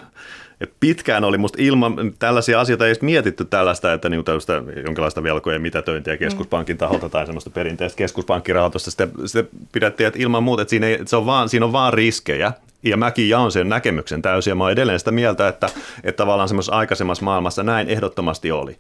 et 0.62 0.74
pitkään 0.80 1.24
oli 1.24 1.38
musta 1.38 1.58
ilman 1.62 2.14
tällaisia 2.20 2.60
asioita 2.60 2.88
ei 2.88 2.94
mietitty 3.02 3.46
tällaista, 3.46 3.94
että 3.94 4.10
niinku 4.10 4.24
tällaista 4.24 4.54
jonkinlaista 4.86 5.24
velkojen 5.24 5.62
mitätöintiä 5.62 6.18
keskuspankin 6.18 6.78
taholta 6.78 7.10
tai 7.10 7.26
semmoista 7.26 7.50
perinteistä 7.50 7.98
keskuspankkirahoitusta. 7.98 8.92
Sitten, 8.92 9.12
sitten 9.26 9.60
pidettiin, 9.72 10.08
että 10.08 10.20
ilman 10.20 10.44
muuta, 10.44 10.62
että 10.62 10.70
siinä, 10.70 10.88
ei, 10.88 10.94
että 10.94 11.10
se 11.10 11.16
on 11.16 11.26
vaan, 11.26 11.50
siinä 11.50 11.66
on 11.66 11.74
vaan 11.74 11.94
riskejä. 11.94 12.52
Ja 12.84 12.98
mäkin 12.98 13.30
jaon 13.30 13.52
sen 13.52 13.70
näkemyksen 13.70 14.22
täysin 14.22 14.52
ja 14.52 14.56
mä 14.56 14.64
oon 14.64 14.72
edelleen 14.72 15.00
sitä 15.00 15.12
mieltä, 15.12 15.48
että, 15.48 15.70
että 16.04 16.18
tavallaan 16.18 16.48
semmoisessa 16.48 16.76
aikaisemmassa 16.76 17.26
maailmassa 17.26 17.64
näin 17.64 17.90
ehdottomasti 17.90 18.52
oli. 18.52 18.78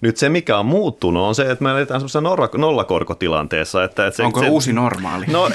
Nyt 0.00 0.16
se, 0.16 0.28
mikä 0.28 0.58
on 0.58 0.66
muuttunut, 0.66 1.22
on 1.22 1.34
se, 1.34 1.50
että 1.50 1.64
me 1.64 1.70
eletään 1.70 2.00
semmoisessa 2.00 2.58
nollakorkotilanteessa. 2.58 3.84
Että, 3.84 4.06
että 4.06 4.16
se, 4.16 4.22
Onko 4.22 4.40
se, 4.40 4.48
uusi 4.48 4.72
normaali? 4.72 5.26
No 5.26 5.50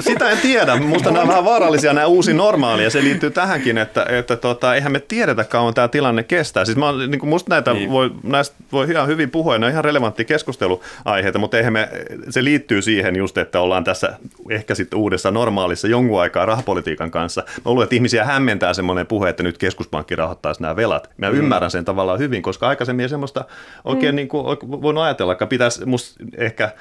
sitä 0.00 0.30
en 0.30 0.38
tiedä. 0.38 0.76
Musta 0.76 1.10
nämä 1.10 1.22
on 1.22 1.28
vähän 1.28 1.44
vaarallisia 1.44 1.92
nämä 1.92 2.06
uusi 2.06 2.34
normaali 2.34 2.84
ja 2.84 2.90
se 2.90 3.02
liittyy 3.02 3.30
tähänkin, 3.30 3.78
että, 3.78 4.06
että 4.08 4.36
tota, 4.36 4.74
eihän 4.74 4.92
me 4.92 5.00
tiedetä 5.00 5.44
kauan 5.44 5.74
tämä 5.74 5.88
tilanne 5.88 6.22
kestää. 6.22 6.64
Siis 6.64 6.78
mä, 6.78 6.92
niin 6.92 7.18
kuin 7.18 7.30
musta 7.30 7.50
näitä 7.50 7.72
niin. 7.72 7.90
voi, 7.90 8.10
näistä 8.22 8.56
voi 8.72 8.90
ihan 8.90 9.08
hyvin 9.08 9.30
puhua, 9.30 9.58
ne 9.58 9.66
on 9.66 9.72
ihan 9.72 9.84
relevantti 9.84 10.24
keskusteluaiheita, 10.24 11.38
mutta 11.38 11.56
eihän 11.56 11.72
me, 11.72 11.88
se 12.30 12.44
liittyy 12.44 12.82
siihen 12.82 13.16
just, 13.16 13.38
että 13.38 13.60
ollaan 13.60 13.84
tässä 13.84 14.12
ehkä 14.50 14.74
sitten 14.74 14.98
uudessa 14.98 15.30
normaalissa 15.30 15.88
jonkun 15.88 16.20
aikaa 16.20 16.46
rahapolitiikan 16.46 17.10
kanssa. 17.10 17.42
Mä 17.46 17.70
luulen, 17.70 17.84
että 17.84 17.94
ihmisiä 17.94 18.24
hämmentää 18.24 18.74
semmoinen 18.74 19.06
puhe, 19.06 19.28
että 19.28 19.42
nyt 19.42 19.58
keskuspankki 19.58 20.16
rahoittaisi 20.16 20.62
nämä 20.62 20.76
velat. 20.76 21.10
Mä 21.16 21.30
mm. 21.30 21.36
ymmärrän 21.36 21.70
sen 21.70 21.84
tavallaan 21.84 22.18
hyvin, 22.18 22.42
koska 22.42 22.68
aikaisemmin 22.68 23.08
semmoista 23.08 23.44
oikein 23.84 24.14
mm. 24.14 24.16
niin 24.16 24.28
kuin, 24.28 24.44
voinut 24.82 25.04
ajatella, 25.04 25.32
että 25.32 25.46
pitäisi 25.46 25.86
musta 25.86 26.24
ehkä 26.36 26.72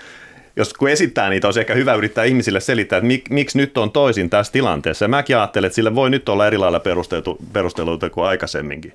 jos 0.56 0.74
kun 0.74 0.90
esittää 0.90 1.30
niitä, 1.30 1.48
olisi 1.48 1.60
ehkä 1.60 1.74
hyvä 1.74 1.94
yrittää 1.94 2.24
ihmisille 2.24 2.60
selittää, 2.60 2.98
että 2.98 3.08
mik, 3.08 3.30
miksi 3.30 3.58
nyt 3.58 3.78
on 3.78 3.92
toisin 3.92 4.30
tässä 4.30 4.54
tilanteessa. 4.54 5.06
Ja 5.06 5.10
mäkin 5.10 5.38
ajattelen, 5.38 5.68
että 5.68 5.76
sille 5.76 5.96
voi 5.96 6.10
nyt 6.10 6.30
olla 6.30 6.48
eri 6.48 6.58
lailla 6.58 6.82
perusteluita 7.54 8.10
kuin 8.10 8.26
aikaisemminkin 8.26 8.94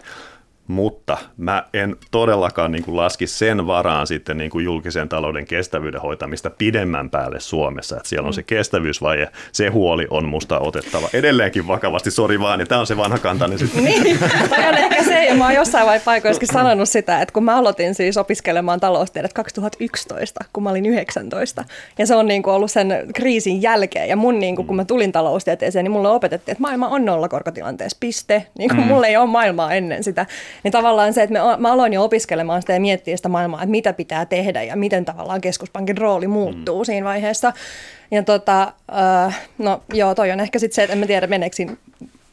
mutta 0.67 1.19
mä 1.37 1.65
en 1.75 1.97
todellakaan 2.11 2.73
niin 2.73 2.85
kuin 2.85 2.97
laski 2.97 3.27
sen 3.27 3.67
varaan 3.67 4.07
sitten 4.07 4.37
niin 4.37 4.51
kuin 4.51 4.65
julkisen 4.65 5.09
talouden 5.09 5.47
kestävyyden 5.47 6.01
hoitamista 6.01 6.51
pidemmän 6.51 7.11
päälle 7.11 7.41
Suomessa, 7.41 7.97
että 7.97 8.09
siellä 8.09 8.27
on 8.27 8.35
se 8.35 8.43
kestävyysvaje, 8.43 9.29
se 9.53 9.69
huoli 9.69 10.07
on 10.11 10.29
musta 10.29 10.59
otettava 10.59 11.09
edelleenkin 11.13 11.67
vakavasti, 11.67 12.11
sori 12.11 12.41
vaan, 12.41 12.61
ja 12.61 12.67
tämä 12.67 12.81
on 12.81 12.87
se 12.87 12.97
vanha 12.97 13.19
kantani 13.19 13.59
sitten. 13.59 13.85
Niin, 13.85 14.19
tai 14.51 14.69
on 14.69 14.75
ehkä 14.75 15.05
se, 15.05 15.25
ja 15.25 15.35
mä 15.35 15.45
oon 15.45 15.55
jossain 15.55 15.87
vaiheessa 15.87 16.05
paikoissakin 16.05 16.49
sanonut 16.53 16.89
sitä, 16.89 17.23
että 17.23 17.33
kun 17.33 17.45
mä 17.45 17.57
aloitin 17.57 17.95
siis 17.95 18.17
opiskelemaan 18.17 18.81
taloustiedettä 18.81 19.35
2011, 19.35 20.45
kun 20.53 20.63
mä 20.63 20.71
olin 20.71 20.87
19, 20.87 21.65
ja 21.99 22.07
se 22.07 22.15
on 22.15 22.27
niin 22.27 22.43
kuin 22.43 22.55
ollut 22.55 22.71
sen 22.71 23.07
kriisin 23.15 23.63
jälkeen, 23.63 24.09
ja 24.09 24.17
mun 24.17 24.39
niin 24.39 24.57
kuin, 24.57 24.67
kun 24.67 24.77
mä 24.77 24.85
tulin 24.85 25.13
taloustieteeseen, 25.13 25.85
niin 25.85 25.93
mulle 25.93 26.09
opetettiin, 26.09 26.53
että 26.53 26.63
maailma 26.63 26.89
on 26.89 27.05
nollakorkotilanteessa, 27.05 27.97
piste, 28.01 28.47
niin 28.59 28.71
kuin 28.71 28.81
mm. 28.81 28.87
mulla 28.87 29.07
ei 29.07 29.17
ole 29.17 29.27
maailmaa 29.27 29.73
ennen 29.73 30.05
sitä, 30.05 30.27
niin 30.63 30.73
tavallaan 30.73 31.15
se, 31.15 31.23
että 31.23 31.33
me, 31.33 31.41
mä 31.59 31.73
aloin 31.73 31.93
jo 31.93 32.05
opiskelemaan 32.05 32.61
sitä 32.63 32.73
ja 32.73 32.81
miettiä 32.81 33.17
sitä 33.17 33.29
maailmaa, 33.29 33.63
että 33.63 33.71
mitä 33.71 33.93
pitää 33.93 34.27
tehdä 34.27 34.63
ja 34.63 34.77
miten 34.77 35.05
tavallaan 35.05 35.41
keskuspankin 35.41 35.99
rooli 35.99 36.27
muuttuu 36.27 36.79
mm. 36.79 36.85
siinä 36.85 37.07
vaiheessa. 37.07 37.53
Ja 38.11 38.23
tota, 38.23 38.73
uh, 39.27 39.33
no 39.59 39.83
joo, 39.93 40.15
toi 40.15 40.31
on 40.31 40.41
ehkä 40.41 40.59
sitten 40.59 40.75
se, 40.75 40.83
että 40.83 40.93
en 40.93 40.99
mä 40.99 41.07
tiedä 41.07 41.27
meneekö 41.27 41.57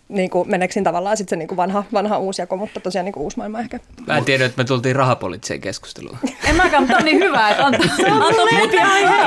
niin 0.09 0.29
kuin, 0.29 0.49
meneekö 0.49 0.81
tavallaan 0.83 1.17
sitten 1.17 1.29
se 1.29 1.35
niin 1.35 1.47
kuin 1.47 1.57
vanha, 1.57 1.83
vanha 1.93 2.17
uusi 2.17 2.41
jako, 2.41 2.57
mutta 2.57 2.79
tosiaan 2.79 3.05
niin 3.05 3.13
kuin 3.13 3.23
uusi 3.23 3.37
maailma 3.37 3.59
ehkä. 3.59 3.79
Mä 4.07 4.17
en 4.17 4.25
tiedä, 4.25 4.45
että 4.45 4.57
me 4.57 4.65
tultiin 4.65 4.95
rahapoliittiseen 4.95 5.61
keskusteluun. 5.61 6.17
en 6.49 6.55
mäkään, 6.55 6.83
mutta 6.83 6.97
on 6.97 7.05
niin 7.05 7.19
hyvä, 7.19 7.49
että 7.49 7.65
antaa, 7.65 7.85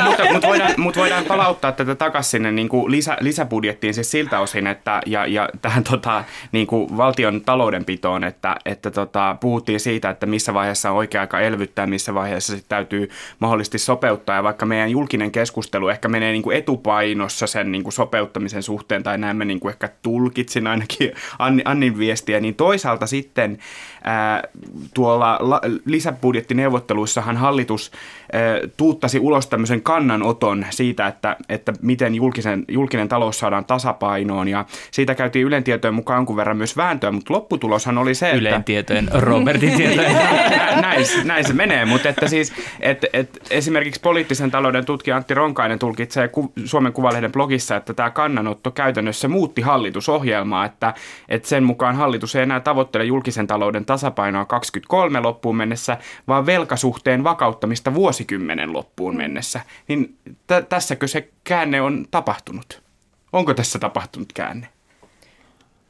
mutta, 0.05 0.33
mutta, 0.33 0.49
voidaan, 0.49 0.75
mutta 0.77 1.01
voidaan 1.01 1.25
palauttaa 1.25 1.73
tätä 1.73 1.95
takaisin 1.95 2.31
sinne 2.31 2.53
niin 2.53 2.69
kuin 2.69 2.91
lisä, 2.91 3.17
lisäbudjettiin 3.21 3.95
siis 3.95 4.11
siltä 4.11 4.41
osin, 4.41 4.67
että 4.67 5.01
ja, 5.07 5.27
ja 5.27 5.49
tähän 5.63 5.85
tota, 5.85 6.25
niin 6.53 6.67
kuin 6.67 6.97
valtion 6.97 7.41
taloudenpitoon, 7.41 8.25
että, 8.25 8.57
että 8.65 8.91
tota, 8.91 9.37
puhuttiin 9.41 9.81
siitä, 9.81 10.11
että 10.11 10.27
missä 10.27 10.55
vaiheessa 10.55 10.91
on 10.91 10.97
oikea 10.97 11.21
aika 11.21 11.41
elvyttää, 11.41 11.87
missä 11.87 12.15
vaiheessa 12.15 12.53
sitten 12.53 12.69
täytyy 12.69 13.11
mahdollisesti 13.39 13.79
sopeuttaa, 13.79 14.37
ja 14.37 14.43
vaikka 14.43 14.67
meidän 14.67 14.91
julkinen 14.91 15.31
keskustelu 15.31 15.89
ehkä 15.89 16.09
menee 16.09 16.33
niin 16.33 16.43
kuin 16.43 16.57
etupainossa 16.57 17.47
sen 17.47 17.73
niin 17.73 17.83
kuin 17.83 17.93
sopeuttamisen 17.93 18.63
suhteen, 18.63 19.03
tai 19.03 19.19
näin 19.19 19.37
me 19.37 19.45
niin 19.45 19.61
kuin 19.61 19.73
ehkä 19.73 19.89
tulkitsin 20.03 20.67
ainakin 20.73 21.13
Annin 21.65 21.99
viestiä, 21.99 22.41
niin 22.41 22.55
toisaalta 22.55 23.07
sitten 23.07 23.59
ää, 24.05 24.43
tuolla 24.95 25.39
la, 25.41 25.61
lisäbudjettineuvotteluissahan 25.85 27.37
hallitus 27.37 27.93
ää, 28.33 28.41
tuuttasi 28.77 29.19
ulos 29.19 29.47
tämmöisen 29.47 29.83
kannanoton 29.83 30.67
siitä, 30.71 31.07
että, 31.07 31.37
että 31.49 31.73
miten 31.83 32.15
julkisen, 32.15 32.65
julkinen 32.69 33.09
talous 33.09 33.39
saadaan 33.39 33.65
tasapainoon 33.65 34.49
ja 34.49 34.65
siitä 34.91 35.15
käytiin 35.15 35.47
Ylen 35.47 35.65
tietojen 35.65 35.95
mukaan 35.95 36.19
jonkun 36.19 36.37
verran 36.37 36.57
myös 36.57 36.77
vääntöä, 36.77 37.11
mutta 37.11 37.35
lopputuloshan 37.35 37.99
oli 37.99 38.15
se, 38.15 38.27
että... 38.27 38.39
Ylen 38.39 38.65
tietojen, 38.65 39.09
Robertin 39.15 39.77
tietojen. 39.77 40.17
näin, 40.83 41.07
näin 41.25 41.45
se 41.45 41.53
menee, 41.53 41.85
mutta 41.85 42.09
että 42.09 42.29
siis, 42.29 42.53
että, 42.81 43.07
että 43.13 43.41
esimerkiksi 43.51 44.01
poliittisen 44.01 44.51
talouden 44.51 44.85
tutkija 44.85 45.17
Antti 45.17 45.35
Ronkainen 45.35 45.79
tulkitsee 45.79 46.31
Suomen 46.65 46.93
Kuvalehden 46.93 47.33
blogissa, 47.33 47.77
että 47.77 47.95
tämä 47.95 48.11
kannanotto 48.11 48.71
käytännössä 48.71 49.29
muutti 49.29 49.63
hallitusohjelmaa 49.63 50.65
että, 50.65 50.95
että 51.29 51.49
sen 51.49 51.65
mukaan 51.65 51.97
hallitus 51.97 52.37
ei 52.37 52.43
enää 52.43 52.61
tavoittele 52.61 53.05
julkisen 53.05 53.47
talouden 53.47 53.85
tasapainoa 53.93 54.45
23 54.45 55.21
loppuun 55.21 55.57
mennessä, 55.57 55.99
vaan 56.29 56.47
velkasuhteen 56.47 57.25
vakauttamista 57.25 57.95
vuosikymmenen 57.95 58.73
loppuun 58.73 59.17
mennessä. 59.17 59.61
Niin 59.89 60.17
t- 60.47 60.69
tässäkö 60.69 61.09
se 61.09 61.29
käänne 61.45 61.81
on 61.81 62.07
tapahtunut? 62.11 62.83
Onko 63.33 63.55
tässä 63.55 63.79
tapahtunut 63.79 64.33
käänne? 64.33 64.69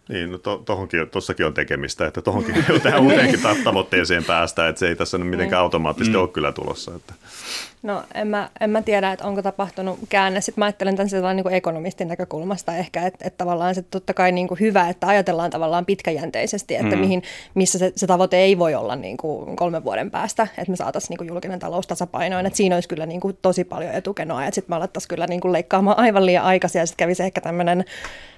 Niin, 0.09 0.33
no 0.33 0.39
to, 0.39 0.63
tohonkin, 0.65 1.09
tossakin 1.11 1.47
on 1.47 1.55
tekemistä, 1.55 2.07
että 2.07 2.23
tohonkin 2.23 2.55
tähän 2.83 3.03
uuteenkin 3.03 3.41
tavoitteeseen 3.65 4.25
päästä, 4.25 4.69
että 4.69 4.79
se 4.79 4.89
ei 4.89 4.97
tässä 4.97 5.19
nyt 5.19 5.29
mitenkään 5.29 5.59
niin. 5.59 5.63
automaattisesti 5.63 6.17
mm. 6.17 6.23
ole 6.23 6.29
kyllä 6.29 6.53
tulossa. 6.53 6.95
Että. 6.95 7.15
No 7.83 8.03
en 8.15 8.29
mä, 8.29 8.51
en 8.61 8.71
mä 8.71 8.83
tiedä, 8.83 9.13
että 9.13 9.25
onko 9.25 9.43
tapahtunut 9.43 9.99
käänne. 10.09 10.41
Sitten 10.41 10.61
mä 10.63 10.65
ajattelen 10.65 10.97
tämän 10.97 11.37
niin 11.37 11.45
kuin 11.45 11.55
ekonomistin 11.55 12.09
näkökulmasta 12.09 12.77
ehkä, 12.77 13.07
että, 13.07 13.19
että 13.27 13.39
tavallaan 13.39 13.75
se 13.75 13.83
totta 13.83 14.15
kai 14.15 14.33
niin 14.33 14.49
kuin 14.49 14.61
hyvä, 14.61 14.89
että 14.89 15.07
ajatellaan 15.07 15.51
tavallaan 15.51 15.87
pitkäjänteisesti, 15.87 16.75
että 16.75 16.97
mm. 16.97 16.99
mihin, 16.99 17.23
missä 17.55 17.79
se, 17.79 17.93
se 17.97 18.07
tavoite 18.07 18.37
ei 18.37 18.59
voi 18.59 18.75
olla 18.75 18.97
niin 18.97 19.17
kuin 19.17 19.57
kolmen 19.57 19.85
vuoden 19.85 20.11
päästä, 20.11 20.43
että 20.59 20.71
me 20.71 20.77
saataisiin 20.77 21.11
niin 21.11 21.19
kuin 21.19 21.29
julkinen 21.29 21.59
talous 21.59 21.87
tasapainoon. 21.87 22.47
Että 22.47 22.57
siinä 22.57 22.77
olisi 22.77 22.89
kyllä 22.89 23.07
niin 23.07 23.21
kuin 23.21 23.39
tosi 23.43 23.65
paljon 23.65 23.93
etukenoa, 23.93 24.45
että 24.45 24.55
sitten 24.55 24.73
me 24.73 24.77
alettaisiin 24.77 25.09
kyllä 25.09 25.27
niin 25.27 25.41
kuin 25.41 25.53
leikkaamaan 25.53 25.99
aivan 25.99 26.27
liian 26.27 26.45
aikaisin 26.45 26.79
ja 26.79 26.87
sitten 26.87 27.05
kävisi 27.05 27.23
ehkä 27.23 27.41
tämmöinen 27.41 27.85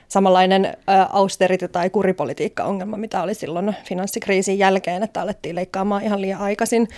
samanlainen 0.09 0.77
austerity- 1.13 1.69
tai 1.69 1.91
kuripolitiikka-ongelma, 1.91 2.97
mitä 2.97 3.23
oli 3.23 3.35
silloin 3.35 3.77
finanssikriisin 3.85 4.59
jälkeen, 4.59 5.03
että 5.03 5.23
alettiin 5.23 5.55
leikkaamaan 5.55 6.03
ihan 6.03 6.21
liian 6.21 6.41
aikaisin. 6.41 6.89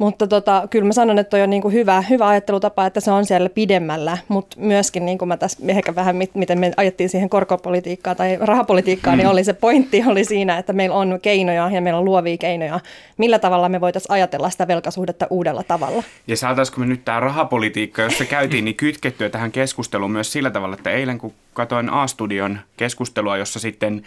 Mutta 0.00 0.26
tota, 0.26 0.68
kyllä 0.70 0.86
mä 0.86 0.92
sanon, 0.92 1.18
että 1.18 1.30
toi 1.30 1.42
on 1.42 1.50
niin 1.50 1.62
kuin 1.62 1.74
hyvä, 1.74 2.02
hyvä 2.10 2.28
ajattelutapa, 2.28 2.86
että 2.86 3.00
se 3.00 3.10
on 3.10 3.26
siellä 3.26 3.48
pidemmällä, 3.48 4.18
mutta 4.28 4.56
myöskin 4.60 5.06
niin 5.06 5.18
kuin 5.18 5.28
mä 5.28 5.36
tässä 5.36 5.58
ehkä 5.68 5.94
vähän, 5.94 6.16
miten 6.34 6.58
me 6.58 6.72
ajettiin 6.76 7.08
siihen 7.08 7.28
korkopolitiikkaan 7.30 8.16
tai 8.16 8.38
rahapolitiikkaan, 8.40 9.18
niin 9.18 9.28
oli 9.28 9.44
se 9.44 9.52
pointti 9.52 10.02
oli 10.10 10.24
siinä, 10.24 10.58
että 10.58 10.72
meillä 10.72 10.96
on 10.96 11.18
keinoja 11.22 11.70
ja 11.70 11.80
meillä 11.80 11.98
on 11.98 12.04
luovia 12.04 12.36
keinoja, 12.36 12.80
millä 13.16 13.38
tavalla 13.38 13.68
me 13.68 13.80
voitaisiin 13.80 14.12
ajatella 14.12 14.50
sitä 14.50 14.68
velkasuhdetta 14.68 15.26
uudella 15.30 15.62
tavalla. 15.62 16.02
Ja 16.26 16.36
saataisiko 16.36 16.80
me 16.80 16.86
nyt 16.86 17.04
tämä 17.04 17.20
rahapolitiikka, 17.20 18.02
jossa 18.02 18.24
käytiin, 18.24 18.64
niin 18.64 18.76
kytkettyä 18.76 19.30
tähän 19.30 19.52
keskusteluun 19.52 20.10
myös 20.10 20.32
sillä 20.32 20.50
tavalla, 20.50 20.76
että 20.76 20.90
eilen 20.90 21.18
kun 21.18 21.32
katsoin 21.52 21.90
A-studion 21.90 22.58
keskustelua, 22.76 23.36
jossa 23.36 23.58
sitten 23.58 24.02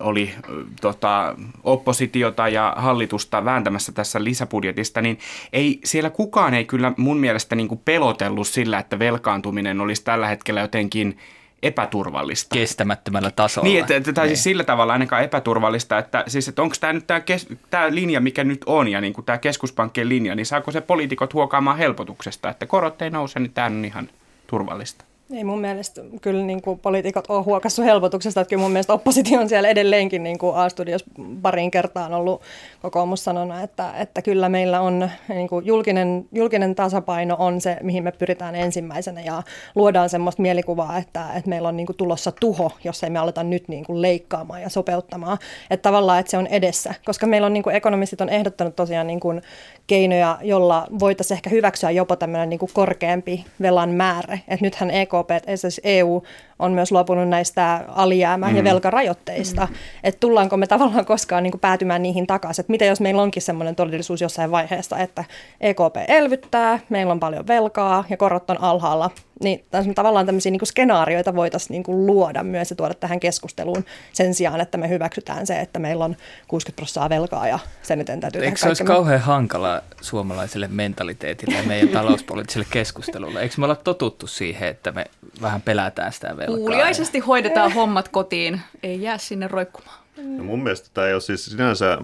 oli 0.00 0.34
tota, 0.80 1.34
oppositiota 1.64 2.48
ja 2.48 2.74
hallitusta 2.76 3.44
vääntämässä 3.44 3.92
tässä 3.92 4.24
lisäbudjetista, 4.24 5.02
niin 5.02 5.18
ei, 5.52 5.80
siellä 5.84 6.10
kukaan 6.10 6.54
ei 6.54 6.64
kyllä 6.64 6.92
mun 6.96 7.16
mielestä 7.16 7.56
niin 7.56 7.68
kuin 7.68 7.80
pelotellut 7.84 8.48
sillä, 8.48 8.78
että 8.78 8.98
velkaantuminen 8.98 9.80
olisi 9.80 10.04
tällä 10.04 10.26
hetkellä 10.26 10.60
jotenkin 10.60 11.18
epäturvallista. 11.62 12.54
Kestämättömällä 12.54 13.30
tasolla. 13.30 13.68
Niin, 13.68 13.80
että, 13.80 13.96
että, 13.96 14.12
tai 14.12 14.26
siis 14.28 14.38
niin. 14.38 14.42
sillä 14.42 14.64
tavalla 14.64 14.92
ainakaan 14.92 15.24
epäturvallista, 15.24 15.98
että, 15.98 16.24
siis, 16.26 16.48
että 16.48 16.62
onko 16.62 16.74
tämä 16.80 16.92
nyt 16.92 17.06
tämä, 17.06 17.20
kes, 17.20 17.48
tämä 17.70 17.94
linja, 17.94 18.20
mikä 18.20 18.44
nyt 18.44 18.62
on, 18.66 18.88
ja 18.88 19.00
niin 19.00 19.12
kuin 19.12 19.24
tämä 19.24 19.38
keskuspankkien 19.38 20.08
linja, 20.08 20.34
niin 20.34 20.46
saako 20.46 20.70
se 20.70 20.80
poliitikot 20.80 21.34
huokaamaan 21.34 21.78
helpotuksesta, 21.78 22.48
että 22.50 22.66
korot 22.66 23.02
ei 23.02 23.10
nouse, 23.10 23.40
niin 23.40 23.52
tämä 23.52 23.66
on 23.66 23.84
ihan 23.84 24.10
turvallista. 24.46 25.04
Ei 25.32 25.44
mun 25.44 25.60
mielestä 25.60 26.02
kyllä 26.20 26.44
niin 26.44 26.62
kuin 26.62 26.78
poliitikot 26.78 27.24
ole 27.28 27.42
huokassu 27.42 27.82
helpotuksesta, 27.82 28.40
että 28.40 28.48
kyllä 28.48 28.62
mun 28.62 28.70
mielestä 28.70 28.92
oppositio 28.92 29.40
on 29.40 29.48
siellä 29.48 29.68
edelleenkin 29.68 30.22
niin 30.22 30.38
kuin 30.38 30.56
A-studios 30.56 31.04
parin 31.42 31.70
kertaan 31.70 32.14
ollut 32.14 32.42
kokoomus 32.82 33.24
sanona, 33.24 33.62
että, 33.62 33.92
että 33.98 34.22
kyllä 34.22 34.48
meillä 34.48 34.80
on 34.80 35.10
niin 35.28 35.48
kuin 35.48 35.66
julkinen, 35.66 36.28
julkinen 36.32 36.74
tasapaino 36.74 37.36
on 37.38 37.60
se, 37.60 37.76
mihin 37.82 38.04
me 38.04 38.12
pyritään 38.12 38.54
ensimmäisenä 38.54 39.20
ja 39.20 39.42
luodaan 39.74 40.08
semmoista 40.08 40.42
mielikuvaa, 40.42 40.98
että, 40.98 41.26
että 41.36 41.50
meillä 41.50 41.68
on 41.68 41.76
niin 41.76 41.86
kuin 41.86 41.96
tulossa 41.96 42.32
tuho, 42.32 42.72
jos 42.84 43.04
ei 43.04 43.10
me 43.10 43.18
aleta 43.18 43.42
nyt 43.42 43.68
niin 43.68 43.84
kuin 43.84 44.02
leikkaamaan 44.02 44.62
ja 44.62 44.68
sopeuttamaan, 44.68 45.38
että 45.70 45.82
tavallaan 45.82 46.20
että 46.20 46.30
se 46.30 46.38
on 46.38 46.46
edessä, 46.46 46.94
koska 47.04 47.26
meillä 47.26 47.46
on 47.46 47.52
niin 47.52 47.62
kuin 47.62 47.76
ekonomistit 47.76 48.20
on 48.20 48.28
ehdottanut 48.28 48.76
tosiaan 48.76 49.06
niin 49.06 49.20
kuin 49.20 49.42
keinoja, 49.86 50.38
jolla 50.42 50.86
voitaisiin 50.98 51.36
ehkä 51.36 51.50
hyväksyä 51.50 51.90
jopa 51.90 52.16
tämmöinen 52.16 52.48
niin 52.48 52.60
korkeampi 52.72 53.44
velan 53.62 53.90
määrä, 53.90 54.38
että 54.48 54.64
nythän 54.64 54.90
EKP, 54.90 55.30
esimerkiksi 55.46 55.80
EU 55.84 56.22
on 56.58 56.72
myös 56.72 56.92
luopunut 56.92 57.28
näistä 57.28 57.84
alijäämä- 57.88 58.50
mm. 58.50 58.56
ja 58.56 58.64
velkarajoitteista. 58.64 59.66
Mm. 59.70 59.76
Että 60.04 60.20
tullaanko 60.20 60.56
me 60.56 60.66
tavallaan 60.66 61.04
koskaan 61.04 61.42
niin 61.42 61.50
kuin 61.50 61.60
päätymään 61.60 62.02
niihin 62.02 62.26
takaisin. 62.26 62.62
Että 62.62 62.70
mitä 62.70 62.84
jos 62.84 63.00
meillä 63.00 63.22
onkin 63.22 63.42
sellainen 63.42 63.76
todellisuus 63.76 64.20
jossain 64.20 64.50
vaiheessa, 64.50 64.98
että 64.98 65.24
EKP 65.60 65.96
elvyttää, 66.08 66.78
meillä 66.88 67.12
on 67.12 67.20
paljon 67.20 67.46
velkaa 67.46 68.04
ja 68.10 68.16
korot 68.16 68.50
on 68.50 68.60
alhaalla. 68.60 69.10
Niin 69.42 69.64
tavallaan 69.94 70.26
tämmöisiä 70.26 70.52
niin 70.52 70.60
kuin 70.60 70.68
skenaarioita 70.68 71.34
voitaisiin 71.34 71.70
niin 71.70 71.82
kuin 71.82 72.06
luoda 72.06 72.42
myös 72.42 72.70
ja 72.70 72.76
tuoda 72.76 72.94
tähän 72.94 73.20
keskusteluun 73.20 73.84
sen 74.12 74.34
sijaan, 74.34 74.60
että 74.60 74.78
me 74.78 74.88
hyväksytään 74.88 75.46
se, 75.46 75.60
että 75.60 75.78
meillä 75.78 76.04
on 76.04 76.16
60 76.48 76.76
prosenttia 76.76 77.08
velkaa 77.08 77.48
ja 77.48 77.58
sen 77.82 78.00
eteen 78.00 78.20
täytyy 78.20 78.44
Eikö 78.44 78.58
se 78.58 78.68
olisi 78.68 78.82
me... 78.82 78.86
kauhean 78.86 79.20
hankala 79.20 79.82
suomalaiselle 80.00 80.68
mentaliteetille 80.68 81.56
ja 81.56 81.62
meidän 81.62 81.88
talouspoliittiselle 81.98 82.66
keskustelulle? 82.70 83.40
Eikö 83.40 83.54
me 83.58 83.64
olla 83.64 83.76
totuttu 83.76 84.26
siihen, 84.26 84.68
että 84.68 84.92
me 84.92 85.04
vähän 85.42 85.62
pelätään 85.62 86.12
sitä 86.12 86.36
velkaa? 86.36 86.45
Kuuliaisesti 86.46 87.18
hoidetaan 87.18 87.72
hommat 87.72 88.08
kotiin, 88.08 88.60
ei 88.82 89.02
jää 89.02 89.18
sinne 89.18 89.48
roikkumaan. 89.48 89.98
No 90.16 90.44
mun 90.44 90.62
mielestä 90.62 90.88
tämä 90.94 91.06
ei 91.06 91.12
ole 91.12 91.20
siis 91.20 91.44
sinänsä, 91.44 91.98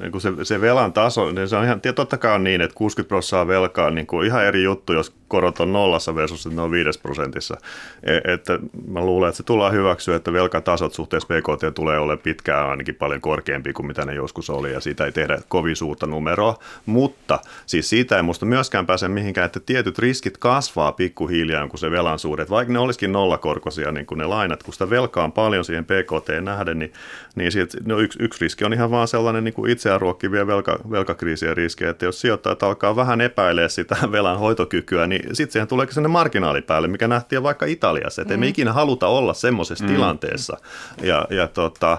niin 0.00 0.20
se, 0.20 0.30
se 0.42 0.60
velan 0.60 0.92
taso, 0.92 1.32
niin 1.32 1.48
se 1.48 1.56
on 1.56 1.64
ihan, 1.64 1.80
totta 1.94 2.18
kai 2.18 2.34
on 2.34 2.44
niin, 2.44 2.60
että 2.60 2.74
60 2.74 3.08
prosenttia 3.08 3.46
velkaa 3.46 3.86
on 3.86 3.94
niin 3.94 4.06
kuin 4.06 4.26
ihan 4.26 4.44
eri 4.44 4.62
juttu, 4.62 4.92
jos 4.92 5.14
korot 5.32 5.60
on 5.60 5.72
nollassa 5.72 6.14
versus 6.14 6.46
että 6.46 6.56
ne 6.56 6.62
on 6.62 6.70
5 6.70 7.00
prosentissa. 7.00 7.56
E, 8.02 8.32
että 8.32 8.58
mä 8.88 9.00
luulen, 9.00 9.28
että 9.28 9.36
se 9.36 9.42
tullaan 9.42 9.72
hyväksyä, 9.72 10.16
että 10.16 10.32
velkatasot 10.32 10.94
suhteessa 10.94 11.26
PKT 11.26 11.74
tulee 11.74 11.98
olemaan 11.98 12.18
pitkään 12.18 12.70
ainakin 12.70 12.94
paljon 12.94 13.20
korkeampi 13.20 13.72
kuin 13.72 13.86
mitä 13.86 14.04
ne 14.04 14.14
joskus 14.14 14.50
oli, 14.50 14.72
ja 14.72 14.80
siitä 14.80 15.04
ei 15.04 15.12
tehdä 15.12 15.38
kovin 15.48 15.76
suurta 15.76 16.06
numeroa. 16.06 16.58
Mutta 16.86 17.38
siis 17.66 17.88
siitä 17.88 18.16
ei 18.16 18.22
musta 18.22 18.46
myöskään 18.46 18.86
pääse 18.86 19.08
mihinkään, 19.08 19.46
että 19.46 19.60
tietyt 19.60 19.98
riskit 19.98 20.38
kasvaa 20.38 20.92
pikkuhiljaa, 20.92 21.68
kun 21.68 21.78
se 21.78 21.90
velan 21.90 22.18
suuret, 22.18 22.50
vaikka 22.50 22.72
ne 22.72 22.78
olisikin 22.78 23.12
nollakorkoisia 23.12 23.92
niin 23.92 24.06
kuin 24.06 24.18
ne 24.18 24.26
lainat, 24.26 24.62
kun 24.62 24.72
sitä 24.72 24.90
velkaa 24.90 25.24
on 25.24 25.32
paljon 25.32 25.64
siihen 25.64 25.84
PKT 25.84 26.28
nähden, 26.44 26.78
niin 26.78 26.92
niin 27.34 27.52
sit, 27.52 27.76
no 27.84 27.98
yksi, 27.98 28.18
yksi 28.22 28.44
riski 28.44 28.64
on 28.64 28.72
ihan 28.72 28.90
vaan 28.90 29.08
sellainen 29.08 29.44
niin 29.44 29.54
kuin 29.54 29.70
itseään 29.70 30.00
ruokkivia 30.00 30.46
velka, 30.46 30.78
velkakriisien 30.90 31.56
riskejä, 31.56 31.90
että 31.90 32.04
jos 32.04 32.20
sijoittajat 32.20 32.62
alkaa 32.62 32.96
vähän 32.96 33.20
epäilee 33.20 33.68
sitä 33.68 33.96
velan 34.12 34.38
hoitokykyä, 34.38 35.06
niin 35.06 35.21
sitten 35.32 35.52
siihen 35.52 35.68
tulee 35.68 35.86
sinne 35.90 36.08
marginaali 36.08 36.62
päälle, 36.62 36.88
mikä 36.88 37.08
nähtiin 37.08 37.42
vaikka 37.42 37.66
Italiassa, 37.66 38.22
että 38.22 38.32
mm. 38.32 38.34
emme 38.34 38.46
ikinä 38.46 38.72
haluta 38.72 39.06
olla 39.06 39.34
semmoisessa 39.34 39.84
mm. 39.84 39.90
tilanteessa. 39.90 40.56
Ja, 41.02 41.26
ja 41.30 41.48
tota, 41.48 41.98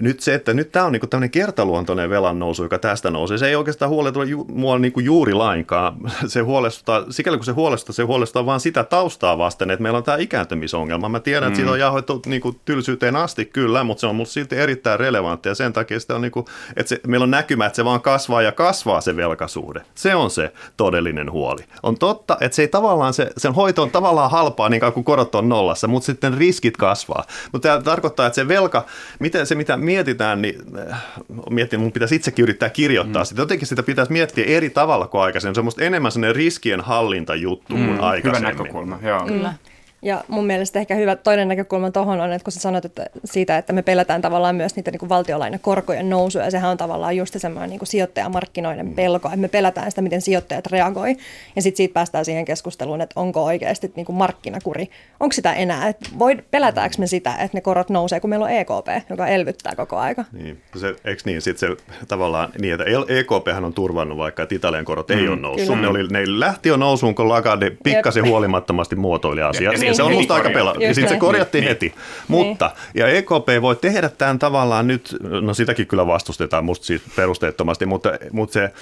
nyt 0.00 0.20
se, 0.20 0.34
että 0.34 0.54
nyt 0.54 0.72
tämä 0.72 0.84
on 0.84 0.92
niinku 0.92 1.06
tämmöinen 1.06 1.30
kertaluontoinen 1.30 2.10
velan 2.10 2.38
nousu, 2.38 2.62
joka 2.62 2.78
tästä 2.78 3.10
nousee, 3.10 3.38
se 3.38 3.48
ei 3.48 3.56
oikeastaan 3.56 3.88
huoleta 3.88 4.24
ju, 4.24 4.46
mua 4.48 4.78
niinku 4.78 5.00
juuri 5.00 5.34
lainkaan. 5.34 5.96
Se 6.26 6.40
huolestuttaa, 6.40 7.04
sikäli 7.10 7.36
kun 7.36 7.44
se 7.44 7.52
huolestuttaa, 7.52 7.94
se 7.94 8.02
huolestuttaa 8.02 8.46
vaan 8.46 8.60
sitä 8.60 8.84
taustaa 8.84 9.38
vasten, 9.38 9.70
että 9.70 9.82
meillä 9.82 9.96
on 9.96 10.04
tämä 10.04 10.18
ikääntymisongelma. 10.18 11.08
Mä 11.08 11.20
tiedän, 11.20 11.42
mm. 11.42 11.46
että 11.46 11.56
siitä 11.56 11.70
on 11.70 11.78
jahoittu 11.78 12.22
niinku 12.26 12.56
tylsyyteen 12.64 13.16
asti 13.16 13.44
kyllä, 13.44 13.84
mutta 13.84 14.00
se 14.00 14.06
on 14.06 14.16
musta 14.16 14.32
silti 14.32 14.56
erittäin 14.56 15.00
relevantti 15.00 15.48
ja 15.48 15.54
sen 15.54 15.72
takia 15.72 16.00
sitä 16.00 16.14
on 16.14 16.20
niinku, 16.20 16.44
että 16.76 16.88
se, 16.88 17.00
meillä 17.06 17.24
on 17.24 17.30
näkymä, 17.30 17.66
että 17.66 17.76
se 17.76 17.84
vaan 17.84 18.00
kasvaa 18.00 18.42
ja 18.42 18.52
kasvaa 18.52 19.00
se 19.00 19.16
velkasuhde. 19.16 19.82
Se 19.94 20.14
on 20.14 20.30
se 20.30 20.52
todellinen 20.76 21.32
huoli. 21.32 21.62
On 21.82 21.98
totta, 21.98 22.36
että 22.40 22.56
se 22.56 22.62
ei 22.62 22.68
tavallaan, 22.68 23.14
se, 23.14 23.30
sen 23.36 23.54
hoito 23.54 23.82
on 23.82 23.90
tavallaan 23.90 24.30
halpaa 24.30 24.68
niin 24.68 24.82
kuin 24.94 25.04
korot 25.04 25.34
on 25.34 25.48
nollassa, 25.48 25.88
mutta 25.88 26.06
sitten 26.06 26.34
riskit 26.34 26.76
kasvaa. 26.76 27.24
Mutta 27.52 27.68
tämä 27.68 27.82
tarkoittaa, 27.82 28.26
että 28.26 28.34
se 28.34 28.48
velka, 28.48 28.84
miten 29.18 29.46
se 29.46 29.54
mitä 29.54 29.76
mietitään, 29.90 30.42
niin 30.42 30.54
äh, 30.90 31.02
miettin, 31.50 31.80
mun 31.80 31.92
pitäisi 31.92 32.14
itsekin 32.14 32.42
yrittää 32.42 32.70
kirjoittaa 32.70 33.22
mm. 33.22 33.26
sitä. 33.26 33.42
Jotenkin 33.42 33.68
sitä 33.68 33.82
pitäisi 33.82 34.12
miettiä 34.12 34.44
eri 34.44 34.70
tavalla 34.70 35.06
kuin 35.06 35.22
aikaisemmin. 35.22 35.54
Se 35.54 35.60
on 35.60 35.70
enemmän 35.78 36.12
sellainen 36.12 36.36
riskien 36.36 36.80
hallintajuttu 36.80 37.76
mm, 37.76 37.86
kuin 37.86 38.00
aikaisemmin. 38.00 38.52
Hyvä 38.52 38.62
näkökulma, 38.62 38.98
joo. 39.02 39.26
Kyllä. 39.26 39.54
Ja 40.02 40.24
mun 40.28 40.46
mielestä 40.46 40.78
ehkä 40.78 40.94
hyvä 40.94 41.16
toinen 41.16 41.48
näkökulma 41.48 41.90
tuohon 41.90 42.20
on, 42.20 42.32
että 42.32 42.44
kun 42.44 42.52
sä 42.52 42.60
sanoit 42.60 42.84
että 42.84 43.06
siitä, 43.24 43.58
että 43.58 43.72
me 43.72 43.82
pelätään 43.82 44.22
tavallaan 44.22 44.56
myös 44.56 44.76
niitä 44.76 44.90
niin 44.90 45.08
valtiolainakorkojen 45.08 46.10
nousua, 46.10 46.42
ja 46.42 46.50
sehän 46.50 46.70
on 46.70 46.76
tavallaan 46.76 47.16
just 47.16 47.34
semmoinen 47.38 47.70
niin 47.70 47.80
sijoittajamarkkinoiden 47.84 48.86
mm. 48.86 48.94
pelko, 48.94 49.28
että 49.28 49.40
me 49.40 49.48
pelätään 49.48 49.90
sitä, 49.90 50.02
miten 50.02 50.20
sijoittajat 50.20 50.66
reagoi, 50.66 51.16
ja 51.56 51.62
sitten 51.62 51.76
siitä 51.76 51.94
päästään 51.94 52.24
siihen 52.24 52.44
keskusteluun, 52.44 53.00
että 53.00 53.20
onko 53.20 53.44
oikeasti 53.44 53.92
niin 53.96 54.06
kuin 54.06 54.16
markkinakuri, 54.16 54.90
onko 55.20 55.32
sitä 55.32 55.52
enää, 55.52 55.88
että 55.88 56.10
voi, 56.18 56.36
pelätäänkö 56.50 56.96
me 56.98 57.06
sitä, 57.06 57.30
että 57.30 57.56
ne 57.56 57.60
korot 57.60 57.90
nousee, 57.90 58.20
kun 58.20 58.30
meillä 58.30 58.44
on 58.44 58.50
EKP, 58.50 59.10
joka 59.10 59.26
elvyttää 59.26 59.74
koko 59.76 59.96
aika. 59.96 60.24
Niin, 60.32 60.60
se, 60.76 60.94
eikö 61.04 61.22
niin, 61.24 61.42
sitten 61.42 61.76
se 61.76 61.84
tavallaan 62.08 62.52
niin, 62.60 62.74
että 62.74 62.84
EKP 63.08 63.64
on 63.64 63.72
turvannut 63.72 64.18
vaikka, 64.18 64.42
että 64.42 64.54
Italian 64.54 64.84
korot 64.84 65.10
ei 65.10 65.26
mm, 65.26 65.32
ole 65.32 65.40
noussut, 65.40 65.80
ne, 65.80 65.88
oli, 65.88 66.08
ne 66.10 66.22
lähti 66.26 66.68
jo 66.68 66.76
nousuun, 66.76 67.14
kun 67.14 67.28
Lagarde 67.28 67.72
pikkasen 67.84 68.28
huolimattomasti 68.28 68.96
muotoili 68.96 69.42
asiaa. 69.42 69.72
Ja, 69.90 69.92
niin, 69.92 69.96
se 69.96 70.02
on 70.02 70.12
musta 70.12 70.34
aika 70.34 70.50
pela. 70.50 70.74
Ja 70.78 70.94
sitten 70.94 71.14
se 71.14 71.18
korjattiin 71.18 71.62
niin. 71.62 71.68
heti. 71.68 71.86
Niin. 71.88 71.98
Mutta, 72.28 72.70
ja 72.94 73.08
EKP 73.08 73.48
voi 73.60 73.76
tehdä 73.76 74.08
tämän 74.08 74.38
tavallaan 74.38 74.86
nyt, 74.86 75.16
no 75.40 75.54
sitäkin 75.54 75.86
kyllä 75.86 76.06
vastustetaan 76.06 76.64
musta 76.64 76.86
siis 76.86 77.02
perusteettomasti, 77.16 77.86
mutta, 77.86 78.12
mutta 78.32 78.52
se 78.52 78.72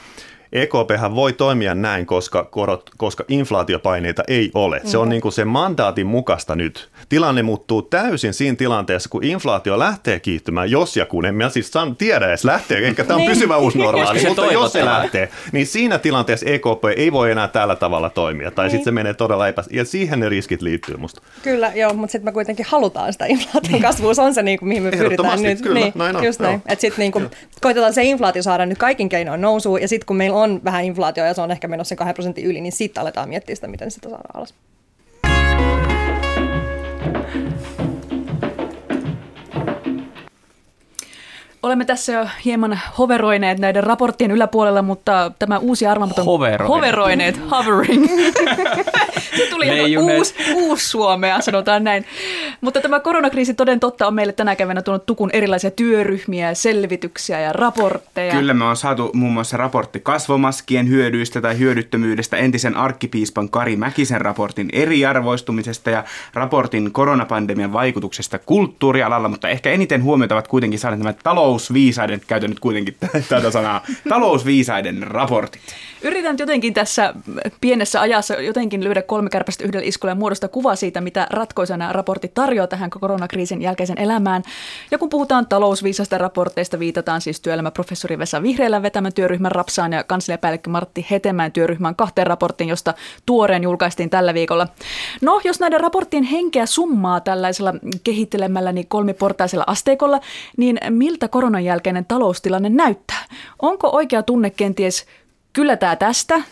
EKP 0.52 1.14
voi 1.14 1.32
toimia 1.32 1.74
näin, 1.74 2.06
koska, 2.06 2.44
korot, 2.44 2.90
koska 2.96 3.24
inflaatiopaineita 3.28 4.22
ei 4.28 4.50
ole. 4.54 4.80
Se 4.84 4.98
on 4.98 5.08
niin 5.08 5.20
kuin 5.20 5.32
se 5.32 5.44
mandaatin 5.44 6.06
mukaista 6.06 6.56
nyt. 6.56 6.88
Tilanne 7.08 7.42
muuttuu 7.42 7.82
täysin 7.82 8.34
siinä 8.34 8.56
tilanteessa, 8.56 9.08
kun 9.08 9.24
inflaatio 9.24 9.78
lähtee 9.78 10.20
kiihtymään, 10.20 10.70
jos 10.70 10.96
ja 10.96 11.06
kun. 11.06 11.24
En 11.26 11.34
mä 11.34 11.48
siis 11.48 11.70
san, 11.72 11.96
tiedä 11.96 12.28
edes 12.28 12.44
lähtee, 12.44 12.78
eikä 12.78 13.04
tämä 13.04 13.14
on 13.14 13.20
Niin. 13.20 13.30
pysyvä 13.30 13.56
uusi 13.56 13.78
normaali, 13.78 14.20
mutta 14.28 14.46
jos 14.46 14.72
se 14.72 14.84
lähtee, 14.84 15.28
niin 15.52 15.66
siinä 15.66 15.98
tilanteessa 15.98 16.46
EKP 16.46 16.84
ei 16.96 17.12
voi 17.12 17.30
enää 17.30 17.48
tällä 17.48 17.76
tavalla 17.76 18.10
toimia. 18.10 18.50
Tai 18.50 18.70
sitten 18.70 18.84
se 18.84 18.90
menee 18.90 19.14
todella 19.14 19.48
epä... 19.48 19.64
Ja 19.70 19.84
siihen 19.84 20.20
ne 20.20 20.28
riskit 20.28 20.62
liittyy 20.62 20.96
musta. 20.96 21.22
Kyllä, 21.42 21.72
joo, 21.74 21.94
mutta 21.94 22.12
sitten 22.12 22.24
me 22.24 22.32
kuitenkin 22.32 22.66
halutaan 22.68 23.12
sitä 23.12 23.26
inflaation 23.26 23.82
kasvua, 23.82 24.14
se 24.14 24.22
on 24.22 24.34
se, 24.34 24.42
niin 24.42 24.58
kuin, 24.58 24.68
mihin 24.68 24.82
me 24.82 24.90
pyritään 24.90 25.42
nyt. 25.42 25.60
kyllä, 25.62 25.80
niin, 25.80 25.92
näin 25.94 26.16
on, 26.16 26.24
just 26.24 26.40
näin. 26.40 26.62
Että 26.66 26.80
sitten 26.80 26.98
niin 27.02 27.12
kuin, 27.12 27.30
koitetaan 27.60 27.92
se 27.94 28.02
inflaatio 28.02 28.42
saada 28.42 28.66
nyt 28.66 28.78
kaikin 28.78 29.08
keinoin 29.08 29.40
nousuun, 29.40 29.82
ja 29.82 29.88
sitten 29.88 30.06
kun 30.06 30.16
meillä 30.16 30.37
on 30.40 30.60
vähän 30.64 30.84
inflaatio 30.84 31.24
ja 31.24 31.34
se 31.34 31.40
on 31.40 31.50
ehkä 31.50 31.68
menossa 31.68 31.96
2 31.96 32.14
prosentin 32.14 32.44
yli, 32.44 32.60
niin 32.60 32.72
sitten 32.72 33.00
aletaan 33.00 33.28
miettiä 33.28 33.54
sitä, 33.54 33.68
miten 33.68 33.90
sitä 33.90 34.08
saadaan 34.08 34.36
alas. 34.36 34.54
Olemme 41.62 41.84
tässä 41.84 42.12
jo 42.12 42.26
hieman 42.44 42.80
hoveroineet 42.98 43.58
näiden 43.58 43.84
raporttien 43.84 44.30
yläpuolella, 44.30 44.82
mutta 44.82 45.32
tämä 45.38 45.58
uusi 45.58 45.86
arvaamaton... 45.86 46.24
Hoveroineet. 46.24 46.68
Hoveroineet, 46.68 47.40
hovering. 47.50 48.06
Se 49.36 49.46
tuli 49.50 49.66
Leijuneet. 49.66 50.18
uusi, 50.18 50.34
uusi 50.54 50.88
Suomea, 50.88 51.40
sanotaan 51.40 51.84
näin. 51.84 52.04
Mutta 52.60 52.80
tämä 52.80 53.00
koronakriisi 53.00 53.54
toden 53.54 53.80
totta 53.80 54.06
on 54.06 54.14
meille 54.14 54.32
tänä 54.32 54.56
keväänä 54.56 54.82
tuonut 54.82 55.06
tukun 55.06 55.30
erilaisia 55.32 55.70
työryhmiä, 55.70 56.54
selvityksiä 56.54 57.40
ja 57.40 57.52
raportteja. 57.52 58.34
Kyllä 58.34 58.54
me 58.54 58.64
on 58.64 58.76
saatu 58.76 59.10
muun 59.14 59.32
muassa 59.32 59.56
raportti 59.56 60.00
kasvomaskien 60.00 60.88
hyödyistä 60.88 61.40
tai 61.40 61.58
hyödyttömyydestä, 61.58 62.36
entisen 62.36 62.76
arkkipiispan 62.76 63.48
Kari 63.48 63.76
Mäkisen 63.76 64.20
raportin 64.20 64.68
eriarvoistumisesta 64.72 65.90
ja 65.90 66.04
raportin 66.34 66.92
koronapandemian 66.92 67.72
vaikutuksesta 67.72 68.38
kulttuurialalla, 68.38 69.28
mutta 69.28 69.48
ehkä 69.48 69.70
eniten 69.70 70.02
huomiota 70.02 70.34
ovat 70.34 70.48
kuitenkin 70.48 70.78
saaneet 70.78 70.98
nämä 70.98 71.12
talousviisaiden, 71.12 72.20
käytän 72.26 72.50
nyt 72.50 72.60
kuitenkin 72.60 72.96
tätä 73.28 73.50
sanaa, 73.50 73.84
talousviisaiden 74.08 75.02
raportit. 75.02 75.62
Yritän 76.02 76.36
jotenkin 76.38 76.74
tässä 76.74 77.14
pienessä 77.60 78.00
ajassa 78.00 78.34
jotenkin 78.34 78.84
lyödä 78.84 79.02
kolme 79.08 79.30
kärpästä 79.30 79.64
yhdellä 79.64 79.86
iskulla 79.86 80.10
ja 80.10 80.14
muodostaa 80.14 80.48
kuva 80.48 80.76
siitä, 80.76 81.00
mitä 81.00 81.26
ratkoisana 81.30 81.92
raportti 81.92 82.28
tarjoaa 82.34 82.66
tähän 82.66 82.90
koronakriisin 82.90 83.62
jälkeisen 83.62 83.98
elämään. 83.98 84.42
Ja 84.90 84.98
kun 84.98 85.08
puhutaan 85.08 85.46
talousviisasta 85.46 86.18
raporteista, 86.18 86.78
viitataan 86.78 87.20
siis 87.20 87.40
työelämäprofessori 87.40 88.18
Vesa 88.18 88.42
Vihreälän 88.42 88.82
vetämän 88.82 89.12
työryhmän 89.12 89.52
Rapsaan 89.52 89.92
ja 89.92 90.04
kansliapäällikkö 90.04 90.70
Martti 90.70 91.06
Hetemäen 91.10 91.52
työryhmän 91.52 91.96
kahteen 91.96 92.26
raporttiin, 92.26 92.68
josta 92.68 92.94
tuoreen 93.26 93.62
julkaistiin 93.62 94.10
tällä 94.10 94.34
viikolla. 94.34 94.68
No, 95.20 95.40
jos 95.44 95.60
näiden 95.60 95.80
raporttien 95.80 96.24
henkeä 96.24 96.66
summaa 96.66 97.20
tällaisella 97.20 97.74
kehittelemälläni 98.04 98.84
kolmiportaisella 98.84 99.64
asteikolla, 99.66 100.20
niin 100.56 100.78
miltä 100.90 101.28
koronan 101.28 101.64
jälkeinen 101.64 102.04
taloustilanne 102.04 102.68
näyttää? 102.68 103.24
Onko 103.62 103.88
oikea 103.88 104.22
tunne 104.22 104.50
kenties 104.50 105.06
kyllä 105.52 105.76
tämä 105.76 105.96
tästä, 105.96 106.42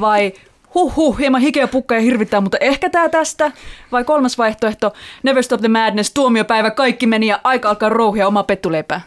vai 0.00 0.32
huh 0.76 0.96
huh, 0.96 1.18
hieman 1.18 1.40
hikeä 1.40 1.66
pukka 1.66 1.94
ja 1.94 2.00
hirvittää, 2.00 2.40
mutta 2.40 2.58
ehkä 2.60 2.90
tämä 2.90 3.08
tästä, 3.08 3.52
vai 3.92 4.04
kolmas 4.04 4.38
vaihtoehto, 4.38 4.92
never 5.22 5.42
stop 5.42 5.60
the 5.60 5.68
madness, 5.68 6.12
tuomiopäivä, 6.14 6.70
kaikki 6.70 7.06
meni 7.06 7.26
ja 7.26 7.40
aika 7.44 7.68
alkaa 7.68 7.88
rouhia 7.88 8.26
oma 8.26 8.42
pettuleipää. 8.42 9.00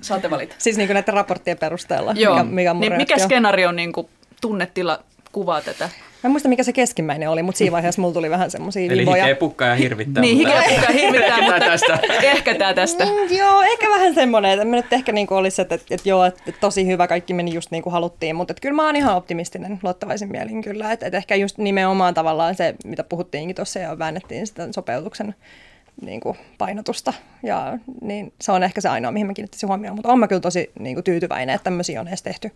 Saatte 0.00 0.30
valita. 0.30 0.54
Siis 0.58 0.76
niin 0.76 0.88
näiden 0.88 1.14
raporttien 1.14 1.58
perusteella, 1.58 2.12
Joo, 2.16 2.34
mikä, 2.34 2.44
mikä 2.54 2.70
on 2.70 2.80
niin 2.80 2.96
mikä 2.96 3.18
skenaario 3.18 3.72
niin 3.72 3.92
kuin, 3.92 4.08
tunnetila 4.40 4.98
kuvaa 5.34 5.60
tätä? 5.60 5.84
Mä 5.84 6.28
en 6.28 6.30
muista, 6.30 6.48
mikä 6.48 6.62
se 6.62 6.72
keskimmäinen 6.72 7.30
oli, 7.30 7.42
mutta 7.42 7.58
siinä 7.58 7.72
vaiheessa 7.72 8.00
mulla 8.00 8.14
tuli 8.14 8.30
vähän 8.30 8.50
semmoisia 8.50 8.92
Eli 8.92 9.00
vivoja. 9.00 9.24
hikeä 9.24 9.36
pukkaa 9.36 9.68
ja 9.68 9.74
hirvittää. 9.74 10.20
Niin, 10.20 10.36
hikeä 10.36 10.62
pukka 10.68 10.86
ja 10.86 10.92
hirvittää, 10.92 11.36
Ehkä 11.38 11.46
tää 11.46 11.58
mutta 11.58 11.70
tästä. 11.70 11.98
ehkä 12.22 12.54
tämä 12.54 12.74
tästä. 12.74 13.04
Mm, 13.04 13.36
joo, 13.36 13.62
ehkä 13.62 13.88
vähän 13.90 14.14
semmoinen, 14.14 14.52
että 14.52 14.64
nyt 14.64 14.92
ehkä 14.92 15.12
niin 15.12 15.26
olisi, 15.32 15.62
että, 15.62 15.74
että, 15.74 15.94
että 15.94 16.08
joo, 16.08 16.24
että 16.24 16.52
tosi 16.60 16.86
hyvä, 16.86 17.06
kaikki 17.06 17.34
meni 17.34 17.54
just 17.54 17.70
niin 17.70 17.82
kuin 17.82 17.92
haluttiin, 17.92 18.36
mutta 18.36 18.52
että 18.52 18.60
kyllä 18.60 18.74
mä 18.76 18.86
oon 18.86 18.96
ihan 18.96 19.16
optimistinen 19.16 19.78
luottavaisin 19.82 20.30
mielin 20.30 20.62
kyllä, 20.62 20.92
että, 20.92 21.06
että 21.06 21.16
ehkä 21.16 21.34
just 21.34 21.58
nimenomaan 21.58 22.14
tavallaan 22.14 22.54
se, 22.54 22.74
mitä 22.84 23.04
puhuttiinkin 23.04 23.56
tuossa 23.56 23.78
ja 23.78 23.98
väännettiin 23.98 24.46
sitä 24.46 24.68
sopeutuksen 24.74 25.34
niin 26.02 26.20
kuin 26.20 26.38
painotusta, 26.58 27.12
ja 27.42 27.78
niin 28.00 28.32
se 28.40 28.52
on 28.52 28.62
ehkä 28.62 28.80
se 28.80 28.88
ainoa, 28.88 29.10
mihin 29.12 29.26
mä 29.26 29.34
kiinnittäisin 29.34 29.68
huomioon, 29.68 29.96
mutta 29.96 30.12
on 30.12 30.18
mä 30.18 30.28
kyllä 30.28 30.40
tosi 30.40 30.70
niin 30.78 30.96
kuin 30.96 31.04
tyytyväinen, 31.04 31.54
että 31.54 31.64
tämmöisiä 31.64 32.00
on 32.00 32.08
edes 32.08 32.22
tehty. 32.22 32.50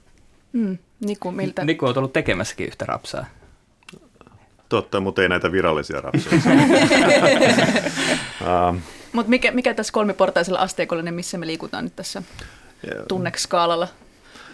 Mm, 0.53 0.79
Niku, 1.01 1.31
miltä? 1.31 1.65
Niku 1.65 1.87
on 1.87 1.99
ollut 1.99 2.13
tekemässäkin 2.13 2.67
yhtä 2.67 2.85
rapsaa. 2.87 3.27
Totta, 4.69 5.01
mutta 5.01 5.23
ei 5.23 5.29
näitä 5.29 5.53
virallisia 5.53 6.01
rapsoja. 6.01 6.37
uh, 8.71 8.77
Mutta 9.13 9.31
mikä, 9.31 9.51
mikä 9.51 9.75
tässä 9.75 9.93
kolmiportaisella 9.93 10.59
asteikolla, 10.59 11.03
niin 11.03 11.15
missä 11.15 11.39
me 11.39 11.47
liikutaan 11.47 11.85
nyt 11.85 11.97
tässä 11.97 12.23
tunnekskaalalla? 13.09 13.89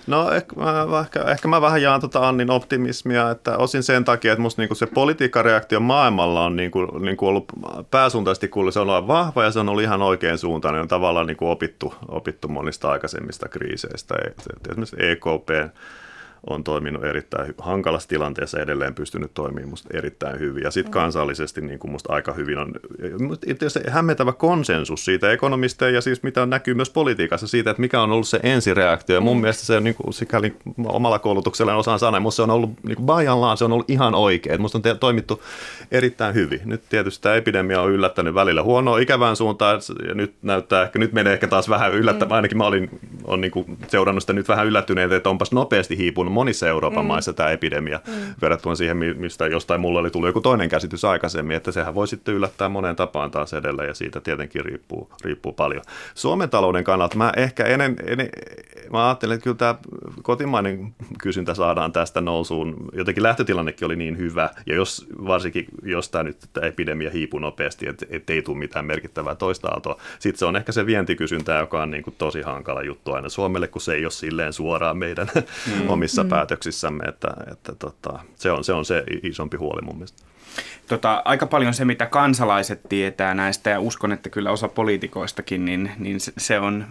No 0.07 0.31
ehkä 0.31 0.57
mä, 0.57 1.01
ehkä, 1.01 1.21
ehkä 1.21 1.49
mä 1.49 1.61
vähän 1.61 1.83
jaan 1.83 2.01
tota 2.01 2.29
Annin 2.29 2.51
optimismia, 2.51 3.31
että 3.31 3.57
osin 3.57 3.83
sen 3.83 4.05
takia, 4.05 4.33
että 4.33 4.43
musta 4.43 4.62
niinku 4.62 4.75
se 4.75 4.87
politiikkareaktio 4.87 5.81
maailmalla 5.81 6.45
on 6.45 6.57
niinku, 6.57 6.85
niinku 6.85 7.27
ollut 7.27 7.45
pääsuuntaisesti 7.90 8.49
kuullut, 8.49 8.75
se 8.75 8.81
on 8.81 8.90
ollut 8.90 9.07
vahva 9.07 9.45
ja 9.45 9.51
se 9.51 9.59
on 9.59 9.69
ollut 9.69 9.83
ihan 9.83 10.03
oikein 10.03 10.38
suuntainen, 10.38 10.81
on 10.81 10.88
tavallaan 10.88 11.27
niinku 11.27 11.51
opittu, 11.51 11.95
opittu 12.09 12.49
monista 12.49 12.90
aikaisemmista 12.90 13.49
kriiseistä. 13.49 14.14
Esimerkiksi 14.71 14.97
EKP 14.99 15.75
on 16.50 16.64
toiminut 16.64 17.04
erittäin 17.04 17.54
hankalassa 17.59 18.09
tilanteessa 18.09 18.61
edelleen 18.61 18.94
pystynyt 18.94 19.35
toimimaan 19.35 19.68
musta 19.68 19.88
erittäin 19.92 20.40
hyvin. 20.40 20.62
Ja 20.62 20.70
sitten 20.70 20.92
kansallisesti 20.92 21.61
niin 21.61 21.78
kuin 21.78 21.90
musta 21.90 22.12
aika 22.12 22.33
hyvin 22.33 22.59
on 22.59 22.74
asiassa 23.66 23.90
hämmentävä 23.90 24.33
konsensus 24.33 25.04
siitä 25.04 25.33
ekonomisteja 25.33 25.90
ja 25.90 26.00
siis 26.00 26.22
mitä 26.22 26.46
näkyy 26.46 26.74
myös 26.74 26.90
politiikassa 26.90 27.46
siitä, 27.46 27.70
että 27.70 27.80
mikä 27.80 28.02
on 28.02 28.12
ollut 28.12 28.28
se 28.28 28.40
ensireaktio. 28.42 29.14
Ja 29.16 29.20
mun 29.20 29.40
mielestä 29.40 29.66
se 29.66 29.76
on 29.76 29.85
niin 29.85 29.94
kuin, 29.94 30.12
sikäli 30.12 30.57
omalla 30.87 31.18
koulutuksella 31.18 31.74
osaan 31.74 31.98
sanoa, 31.98 32.20
mutta 32.20 32.37
se 32.37 32.42
on 32.42 32.50
ollut 32.50 32.70
niin 32.83 32.96
kuin 32.96 33.07
large, 33.40 33.59
se 33.59 33.64
on 33.64 33.72
ollut 33.72 33.90
ihan 33.90 34.14
oikein. 34.14 34.61
Musta 34.61 34.78
on 34.78 34.83
te- 34.83 34.94
toimittu 34.94 35.42
erittäin 35.90 36.35
hyvin. 36.35 36.61
Nyt 36.64 36.83
tietysti 36.88 37.22
tämä 37.22 37.35
epidemia 37.35 37.80
on 37.80 37.90
yllättänyt 37.90 38.35
välillä 38.35 38.62
huonoa 38.62 38.98
ikävään 38.98 39.37
suuntaan 39.37 39.80
ja 40.09 40.14
nyt 40.14 40.35
näyttää, 40.42 40.83
ehkä 40.83 40.98
nyt 40.98 41.12
menee 41.12 41.33
ehkä 41.33 41.46
taas 41.46 41.68
vähän 41.68 41.92
yllättämään. 41.92 42.37
Ainakin 42.37 42.59
mä 42.59 42.66
olin 42.66 42.90
on 43.24 43.40
niin 43.40 43.50
kuin 43.50 43.78
seurannut 43.88 44.22
sitä 44.22 44.33
nyt 44.33 44.48
vähän 44.48 44.66
yllättyneet, 44.66 45.12
että 45.12 45.30
onpas 45.30 45.52
nopeasti 45.52 45.98
hiipunut 45.98 46.33
monissa 46.35 46.68
Euroopan 46.68 47.05
mm. 47.05 47.09
maissa 47.09 47.33
tämä 47.33 47.51
epidemia 47.51 48.01
mm. 48.07 48.12
verrattuna 48.42 48.75
siihen, 48.75 48.97
mi- 48.97 49.14
mistä 49.14 49.47
jostain 49.47 49.81
mulla 49.81 50.01
oli 50.01 50.11
tullut 50.11 50.29
joku 50.29 50.40
toinen 50.40 50.68
käsitys 50.68 51.05
aikaisemmin, 51.05 51.57
että 51.57 51.73
sehän 51.73 51.94
voi 51.94 52.09
sitten 52.09 52.35
yllättää 52.35 52.68
moneen 52.68 52.97
tapaan 52.97 53.31
taas 53.31 53.55
edelleen 53.55 53.88
ja 53.88 53.94
siitä 53.94 54.20
tietenkin 54.20 54.64
riippuu, 54.64 55.11
riippuu 55.25 55.53
paljon. 55.53 55.83
Suomen 56.14 56.51
talouden 56.51 56.85
kannalta 56.85 57.16
mä 57.16 57.33
ehkä 57.37 57.64
ennen, 57.64 57.97
ennen 58.07 58.29
mä 58.92 59.07
ajattelen, 59.07 59.35
että 59.35 59.44
kyllä 59.44 59.57
tämä 59.57 59.75
kotimainen 60.23 60.94
kysyntä 61.18 61.55
saadaan 61.55 61.92
tästä 61.92 62.20
nousuun. 62.20 62.77
Jotenkin 62.92 63.23
lähtötilannekin 63.23 63.87
oli 63.87 63.97
niin 63.97 64.18
hyvä 64.18 64.51
ja 64.66 64.75
jos 64.75 65.07
varsinkin 65.27 65.66
jos 65.83 66.09
tämä 66.09 66.25
nyt 66.25 66.38
tämä 66.53 66.66
epidemia 66.66 67.11
hiipuu 67.11 67.40
nopeasti, 67.40 67.88
että 67.88 68.07
et 68.11 68.31
ei 68.31 68.42
tule 68.42 68.59
mitään 68.59 68.85
merkittävää 68.85 69.35
toista 69.35 69.68
aaltoa, 69.68 70.01
sitten 70.18 70.38
se 70.38 70.47
on 70.47 70.57
ehkä 70.57 70.73
se 70.73 70.87
vientikysyntä, 70.87 71.53
joka 71.53 71.83
on 71.83 71.90
niin 71.90 72.03
kuin 72.03 72.14
tosi 72.18 72.42
hankala 72.42 72.83
juttu 72.83 73.12
aina 73.12 73.29
Suomelle, 73.29 73.68
kun 73.68 73.81
se 73.81 73.94
ei 73.94 74.05
ole 74.05 74.11
silleen 74.11 74.53
suoraan 74.53 74.99
meidän 74.99 75.29
mm. 75.35 75.90
omissa 75.90 76.23
mm. 76.24 76.28
päätöksissämme, 76.28 77.04
että, 77.04 77.28
että 77.52 77.74
tota, 77.74 78.18
se, 78.34 78.50
on, 78.50 78.64
se 78.64 78.72
on 78.72 78.84
se 78.84 79.04
isompi 79.22 79.56
huoli 79.56 79.82
mun 79.82 79.96
mielestä. 79.96 80.22
Tota, 80.88 81.22
aika 81.24 81.46
paljon 81.46 81.74
se, 81.74 81.84
mitä 81.84 82.06
kansalaiset 82.06 82.80
tietää 82.88 83.34
näistä, 83.34 83.70
ja 83.70 83.80
uskon, 83.80 84.12
että 84.12 84.30
kyllä 84.30 84.50
osa 84.50 84.68
poliitikoistakin, 84.68 85.64
niin, 85.64 85.90
niin 85.98 86.20
se, 86.20 86.32
se 86.38 86.58
on 86.58 86.87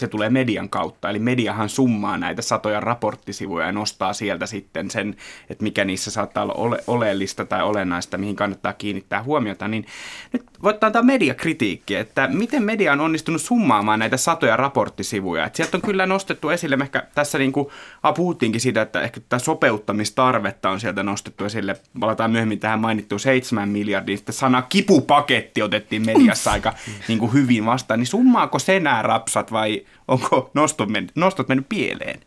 se 0.00 0.08
tulee 0.08 0.30
median 0.30 0.68
kautta. 0.68 1.10
Eli 1.10 1.18
mediahan 1.18 1.68
summaa 1.68 2.18
näitä 2.18 2.42
satoja 2.42 2.80
raporttisivuja 2.80 3.66
ja 3.66 3.72
nostaa 3.72 4.12
sieltä 4.12 4.46
sitten 4.46 4.90
sen, 4.90 5.16
että 5.50 5.62
mikä 5.62 5.84
niissä 5.84 6.10
saattaa 6.10 6.42
olla 6.42 6.54
ole, 6.54 6.84
oleellista 6.86 7.44
tai 7.44 7.62
olennaista, 7.62 8.18
mihin 8.18 8.36
kannattaa 8.36 8.72
kiinnittää 8.72 9.22
huomiota. 9.22 9.68
Niin 9.68 9.86
nyt 10.32 10.44
voittaa 10.62 10.86
antaa 10.86 11.02
mediakritiikki, 11.02 11.94
että 11.94 12.28
miten 12.32 12.62
media 12.62 12.92
on 12.92 13.00
onnistunut 13.00 13.42
summaamaan 13.42 13.98
näitä 13.98 14.16
satoja 14.16 14.56
raporttisivuja. 14.56 15.46
Et 15.46 15.54
sieltä 15.54 15.76
on 15.76 15.82
kyllä 15.82 16.06
nostettu 16.06 16.48
esille, 16.48 16.78
ehkä 16.82 17.06
tässä 17.14 17.38
niin 17.38 17.52
kuin, 17.52 17.68
ah, 18.02 18.14
puhuttiinkin 18.14 18.60
siitä, 18.60 18.82
että 18.82 19.00
ehkä 19.02 19.20
tätä 19.20 19.38
sopeuttamistarvetta 19.38 20.70
on 20.70 20.80
sieltä 20.80 21.02
nostettu 21.02 21.44
esille. 21.44 21.76
Palataan 22.00 22.30
myöhemmin 22.30 22.60
tähän 22.60 22.80
mainittuun 22.80 23.20
7 23.20 23.68
miljardiin. 23.68 24.18
Sitten 24.18 24.34
sana 24.34 24.62
kipupaketti 24.62 25.62
otettiin 25.62 26.06
mediassa 26.06 26.50
aika 26.52 26.74
niin 27.08 27.18
kuin 27.18 27.32
hyvin 27.32 27.66
vastaan. 27.66 28.00
Niin 28.00 28.06
summaako 28.06 28.58
se 28.58 28.80
nämä 28.80 29.02
rapsat 29.02 29.52
vai 29.52 29.85
onko 30.08 30.50
nostot 30.54 30.88
mennyt, 30.88 31.12
nostot 31.14 31.48
mennyt 31.48 31.66
pieleen? 31.68 32.20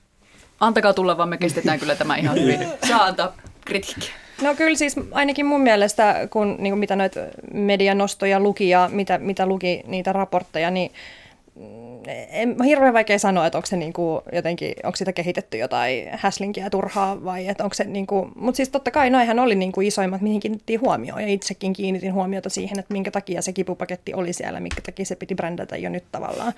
Antakaa 0.59 0.93
tulla, 0.93 1.17
vaan 1.17 1.29
me 1.29 1.37
kestetään 1.37 1.79
kyllä 1.79 1.95
tämä 1.95 2.15
ihan 2.15 2.39
hyvin. 2.39 2.59
Saa 2.87 3.05
antaa 3.05 3.33
kritiikkiä. 3.65 4.13
No 4.41 4.55
kyllä 4.55 4.77
siis 4.77 4.95
ainakin 5.11 5.45
mun 5.45 5.61
mielestä, 5.61 6.27
kun 6.29 6.55
niin 6.59 6.71
kuin 6.71 6.79
mitä 6.79 6.95
noita 6.95 7.19
medianostoja 7.53 8.39
luki 8.39 8.69
ja 8.69 8.89
mitä, 8.91 9.17
mitä 9.17 9.45
luki 9.45 9.83
niitä 9.87 10.13
raportteja, 10.13 10.71
niin 10.71 10.91
en, 12.29 12.55
hirveän 12.65 12.93
vaikea 12.93 13.19
sanoa, 13.19 13.45
että 13.45 13.57
onko 13.57 13.65
se 13.65 13.77
niin 13.77 13.93
kuin 13.93 14.21
jotenkin, 14.33 14.73
onko 14.83 14.95
sitä 14.95 15.13
kehitetty 15.13 15.57
jotain 15.57 16.07
häslinkiä 16.11 16.69
turhaa 16.69 17.23
vai 17.23 17.47
että 17.47 17.63
onko 17.63 17.73
se 17.73 17.83
niin 17.83 18.07
kuin, 18.07 18.31
mutta 18.35 18.57
siis 18.57 18.69
totta 18.69 18.91
kai 18.91 19.09
noihän 19.09 19.39
oli 19.39 19.55
niin 19.55 19.71
kuin 19.71 19.87
isoimmat, 19.87 20.21
mihin 20.21 20.39
kiinnitettiin 20.39 20.81
huomioon 20.81 21.21
ja 21.21 21.27
itsekin 21.27 21.73
kiinnitin 21.73 22.13
huomiota 22.13 22.49
siihen, 22.49 22.79
että 22.79 22.93
minkä 22.93 23.11
takia 23.11 23.41
se 23.41 23.53
kipupaketti 23.53 24.13
oli 24.13 24.33
siellä, 24.33 24.59
minkä 24.59 24.81
takia 24.81 25.05
se 25.05 25.15
piti 25.15 25.35
brändätä 25.35 25.77
jo 25.77 25.89
nyt 25.89 26.03
tavallaan. 26.11 26.53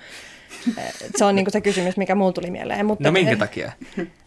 Se 1.16 1.24
on 1.24 1.34
niin 1.34 1.44
kuin 1.44 1.52
se 1.52 1.60
kysymys, 1.60 1.96
mikä 1.96 2.14
mulla 2.14 2.32
tuli 2.32 2.50
mieleen. 2.50 2.86
Mutta 2.86 3.08
no 3.08 3.12
minkä 3.12 3.36
takia? 3.36 3.72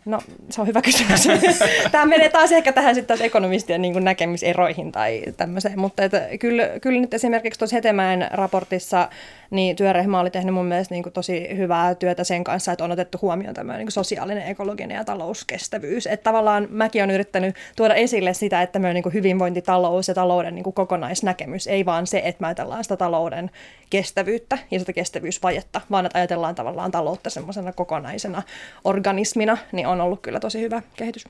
No 0.06 0.22
se 0.50 0.62
on 0.62 0.68
hyvä 0.68 0.82
kysymys. 0.82 1.28
Tämä 1.92 2.06
menee 2.06 2.30
taas 2.30 2.52
ehkä 2.52 2.74
tähän 2.74 2.96
sitten 2.96 3.18
taas 3.18 3.26
ekonomistien 3.26 3.82
niin 3.82 4.04
näkemyseroihin 4.04 4.92
tai 4.92 5.24
tämmöiseen, 5.38 5.80
mutta 5.80 6.04
että 6.04 6.22
kyllä, 6.40 6.70
kyllä 6.82 7.02
nyt 7.02 7.14
esimerkiksi 7.14 7.60
tuossa 7.60 7.76
Hetemäen 7.76 8.28
raportissa 8.32 9.10
niin 9.50 9.76
työryhmä 9.76 10.20
oli 10.20 10.30
tehnyt 10.30 10.56
mun 10.56 10.66
mielestä 10.66 10.94
niin 10.94 11.04
kuin 11.04 11.14
tosi 11.14 11.58
hyvää 11.58 11.96
työtä 11.96 12.24
sen 12.24 12.44
kanssa, 12.44 12.72
että 12.72 12.84
on 12.84 12.92
otettu 12.92 13.18
huomioon 13.22 13.56
tämmöinen 13.56 13.80
niin 13.80 13.86
kuin 13.86 13.94
sosiaalinen, 13.94 14.48
ekologinen 14.48 14.96
ja 14.96 15.06
talouskestävyys. 15.06 16.08
Että 16.08 16.24
tavallaan 16.24 16.68
mäkin 16.70 17.04
olen 17.04 17.16
yrittänyt 17.16 17.56
tuoda 17.76 17.96
esille 17.96 18.34
sitä, 18.34 18.62
että 18.62 18.74
tämmöinen 18.74 18.94
niin 18.94 19.04
kuin 19.04 19.14
hyvinvointitalous 19.14 20.08
ja 20.08 20.14
talouden 20.14 20.56
niin 20.56 20.64
kuin 20.64 20.74
kokonaisnäkemys, 20.74 21.68
ei 21.68 21.86
vaan 21.86 22.08
se, 22.08 22.22
että 22.26 22.42
me 22.42 22.48
ajatellaan 22.48 22.84
sitä 22.84 22.98
talouden 22.98 23.52
kestävyyttä 23.90 24.58
ja 24.72 24.80
sitä 24.80 24.94
kestävyysvajetta, 24.94 25.82
vaan 25.92 26.06
että 26.06 26.14
ajatellaan 26.15 26.56
tavallaan 26.56 26.91
taloutta 26.91 27.30
semmoisena 27.30 27.73
kokonaisena 27.73 28.43
organismina, 28.84 29.58
niin 29.71 29.88
on 29.88 30.01
ollut 30.01 30.21
kyllä 30.21 30.39
tosi 30.39 30.62
hyvä 30.62 30.82
kehitys 30.95 31.25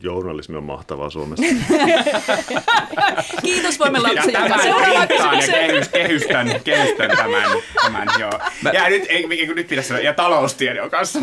journalismi 0.00 0.56
on 0.56 0.64
mahtavaa 0.64 1.10
Suomessa. 1.10 1.46
Kiitos, 3.42 3.78
voimme 3.78 3.98
lapsi. 3.98 4.32
Ja 4.32 4.40
tämän 4.40 4.94
ja 4.94 5.06
kehys, 5.52 5.88
kehystän, 5.88 6.60
kehystän 6.64 7.10
tämän. 7.16 7.50
tämän 7.82 8.08
joo. 8.18 8.32
Ja 8.72 8.88
nyt, 8.88 9.06
ei, 9.08 9.46
nyt 9.54 9.68
pitäisi 9.68 9.88
sanoa, 9.88 10.02
ja 10.02 10.14
taloustiede 10.14 10.82
on 10.82 10.90
kanssa. 10.90 11.20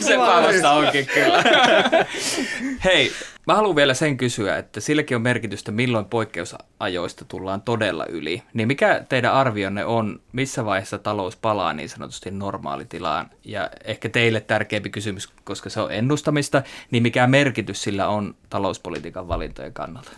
Se 0.00 0.18
vasta 0.18 0.72
onkin 0.72 1.06
kyllä. 1.06 1.44
Hei, 2.84 3.12
Mä 3.50 3.56
haluan 3.56 3.76
vielä 3.76 3.94
sen 3.94 4.16
kysyä, 4.16 4.56
että 4.56 4.80
silläkin 4.80 5.14
on 5.14 5.22
merkitystä, 5.22 5.72
milloin 5.72 6.04
poikkeusajoista 6.04 7.24
tullaan 7.24 7.62
todella 7.62 8.06
yli. 8.06 8.42
Niin 8.54 8.68
mikä 8.68 9.04
teidän 9.08 9.32
arvionne 9.32 9.84
on, 9.84 10.20
missä 10.32 10.64
vaiheessa 10.64 10.98
talous 10.98 11.36
palaa 11.36 11.72
niin 11.72 11.88
sanotusti 11.88 12.30
normaalitilaan? 12.30 13.30
Ja 13.44 13.70
ehkä 13.84 14.08
teille 14.08 14.40
tärkeämpi 14.40 14.90
kysymys, 14.90 15.28
koska 15.44 15.70
se 15.70 15.80
on 15.80 15.92
ennustamista, 15.92 16.62
niin 16.90 17.02
mikä 17.02 17.26
merkitys 17.26 17.82
sillä 17.82 18.08
on 18.08 18.34
talouspolitiikan 18.50 19.28
valintojen 19.28 19.72
kannalta? 19.72 20.10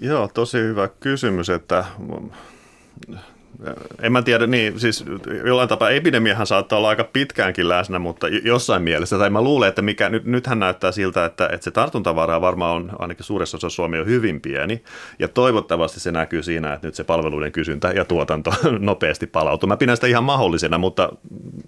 Joo, 0.00 0.28
tosi 0.34 0.58
hyvä 0.58 0.88
kysymys, 0.88 1.50
että 1.50 1.84
en 4.02 4.12
mä 4.12 4.22
tiedä, 4.22 4.46
niin 4.46 4.80
siis 4.80 5.04
jollain 5.44 5.68
tapaa 5.68 5.90
epidemiahan 5.90 6.46
saattaa 6.46 6.78
olla 6.78 6.88
aika 6.88 7.04
pitkäänkin 7.04 7.68
läsnä, 7.68 7.98
mutta 7.98 8.28
jossain 8.28 8.82
mielessä, 8.82 9.18
tai 9.18 9.30
mä 9.30 9.42
luulen, 9.42 9.68
että 9.68 9.82
mikä, 9.82 10.08
nyt, 10.08 10.24
nythän 10.24 10.58
näyttää 10.58 10.92
siltä, 10.92 11.24
että, 11.24 11.48
että 11.52 11.64
se 11.64 11.70
tartuntavara 11.70 12.40
varmaan 12.40 12.76
on 12.76 12.90
ainakin 12.98 13.24
suuressa 13.24 13.56
osassa 13.56 13.76
Suomea 13.76 14.00
on 14.00 14.06
hyvin 14.06 14.40
pieni, 14.40 14.82
ja 15.18 15.28
toivottavasti 15.28 16.00
se 16.00 16.12
näkyy 16.12 16.42
siinä, 16.42 16.72
että 16.72 16.86
nyt 16.86 16.94
se 16.94 17.04
palveluiden 17.04 17.52
kysyntä 17.52 17.88
ja 17.88 18.04
tuotanto 18.04 18.54
nopeasti 18.78 19.26
palautuu. 19.26 19.66
Mä 19.66 19.76
pidän 19.76 19.96
sitä 19.96 20.06
ihan 20.06 20.24
mahdollisena, 20.24 20.78
mutta 20.78 21.12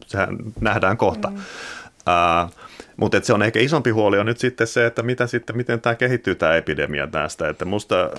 sehän 0.06 0.36
nähdään 0.60 0.96
kohta. 0.96 1.28
Mm. 1.28 1.36
Uh, 1.36 2.50
mutta 2.96 3.20
se 3.22 3.32
on 3.32 3.42
ehkä 3.42 3.60
isompi 3.60 3.90
huoli 3.90 4.18
on 4.18 4.26
nyt 4.26 4.38
sitten 4.38 4.66
se, 4.66 4.86
että 4.86 5.02
mitä 5.02 5.26
sitten, 5.26 5.56
miten 5.56 5.80
tämä 5.80 5.94
kehittyy 5.94 6.34
tämä 6.34 6.54
epidemia 6.54 7.06
tästä. 7.06 7.48
Että 7.48 7.64
musta, 7.64 8.10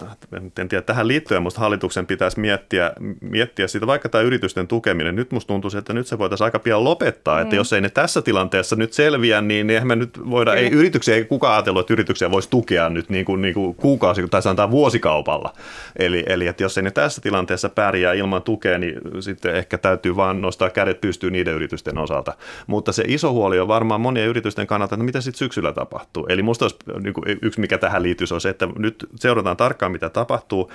en 0.60 0.70
tiedä, 0.70 0.82
tähän 0.82 1.08
liittyen 1.08 1.44
musta 1.44 1.60
hallituksen 1.60 2.06
pitäisi 2.06 2.40
miettiä, 2.40 2.92
miettiä 3.22 3.68
sitä, 3.68 3.88
vaikka 3.88 4.10
tämä 4.10 4.22
yritysten 4.22 4.68
tukeminen, 4.68 5.16
nyt 5.16 5.32
musta 5.32 5.48
tuntuu, 5.48 5.72
että 5.78 5.94
nyt 5.94 6.08
se 6.08 6.18
voitaisiin 6.18 6.46
aika 6.46 6.60
pian 6.60 6.84
lopettaa, 6.84 7.38
mm. 7.38 7.42
että 7.42 7.56
jos 7.56 7.74
ei 7.74 7.82
ne 7.82 7.90
tässä 7.90 8.22
tilanteessa 8.22 8.76
nyt 8.76 8.94
selviä, 8.94 9.42
niin, 9.42 9.70
eihän 9.70 9.88
me 9.88 9.96
nyt 9.96 10.30
voida, 10.30 10.54
ei 10.54 10.70
yrityksiä, 10.70 11.16
ei 11.16 11.26
kukaan 11.26 11.54
ajatellut, 11.54 11.82
että 11.82 11.94
yrityksiä 11.94 12.32
voisi 12.32 12.50
tukea 12.50 12.90
nyt 12.90 13.10
niin 13.10 13.26
kuin, 13.26 13.42
niin 13.42 13.54
kuin 13.54 13.76
kuukausi 13.76 14.28
tai 14.28 14.42
sanotaan 14.42 14.72
vuosikaupalla. 14.72 15.54
Eli, 16.00 16.24
eli 16.28 16.48
että 16.48 16.64
jos 16.64 16.78
ei 16.78 16.84
ne 16.84 16.92
tässä 16.92 17.22
tilanteessa 17.22 17.70
pärjää 17.70 18.14
ilman 18.14 18.42
tukea, 18.42 18.78
niin 18.78 19.00
sitten 19.20 19.56
ehkä 19.56 19.78
täytyy 19.78 20.16
vaan 20.16 20.42
nostaa 20.42 20.70
kädet 20.70 21.02
pystyyn 21.02 21.34
niiden 21.34 21.54
yritysten 21.54 21.98
osalta. 21.98 22.34
Mutta 22.68 22.92
se 22.92 23.04
iso 23.08 23.32
huoli 23.32 23.60
on 23.60 23.68
varmaan 23.68 24.02
monien 24.02 24.28
yritysten 24.28 24.67
kannalta, 24.68 24.96
että 24.96 25.04
no 25.04 25.06
mitä 25.06 25.22
sitten 25.22 25.40
syksyllä 25.40 25.74
tapahtuu. 25.74 26.26
Eli 26.30 26.42
musta 26.42 26.66
olisi, 26.66 26.78
niin 27.00 27.40
yksi, 27.42 27.60
mikä 27.60 27.78
tähän 27.78 28.04
liittyy, 28.04 28.28
on 28.32 28.42
se, 28.42 28.50
että 28.50 28.68
nyt 28.78 29.08
seurataan 29.16 29.58
tarkkaan, 29.58 29.92
mitä 29.92 30.10
tapahtuu 30.10 30.72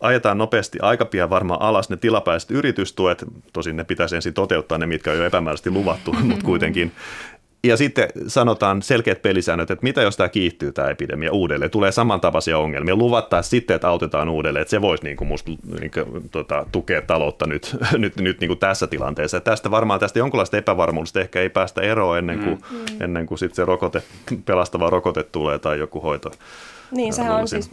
ajetaan 0.00 0.38
nopeasti 0.38 0.78
aika 0.82 1.04
pian 1.04 1.30
varmaan 1.30 1.62
alas 1.62 1.90
ne 1.90 1.96
tilapäiset 1.96 2.50
yritystuet, 2.50 3.24
tosin 3.52 3.76
ne 3.76 3.84
pitäisi 3.84 4.16
ensin 4.16 4.34
toteuttaa 4.34 4.78
ne, 4.78 4.86
mitkä 4.86 5.10
on 5.10 5.16
jo 5.16 5.24
epämääräisesti 5.24 5.70
luvattu, 5.70 6.12
mutta 6.22 6.44
kuitenkin. 6.44 6.92
Ja 7.64 7.76
sitten 7.76 8.08
sanotaan 8.26 8.82
selkeät 8.82 9.22
pelisäännöt, 9.22 9.70
että 9.70 9.82
mitä 9.82 10.02
jos 10.02 10.16
tämä 10.16 10.28
kiihtyy 10.28 10.72
tämä 10.72 10.90
epidemia 10.90 11.32
uudelleen, 11.32 11.70
tulee 11.70 11.92
samantapaisia 11.92 12.58
ongelmia, 12.58 12.96
luvattaa 12.96 13.42
sitten, 13.42 13.74
että 13.74 13.88
autetaan 13.88 14.28
uudelleen, 14.28 14.62
että 14.62 14.70
se 14.70 14.80
voisi 14.80 15.04
niin 15.04 15.16
kuin 15.16 15.28
musta 15.28 15.50
niin 15.80 15.90
kuin, 15.90 16.28
tota, 16.30 16.66
tukea 16.72 17.02
taloutta 17.02 17.46
nyt, 17.46 17.76
nyt, 17.98 18.16
nyt 18.16 18.40
niin 18.40 18.48
kuin 18.48 18.58
tässä 18.58 18.86
tilanteessa. 18.86 19.36
Ja 19.36 19.40
tästä 19.40 19.70
varmaan 19.70 20.00
tästä 20.00 20.18
jonkinlaista 20.18 20.56
epävarmuudesta 20.56 21.20
ehkä 21.20 21.40
ei 21.40 21.48
päästä 21.48 21.80
eroon 21.80 22.18
ennen 22.18 22.38
kuin, 22.38 22.58
mm. 22.70 23.04
ennen 23.04 23.26
kuin 23.26 23.38
sitten 23.38 23.56
se 23.56 23.64
rokote, 23.64 24.02
pelastava 24.44 24.90
rokote 24.90 25.22
tulee 25.22 25.58
tai 25.58 25.78
joku 25.78 26.00
hoito. 26.00 26.30
Niin, 26.90 27.12
sehän 27.12 27.36
on 27.36 27.48
siis 27.48 27.70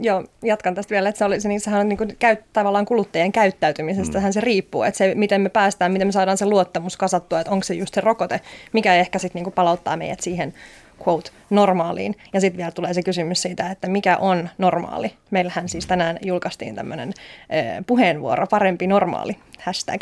joo, 0.00 0.24
jatkan 0.42 0.74
tästä 0.74 0.90
vielä, 0.90 1.08
että 1.08 1.18
se 1.18 1.24
oli, 1.24 1.40
se, 1.40 1.48
niin, 1.48 1.60
sehän 1.60 1.80
on 1.80 1.88
niin 1.88 1.96
kuin 1.96 2.16
käyt, 2.18 2.40
tavallaan 2.52 2.84
kuluttajien 2.84 3.32
käyttäytymisestä, 3.32 4.20
mm. 4.20 4.32
se 4.32 4.40
riippuu, 4.40 4.82
että 4.82 4.98
se, 4.98 5.14
miten 5.14 5.40
me 5.40 5.48
päästään, 5.48 5.92
miten 5.92 6.08
me 6.08 6.12
saadaan 6.12 6.38
se 6.38 6.46
luottamus 6.46 6.96
kasattua, 6.96 7.40
että 7.40 7.52
onko 7.52 7.64
se 7.64 7.74
just 7.74 7.94
se 7.94 8.00
rokote, 8.00 8.40
mikä 8.72 8.94
ehkä 8.94 9.18
sitten 9.18 9.42
niin 9.42 9.52
palauttaa 9.52 9.96
meidät 9.96 10.20
siihen 10.20 10.54
quote, 11.08 11.30
normaaliin. 11.50 12.16
Ja 12.32 12.40
sitten 12.40 12.58
vielä 12.58 12.70
tulee 12.70 12.94
se 12.94 13.02
kysymys 13.02 13.42
siitä, 13.42 13.70
että 13.70 13.88
mikä 13.88 14.16
on 14.16 14.48
normaali. 14.58 15.14
Meillähän 15.30 15.68
siis 15.68 15.86
tänään 15.86 16.18
julkaistiin 16.22 16.74
tämmöinen 16.74 17.12
puheenvuoro, 17.86 18.46
parempi 18.46 18.86
normaali, 18.86 19.36
hashtag, 19.62 20.00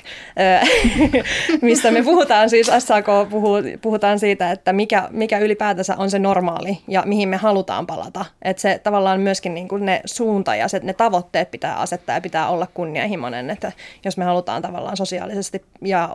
mistä 1.63 1.91
me 1.91 2.03
puhutaan 2.03 2.51
siis, 2.51 2.71
SAK 2.79 3.07
puhuu, 3.31 3.57
puhutaan 3.83 4.19
siitä, 4.19 4.51
että 4.51 4.73
mikä, 4.73 5.09
mikä 5.11 5.39
ylipäätänsä 5.39 5.97
on 5.97 6.11
se 6.11 6.19
normaali 6.19 6.79
ja 6.89 7.03
mihin 7.07 7.29
me 7.29 7.37
halutaan 7.37 7.87
palata. 7.87 8.25
Että 8.43 8.61
se 8.61 8.81
tavallaan 8.83 9.21
myöskin 9.21 9.55
niin 9.55 9.69
kuin 9.69 9.87
ne 9.87 10.01
suunta 10.05 10.57
ja 10.57 10.69
se, 10.69 10.81
ne 10.83 10.93
tavoitteet 10.93 11.51
pitää 11.51 11.77
asettaa 11.77 12.15
ja 12.15 12.21
pitää 12.21 12.49
olla 12.49 12.67
kunnianhimoinen, 12.75 13.51
että 13.51 13.73
jos 14.05 14.17
me 14.17 14.25
halutaan 14.25 14.63
tavallaan 14.63 14.97
sosiaalisesti 14.97 15.65
ja 15.85 16.11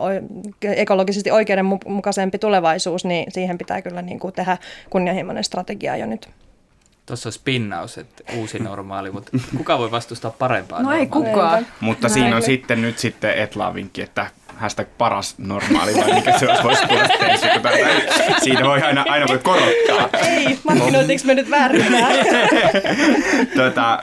ekologisesti 0.62 1.30
oikeudenmukaisempi 1.30 2.38
tulevaisuus, 2.38 3.04
niin 3.04 3.32
siihen 3.32 3.58
pitää 3.58 3.82
kyllä 3.82 4.02
niin 4.02 4.18
kuin 4.18 4.34
tehdä 4.34 4.56
kunnianhimoinen 4.90 5.44
strategia 5.44 5.96
jo 5.96 6.06
nyt. 6.06 6.28
Tuossa 7.06 7.28
on 7.28 7.32
spinnaus, 7.32 7.98
että 7.98 8.32
uusi 8.36 8.58
normaali, 8.58 9.10
mutta 9.10 9.30
kuka 9.56 9.78
voi 9.78 9.90
vastustaa 9.90 10.30
parempaa 10.30 10.82
No 10.82 10.92
ei 10.92 11.06
kukaan. 11.06 11.66
Mutta 11.80 12.08
siinä 12.08 12.36
on 12.36 12.42
sitten 12.42 12.82
nyt 12.82 12.98
sitten 12.98 13.38
Etla-vinkki, 13.38 14.02
että 14.02 14.30
hashtag 14.56 14.88
paras 14.98 15.34
normaali, 15.38 15.94
vai 15.94 16.12
mikä 16.12 16.38
se 16.38 16.48
olisi, 16.48 16.62
voisi 16.62 16.82
tulla 16.86 17.02
Siinä 18.42 18.64
voi 18.64 18.82
aina, 18.82 19.04
aina 19.08 19.26
voi 19.28 19.38
korottaa. 19.38 20.08
Ei, 20.28 20.58
markkinointiinko 20.64 21.26
me 21.26 21.34
nyt 21.34 21.50
väärin? 21.50 21.86
tota, 23.56 24.02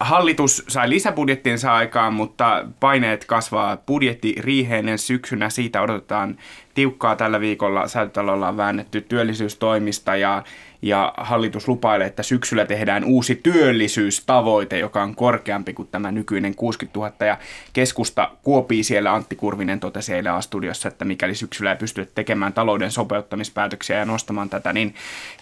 Hallitus 0.00 0.64
sai 0.68 0.88
lisäbudjettinsa 0.88 1.74
aikaan, 1.74 2.14
mutta 2.14 2.64
paineet 2.80 3.24
kasvaa 3.24 3.76
budjetti 3.76 4.34
riiheinen 4.38 4.98
syksynä. 4.98 5.50
Siitä 5.50 5.82
odotetaan 5.82 6.38
tiukkaa 6.74 7.16
tällä 7.16 7.40
viikolla. 7.40 7.88
Säätötalolla 7.88 8.48
on 8.48 8.56
väännetty 8.56 9.00
työllisyystoimista 9.00 10.16
ja, 10.16 10.42
ja 10.82 11.14
hallitus 11.16 11.68
lupailee, 11.68 12.06
että 12.06 12.22
syksyllä 12.22 12.66
tehdään 12.66 13.04
uusi 13.04 13.40
työllisyystavoite, 13.42 14.78
joka 14.78 15.02
on 15.02 15.14
korkeampi 15.14 15.72
kuin 15.72 15.88
tämä 15.88 16.12
nykyinen 16.12 16.54
60 16.54 16.98
000. 16.98 17.12
Ja 17.26 17.38
keskusta 17.72 18.30
kuopii 18.42 18.84
siellä 18.84 19.14
Antti 19.14 19.36
Kurvinen 19.36 19.80
totesi 19.80 20.14
eilen 20.14 20.32
A-studiossa, 20.32 20.88
että 20.88 21.04
mikäli 21.04 21.34
syksyllä 21.34 21.70
ei 21.70 21.76
pysty 21.76 22.10
tekemään 22.14 22.52
talouden 22.52 22.90
sopeuttamispäätöksiä 22.90 23.98
ja 23.98 24.04
nostamaan 24.04 24.50
tätä, 24.50 24.72
niin 24.72 24.94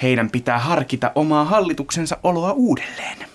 heidän 0.02 0.30
pitää 0.30 0.58
harkita 0.58 1.12
omaa 1.14 1.44
hallituksensa 1.44 2.16
oloa 2.22 2.52
uudelleen. 2.52 3.31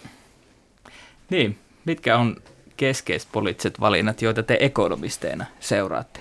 Niin, 1.30 1.58
mitkä 1.86 2.18
on 2.18 2.36
keskeiset 2.78 3.30
poliittiset 3.32 3.80
valinnat, 3.80 4.22
joita 4.22 4.44
te 4.44 4.58
ekonomisteina 4.60 5.46
seuraatte? 5.60 6.20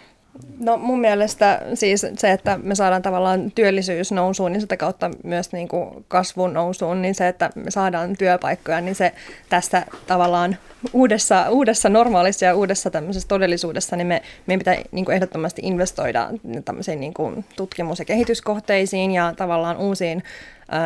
No 0.58 0.76
mun 0.76 1.00
mielestä 1.00 1.62
siis 1.74 2.06
se, 2.16 2.32
että 2.32 2.58
me 2.62 2.74
saadaan 2.74 3.02
tavallaan 3.02 3.50
työllisyys 3.50 4.12
nousuun, 4.12 4.52
niin 4.52 4.60
sitä 4.60 4.76
kautta 4.76 5.10
myös 5.24 5.52
niin 5.52 5.68
kuin 5.68 6.04
kasvun 6.08 6.52
nousuun, 6.52 7.02
niin 7.02 7.14
se, 7.14 7.28
että 7.28 7.50
me 7.54 7.70
saadaan 7.70 8.16
työpaikkoja, 8.16 8.80
niin 8.80 8.94
se 8.94 9.12
tässä 9.48 9.86
tavallaan 10.06 10.56
uudessa, 10.92 11.50
uudessa 11.50 11.88
normaalissa 11.88 12.44
ja 12.44 12.54
uudessa 12.54 12.90
tämmöisessä 12.90 13.28
todellisuudessa, 13.28 13.96
niin 13.96 14.06
me, 14.06 14.22
meidän 14.46 14.58
pitää 14.58 14.76
niin 14.92 15.04
kuin 15.04 15.14
ehdottomasti 15.14 15.62
investoida 15.64 16.30
tämmöisiin 16.64 17.00
niin 17.00 17.14
kuin 17.14 17.44
tutkimus- 17.56 17.98
ja 17.98 18.04
kehityskohteisiin 18.04 19.10
ja 19.10 19.34
tavallaan 19.36 19.76
uusiin 19.76 20.22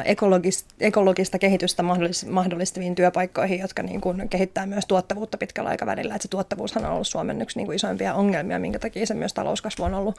ekologista, 0.04 0.74
ekologista 0.80 1.38
kehitystä 1.38 1.82
mahdollistaviin 2.30 2.94
työpaikkoihin, 2.94 3.60
jotka 3.60 3.82
niin 3.82 4.00
kuin 4.00 4.28
kehittää 4.28 4.66
myös 4.66 4.86
tuottavuutta 4.86 5.38
pitkällä 5.38 5.70
aikavälillä. 5.70 6.14
Et 6.14 6.22
se 6.22 6.28
tuottavuushan 6.28 6.84
on 6.84 6.92
ollut 6.92 7.08
Suomen 7.08 7.42
yksi 7.42 7.56
niin 7.58 7.66
kuin 7.66 7.76
isoimpia 7.76 8.14
ongelmia, 8.14 8.58
minkä 8.58 8.78
takia 8.78 9.06
se 9.06 9.14
myös 9.14 9.34
talouskasvu 9.34 9.84
on 9.84 9.94
ollut 9.94 10.18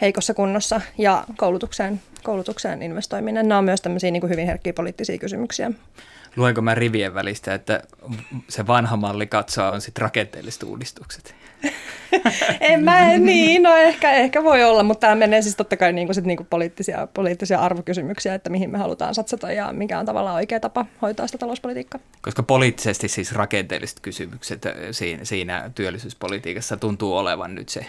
heikossa 0.00 0.34
kunnossa 0.34 0.80
ja 0.98 1.24
koulutukseen, 1.36 2.00
koulutukseen 2.22 2.82
investoiminen. 2.82 3.48
Nämä 3.48 3.58
on 3.58 3.64
myös 3.64 3.80
tämmöisiä 3.80 4.10
niin 4.10 4.20
kuin 4.20 4.30
hyvin 4.30 4.46
herkkiä 4.46 4.72
poliittisia 4.72 5.18
kysymyksiä. 5.18 5.70
Luenko 6.36 6.62
mä 6.62 6.74
rivien 6.74 7.14
välistä, 7.14 7.54
että 7.54 7.82
se 8.48 8.66
vanha 8.66 8.96
malli 8.96 9.26
katsoa 9.26 9.70
on 9.70 9.80
sitten 9.80 10.02
rakenteelliset 10.02 10.62
uudistukset? 10.62 11.34
en 12.60 12.84
mä, 12.84 13.18
niin, 13.18 13.62
no 13.62 13.76
ehkä, 13.76 14.12
ehkä 14.12 14.44
voi 14.44 14.64
olla, 14.64 14.82
mutta 14.82 15.00
tämä 15.00 15.14
menee 15.14 15.42
siis 15.42 15.56
totta 15.56 15.76
kai 15.76 15.92
niin 15.92 16.06
kuin 16.06 16.14
sit 16.14 16.24
niin 16.24 16.36
kuin 16.36 16.46
poliittisia, 16.46 17.08
poliittisia 17.14 17.58
arvokysymyksiä, 17.58 18.34
että 18.34 18.50
mihin 18.50 18.70
me 18.70 18.78
halutaan 18.78 19.14
satsata 19.14 19.52
ja 19.52 19.72
mikä 19.72 19.98
on 19.98 20.06
tavallaan 20.06 20.36
oikea 20.36 20.60
tapa 20.60 20.86
hoitaa 21.02 21.26
sitä 21.26 21.38
talouspolitiikkaa. 21.38 22.00
Koska 22.22 22.42
poliittisesti 22.42 23.08
siis 23.08 23.32
rakenteelliset 23.32 24.00
kysymykset 24.00 24.62
siinä, 24.90 25.24
siinä 25.24 25.70
työllisyyspolitiikassa 25.74 26.76
tuntuu 26.76 27.16
olevan 27.16 27.54
nyt 27.54 27.68
se 27.68 27.86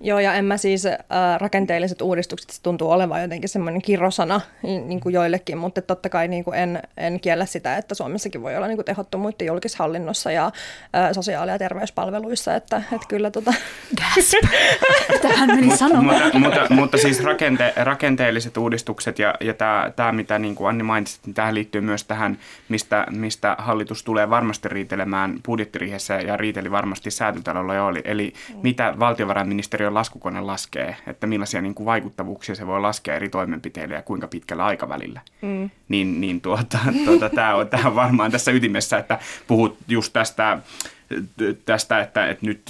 Joo, 0.00 0.18
ja 0.18 0.34
en 0.34 0.44
mä 0.44 0.56
siis 0.56 0.86
äh, 0.86 0.96
rakenteelliset 1.38 2.02
uudistukset 2.02 2.50
se 2.50 2.62
tuntuu 2.62 2.90
olevan 2.90 3.22
jotenkin 3.22 3.48
semmoinen 3.48 3.82
kirosana 3.82 4.40
niin 4.62 5.00
kuin 5.00 5.12
joillekin, 5.12 5.58
mutta 5.58 5.82
totta 5.82 6.08
kai 6.08 6.28
niin 6.28 6.44
kuin 6.44 6.58
en, 6.58 6.82
en 6.96 7.20
kiellä 7.20 7.46
sitä, 7.46 7.76
että 7.76 7.94
Suomessakin 7.94 8.42
voi 8.42 8.56
olla 8.56 8.66
niin 8.66 8.76
kuin 8.76 8.84
tehottomuutta 8.84 9.44
julkishallinnossa 9.44 10.32
ja 10.32 10.46
äh, 10.46 11.12
sosiaali- 11.12 11.50
ja 11.50 11.58
terveyspalveluissa, 11.58 12.54
että, 12.54 12.82
että 12.92 13.06
kyllä 13.08 13.30
tota... 13.30 13.54
Tähän 15.22 15.48
meni 15.48 15.76
sanomaan. 15.76 16.20
mutta, 16.22 16.38
mutta, 16.38 16.74
mutta 16.74 16.98
siis 16.98 17.24
rakente, 17.24 17.72
rakenteelliset 17.76 18.56
uudistukset 18.56 19.18
ja, 19.18 19.34
ja 19.40 19.54
tämä, 19.54 19.92
tämä, 19.96 20.12
mitä 20.12 20.38
niin 20.38 20.54
kuin 20.54 20.68
Anni 20.68 20.82
mainitsi, 20.82 21.20
niin 21.26 21.34
tähän 21.34 21.54
liittyy 21.54 21.80
myös 21.80 22.04
tähän, 22.04 22.38
mistä, 22.68 23.06
mistä 23.10 23.56
hallitus 23.58 24.04
tulee 24.04 24.30
varmasti 24.30 24.68
riitelemään 24.68 25.34
budjettiriihessä 25.46 26.14
ja 26.14 26.36
riiteli 26.36 26.70
varmasti 26.70 27.10
säätötalolla 27.10 27.74
jo, 27.74 27.88
eli, 27.88 28.02
eli 28.04 28.32
mitä 28.62 28.94
valtiovarainministeriö 28.98 29.87
ministeriön 29.88 29.94
laskukone 29.94 30.40
laskee, 30.40 30.96
että 31.06 31.26
millaisia 31.26 31.62
niin 31.62 31.74
kuin 31.74 31.86
vaikuttavuuksia 31.86 32.54
se 32.54 32.66
voi 32.66 32.80
laskea 32.80 33.16
eri 33.16 33.28
toimenpiteille 33.28 33.94
ja 33.94 34.02
kuinka 34.02 34.28
pitkällä 34.28 34.64
aikavälillä. 34.64 35.20
Mm. 35.42 35.70
Niin, 35.88 36.20
niin 36.20 36.40
tuota, 36.40 36.78
tuota, 37.06 37.30
tämä 37.30 37.54
on, 37.54 37.68
on 37.84 37.94
varmaan 37.94 38.30
tässä 38.30 38.50
ytimessä, 38.50 38.98
että 38.98 39.18
puhut 39.46 39.76
just 39.88 40.12
tästä 40.12 40.58
tästä, 41.64 42.00
että, 42.00 42.28
että 42.28 42.46
nyt 42.46 42.62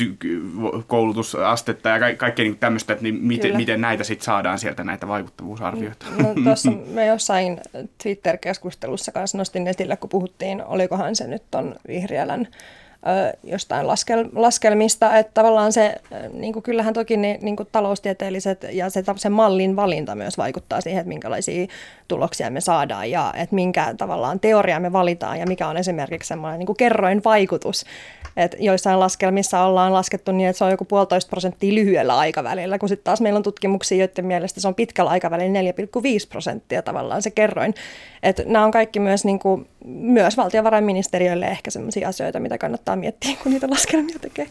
koulutusastetta 0.87 1.89
ja 1.89 2.17
kaikkea 2.17 2.45
niin 2.45 2.59
tämmöistä, 2.59 2.93
että 2.93 3.03
niin 3.03 3.15
miten, 3.15 3.57
miten 3.57 3.81
näitä 3.81 4.05
sitten 4.05 4.25
saadaan 4.25 4.59
sieltä 4.59 4.85
näitä 4.85 5.09
vaikuttavuusarvioita. 5.09 6.07
No, 6.23 6.35
tuossa 6.45 6.71
me 6.71 7.07
jossain 7.07 7.61
Twitter-keskustelussa 8.03 9.13
kanssa 9.13 9.39
nostin 9.39 9.67
esille, 9.67 9.97
kun 9.97 10.11
puhuttiin, 10.11 10.65
olikohan 10.65 11.17
se 11.17 11.27
nyt 11.27 11.55
on 11.55 11.75
Vihriälän 11.89 12.49
jostain 13.45 13.87
laskel, 13.87 14.25
laskelmista, 14.35 15.17
että 15.17 15.33
tavallaan 15.35 15.73
se, 15.73 15.95
niin 16.33 16.53
kuin 16.53 16.63
kyllähän 16.63 16.95
toki 16.95 17.17
ne 17.17 17.39
niin 17.43 17.57
kuin 17.57 17.69
taloustieteelliset 17.73 18.67
ja 18.73 18.91
se, 18.91 19.05
se 19.17 19.29
mallin 19.29 19.77
valinta 19.77 20.15
myös 20.15 20.39
vaikuttaa 20.39 20.81
siihen, 20.81 21.01
että 21.01 21.09
minkälaisia 21.09 21.67
tuloksia 22.09 22.51
me 22.51 22.61
saadaan 22.61 23.11
ja 23.11 23.35
että 23.37 23.55
minkä 23.55 23.95
tavallaan 23.99 24.41
teoria 24.41 24.81
me 24.81 24.93
valitaan 24.93 25.39
ja 25.39 25.47
mikä 25.47 25.69
on 25.69 25.77
esimerkiksi 25.77 26.29
semmoinen 26.29 26.59
niin 26.59 26.67
kuin 26.67 26.77
kerroin 26.77 27.25
vaikutus. 27.25 27.85
Että 28.37 28.57
joissain 28.61 29.01
laskelmissa 29.01 29.61
ollaan 29.61 29.93
laskettu 29.93 30.33
niin, 30.33 30.49
että 30.49 30.59
se 30.59 30.65
on 30.65 30.71
joku 30.71 30.85
puolitoista 30.85 31.31
prosenttia 31.31 31.75
lyhyellä 31.75 32.19
aikavälillä, 32.19 32.79
kun 32.79 32.89
sitten 32.89 33.05
taas 33.05 33.21
meillä 33.21 33.37
on 33.37 33.43
tutkimuksia, 33.43 33.99
joiden 33.99 34.27
mielestä 34.27 34.61
se 34.61 34.69
on 34.69 34.75
pitkällä 34.75 35.11
aikavälillä 35.11 35.61
4,5 35.61 35.67
prosenttia 36.29 36.83
tavallaan 36.83 37.23
se 37.23 37.31
kerroin. 37.31 37.75
Että 38.23 38.43
nämä 38.47 38.65
on 38.65 38.71
kaikki 38.71 39.01
myös, 39.01 39.25
niin 39.25 39.39
kuin, 39.39 39.69
myös 39.85 40.37
valtiovarainministeriölle 40.37 41.47
ehkä 41.47 41.71
sellaisia 41.71 42.09
asioita, 42.09 42.41
mitä 42.41 42.59
kannattaa 42.59 42.97
miettiä, 42.97 43.37
kun 43.43 43.53
niitä 43.53 43.71
laskelmia 43.71 44.19
tekee. 44.21 44.47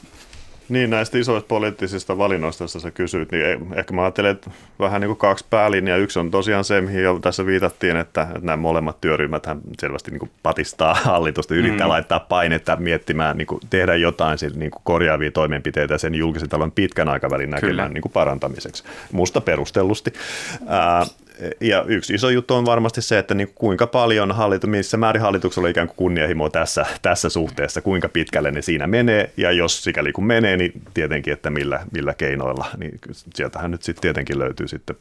Niin, 0.69 0.89
näistä 0.89 1.17
isoista 1.17 1.47
poliittisista 1.47 2.17
valinnoista, 2.17 2.63
joista 2.63 2.79
sä 2.79 2.91
kysyit, 2.91 3.31
niin 3.31 3.45
ei, 3.45 3.57
ehkä 3.75 3.93
mä 3.93 4.01
ajattelen, 4.01 4.31
että 4.31 4.51
vähän 4.79 5.01
niin 5.01 5.09
kuin 5.09 5.17
kaksi 5.17 5.45
päälinjaa. 5.49 5.97
Yksi 5.97 6.19
on 6.19 6.31
tosiaan 6.31 6.63
se, 6.63 6.81
mihin 6.81 7.03
jo 7.03 7.19
tässä 7.19 7.45
viitattiin, 7.45 7.97
että, 7.97 8.21
että 8.21 8.39
nämä 8.41 8.57
molemmat 8.57 9.01
työryhmät 9.01 9.43
selvästi 9.79 10.11
niin 10.11 10.19
kuin 10.19 10.31
patistaa 10.43 10.93
hallitusta, 11.03 11.55
yrittää 11.55 11.87
mm. 11.87 11.89
laittaa 11.89 12.19
painetta 12.19 12.75
miettimään, 12.75 13.37
niin 13.37 13.47
kuin 13.47 13.61
tehdä 13.69 13.95
jotain 13.95 14.37
niin 14.55 14.71
kuin 14.71 14.81
korjaavia 14.83 15.31
toimenpiteitä 15.31 15.97
sen 15.97 16.15
julkisen 16.15 16.49
talon 16.49 16.71
pitkän 16.71 17.09
aikavälin 17.09 17.49
näkymään 17.49 17.93
niin 17.93 18.01
kuin 18.01 18.11
parantamiseksi. 18.11 18.83
Musta 19.11 19.41
perustellusti. 19.41 20.13
Ää, 20.67 21.05
ja 21.61 21.85
yksi 21.87 22.13
iso 22.13 22.29
juttu 22.29 22.53
on 22.53 22.65
varmasti 22.65 23.01
se, 23.01 23.19
että 23.19 23.33
niin 23.33 23.51
kuinka 23.55 23.87
paljon 23.87 24.31
hallitu, 24.31 24.67
missä 24.67 24.97
määrin 24.97 25.21
hallituksella 25.21 25.65
on 25.65 25.71
ikään 25.71 25.87
kuin 25.87 25.97
kunnianhimoa 25.97 26.49
tässä, 26.49 26.85
tässä 27.01 27.29
suhteessa, 27.29 27.81
kuinka 27.81 28.09
pitkälle 28.09 28.51
ne 28.51 28.61
siinä 28.61 28.87
menee, 28.87 29.31
ja 29.37 29.51
jos 29.51 29.83
sikäli 29.83 30.11
kun 30.11 30.25
menee, 30.25 30.57
niin 30.57 30.71
tietenkin, 30.93 31.33
että 31.33 31.49
millä, 31.49 31.79
millä 31.91 32.13
keinoilla, 32.13 32.65
niin 32.77 32.99
sieltähän 33.35 33.71
nyt 33.71 33.83
sitten 33.83 34.01
tietenkin 34.01 34.39
löytyy 34.39 34.67
sitten 34.67 34.95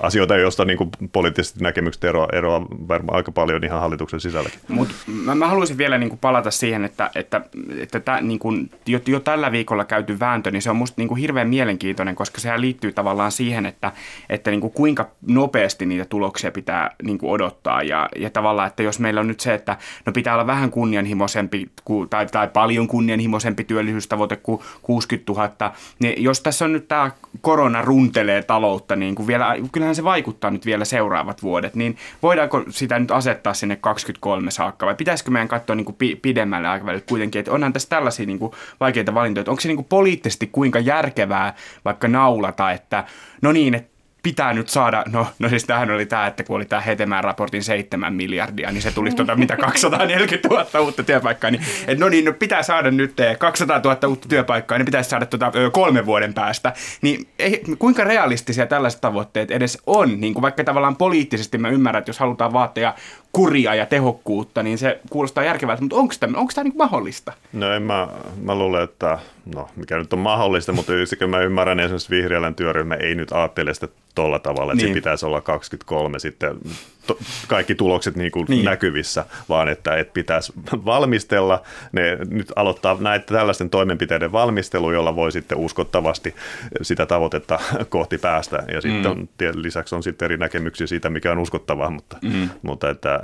asioita, 0.00 0.36
joista 0.36 0.64
niin 0.64 0.78
kuin 0.78 0.90
poliittisesti 1.12 1.62
näkemykset 1.62 2.04
eroa, 2.04 2.28
eroa 2.32 2.66
varmaan 2.88 3.16
aika 3.16 3.32
paljon 3.32 3.64
ihan 3.64 3.80
hallituksen 3.80 4.20
sisälläkin. 4.20 4.60
Mut 4.68 4.88
mä, 5.06 5.34
mä 5.34 5.48
haluaisin 5.48 5.78
vielä 5.78 5.98
niin 5.98 6.08
kuin 6.08 6.18
palata 6.18 6.50
siihen, 6.50 6.84
että, 6.84 7.10
että, 7.14 7.40
että 7.78 8.00
tä, 8.00 8.20
niin 8.20 8.38
kuin 8.38 8.70
jo, 8.86 9.00
jo 9.06 9.20
tällä 9.20 9.52
viikolla 9.52 9.84
käyty 9.84 10.20
vääntö, 10.20 10.50
niin 10.50 10.62
se 10.62 10.70
on 10.70 10.76
musta 10.76 10.94
niin 10.96 11.08
kuin 11.08 11.20
hirveän 11.20 11.48
mielenkiintoinen, 11.48 12.14
koska 12.14 12.40
sehän 12.40 12.60
liittyy 12.60 12.92
tavallaan 12.92 13.32
siihen, 13.32 13.66
että, 13.66 13.92
että 14.28 14.50
niin 14.50 14.60
kuin 14.60 14.72
kuinka 14.72 14.99
nopeasti 15.26 15.86
niitä 15.86 16.04
tuloksia 16.04 16.50
pitää 16.50 16.90
niin 17.02 17.18
kuin 17.18 17.32
odottaa. 17.32 17.82
Ja, 17.82 18.08
ja 18.16 18.30
tavallaan, 18.30 18.68
että 18.68 18.82
jos 18.82 19.00
meillä 19.00 19.20
on 19.20 19.28
nyt 19.28 19.40
se, 19.40 19.54
että 19.54 19.76
no 20.06 20.12
pitää 20.12 20.34
olla 20.34 20.46
vähän 20.46 20.70
kunnianhimoisempi 20.70 21.70
tai, 22.10 22.26
tai 22.26 22.48
paljon 22.48 22.88
kunnianhimoisempi 22.88 23.64
työllisyystavoite 23.64 24.36
kuin 24.36 24.60
60 24.82 25.32
000, 25.32 25.72
niin 25.98 26.22
jos 26.22 26.40
tässä 26.40 26.64
on 26.64 26.72
nyt 26.72 26.88
tämä 26.88 27.10
korona 27.40 27.82
runtelee 27.82 28.42
taloutta, 28.42 28.96
niin 28.96 29.14
kuin 29.14 29.26
vielä, 29.26 29.56
kyllähän 29.72 29.94
se 29.94 30.04
vaikuttaa 30.04 30.50
nyt 30.50 30.66
vielä 30.66 30.84
seuraavat 30.84 31.42
vuodet, 31.42 31.74
niin 31.74 31.96
voidaanko 32.22 32.64
sitä 32.68 32.98
nyt 32.98 33.10
asettaa 33.10 33.54
sinne 33.54 33.76
23 33.76 34.50
saakka 34.50 34.86
vai 34.86 34.94
pitäisikö 34.94 35.30
meidän 35.30 35.48
katsoa 35.48 35.76
niin 35.76 35.84
kuin 35.84 35.96
pidemmälle 36.22 36.68
aikavälille 36.68 37.04
kuitenkin, 37.08 37.38
että 37.38 37.52
onhan 37.52 37.72
tässä 37.72 37.88
tällaisia 37.88 38.26
niin 38.26 38.38
kuin 38.38 38.52
vaikeita 38.80 39.14
valintoja, 39.14 39.40
että 39.40 39.50
onko 39.50 39.60
se 39.60 39.68
niin 39.68 39.76
kuin 39.76 39.88
poliittisesti 39.88 40.46
kuinka 40.46 40.78
järkevää 40.78 41.54
vaikka 41.84 42.08
naulata, 42.08 42.70
että 42.70 43.04
no 43.42 43.52
niin, 43.52 43.74
että 43.74 43.89
pitää 44.22 44.52
nyt 44.52 44.68
saada, 44.68 45.04
no, 45.12 45.26
no 45.38 45.48
siis 45.48 45.64
tämähän 45.64 45.90
oli 45.90 46.06
tämä, 46.06 46.26
että 46.26 46.44
kun 46.44 46.56
oli 46.56 46.64
tämä 46.64 46.80
Hetemään 46.80 47.24
raportin 47.24 47.62
7 47.62 48.14
miljardia, 48.14 48.72
niin 48.72 48.82
se 48.82 48.90
tulisi 48.90 49.16
tuota 49.16 49.36
mitä 49.36 49.56
240 49.56 50.48
000 50.48 50.80
uutta 50.80 51.02
työpaikkaa, 51.02 51.50
niin 51.50 51.62
et 51.86 51.98
no 51.98 52.08
niin, 52.08 52.24
no 52.24 52.32
pitää 52.32 52.62
saada 52.62 52.90
nyt 52.90 53.14
200 53.38 53.76
eh, 53.76 53.82
000 53.82 54.08
uutta 54.08 54.28
työpaikkaa, 54.28 54.78
niin 54.78 54.86
pitäisi 54.86 55.10
saada 55.10 55.26
tuota, 55.26 55.52
kolmen 55.72 56.06
vuoden 56.06 56.34
päästä. 56.34 56.72
Niin 57.02 57.28
ei, 57.38 57.62
kuinka 57.78 58.04
realistisia 58.04 58.66
tällaiset 58.66 59.00
tavoitteet 59.00 59.50
edes 59.50 59.78
on, 59.86 60.20
niin 60.20 60.34
kuin 60.34 60.42
vaikka 60.42 60.64
tavallaan 60.64 60.96
poliittisesti 60.96 61.58
mä 61.58 61.68
ymmärrän, 61.68 61.98
että 61.98 62.08
jos 62.08 62.18
halutaan 62.18 62.52
vaatia 62.52 62.94
kuria 63.32 63.74
ja 63.74 63.86
tehokkuutta, 63.86 64.62
niin 64.62 64.78
se 64.78 65.00
kuulostaa 65.10 65.44
järkevältä, 65.44 65.82
mutta 65.82 65.96
onko 65.96 66.14
onko 66.36 66.52
tämä 66.54 66.64
niin 66.64 66.76
mahdollista? 66.76 67.32
No 67.52 67.72
en 67.72 67.82
mä, 67.82 68.08
mä 68.42 68.54
luulen, 68.54 68.84
että 68.84 69.18
no, 69.54 69.68
mikä 69.76 69.98
nyt 69.98 70.12
on 70.12 70.18
mahdollista, 70.18 70.72
mutta 70.72 70.94
yksikin 70.94 71.30
mä 71.30 71.40
ymmärrän, 71.40 71.76
niin 71.76 71.84
esimerkiksi 71.84 72.10
vihreälän 72.10 72.54
työryhmä 72.54 72.94
ei 72.94 73.14
nyt 73.14 73.32
ajattele 73.32 73.74
sitä 73.74 73.88
tuolla 74.14 74.38
tavalla, 74.38 74.72
että 74.72 74.84
niin. 74.84 74.94
se 74.94 74.98
pitäisi 74.98 75.26
olla 75.26 75.40
23 75.40 76.18
sitten 76.18 76.58
to, 77.06 77.18
kaikki 77.48 77.74
tulokset 77.74 78.16
niin 78.16 78.30
kuin 78.30 78.46
niin. 78.48 78.64
näkyvissä, 78.64 79.24
vaan 79.48 79.68
että, 79.68 79.96
että 79.96 80.12
pitäisi 80.12 80.52
valmistella, 80.84 81.62
ne 81.92 82.18
nyt 82.28 82.52
aloittaa 82.56 82.96
näitä 83.00 83.34
tällaisten 83.34 83.70
toimenpiteiden 83.70 84.32
valmistelu, 84.32 84.92
jolla 84.92 85.16
voi 85.16 85.32
sitten 85.32 85.58
uskottavasti 85.58 86.34
sitä 86.82 87.06
tavoitetta 87.06 87.58
kohti 87.88 88.18
päästä. 88.18 88.56
Ja 88.56 88.74
mm. 88.74 88.80
sitten 88.80 89.02
mm. 89.02 89.10
on, 89.10 89.28
lisäksi 89.62 89.94
on 89.94 90.02
sitten 90.02 90.26
eri 90.26 90.36
näkemyksiä 90.36 90.86
siitä, 90.86 91.10
mikä 91.10 91.32
on 91.32 91.38
uskottavaa, 91.38 91.90
mutta, 91.90 92.16
mm. 92.22 92.48
mutta 92.62 92.90
että 92.90 93.20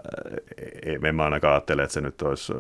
e-, 0.58 0.92
e-, 0.92 1.08
en 1.08 1.14
mä 1.14 1.24
ainakaan 1.24 1.54
ajattele, 1.54 1.82
että 1.82 1.94
se 1.94 2.00
nyt 2.00 2.22
olisi, 2.22 2.52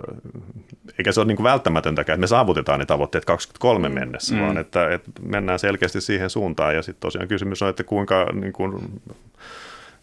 eikä 0.98 1.12
se 1.12 1.20
ole 1.20 1.26
niin 1.26 1.36
kuin 1.36 1.44
välttämätöntäkään, 1.44 2.14
että 2.14 2.20
me 2.20 2.26
saavutetaan 2.26 2.78
ne 2.78 2.86
tavoitteet 2.86 3.24
20 3.24 3.45
2023 3.52 3.88
mm. 3.88 3.94
mennessä, 3.94 4.34
mm. 4.34 4.40
vaan 4.40 4.58
että, 4.58 4.90
että 4.90 5.10
mennään 5.22 5.58
selkeästi 5.58 6.00
siihen 6.00 6.30
suuntaan. 6.30 6.74
Ja 6.74 6.82
sitten 6.82 7.00
tosiaan 7.00 7.28
kysymys 7.28 7.62
on, 7.62 7.68
että 7.68 7.84
kuinka 7.84 8.26
niin 8.32 8.52
kuin, 8.52 9.00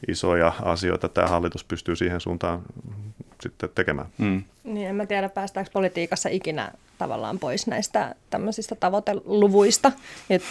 isoja 0.08 0.54
asioita 0.62 1.10
tämä 1.10 1.28
hallitus 1.28 1.64
pystyy 1.64 1.96
siihen 1.96 2.22
suuntaan 2.22 2.62
sitten 3.42 3.70
tekemään. 3.76 4.08
Mm. 4.18 4.44
Niin, 4.64 4.88
en 4.88 4.96
mä 4.96 5.06
tiedä, 5.06 5.30
päästäänkö 5.30 5.72
politiikassa 5.74 6.30
ikinä 6.30 6.72
tavallaan 6.98 7.40
pois 7.40 7.68
näistä 7.68 8.16
tämmöisistä 8.30 8.76
tavoiteluvuista 8.76 9.92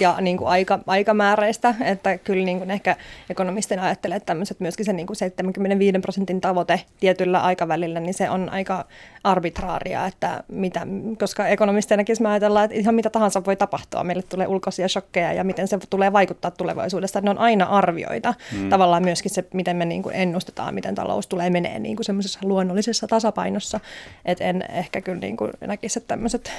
ja 0.01 0.17
niin 0.21 0.37
kuin 0.37 0.49
aika, 0.49 0.79
aikamääreistä, 0.87 1.75
että 1.81 2.19
kyllä 2.19 2.45
niin 2.45 2.59
kuin 2.59 2.71
ehkä 2.71 2.97
ekonomisten 3.31 3.79
ajattelee, 3.79 4.17
että 4.17 4.27
tämmöiset 4.27 4.61
myöskin 4.61 4.87
se 4.87 4.93
niin 4.93 5.07
kuin 5.07 5.17
75 5.17 5.99
prosentin 5.99 6.41
tavoite 6.41 6.81
tietyllä 7.01 7.41
aikavälillä, 7.41 8.01
niin 8.01 8.15
se 8.15 8.31
on 8.31 8.49
aika 8.49 8.85
arbitraaria, 9.25 10.07
että 10.07 10.45
mitä, 10.49 10.87
koska 11.19 11.49
ekonomisteinakin 11.49 12.17
me 12.21 12.29
ajatellaan, 12.29 12.65
että 12.65 12.77
ihan 12.77 12.95
mitä 12.95 13.11
tahansa 13.11 13.45
voi 13.45 13.57
tapahtua, 13.57 14.05
meille 14.05 14.23
tulee 14.23 14.47
ulkoisia 14.47 14.89
shokkeja 14.89 15.33
ja 15.33 15.45
miten 15.45 15.69
se 15.69 15.79
tulee 15.91 16.13
vaikuttaa 16.13 16.51
tulevaisuudessa, 16.51 17.21
ne 17.21 17.31
on 17.31 17.39
aina 17.39 17.65
arvioita, 17.65 18.35
hmm. 18.53 18.69
tavallaan 18.69 19.03
myöskin 19.03 19.31
se, 19.31 19.45
miten 19.53 19.77
me 19.77 19.85
niin 19.85 20.03
kuin 20.03 20.15
ennustetaan, 20.15 20.75
miten 20.75 20.95
talous 20.95 21.27
tulee 21.27 21.51
menee 21.51 21.79
niin 21.79 21.97
kuin 21.97 22.05
semmoisessa 22.05 22.39
luonnollisessa 22.43 23.07
tasapainossa, 23.07 23.81
että 24.25 24.45
en 24.45 24.65
ehkä 24.69 25.01
kyllä 25.01 25.19
niin 25.19 25.37
kuin 25.37 25.51
näkisi, 25.61 25.99
että 25.99 26.09
tämmöiset 26.09 26.53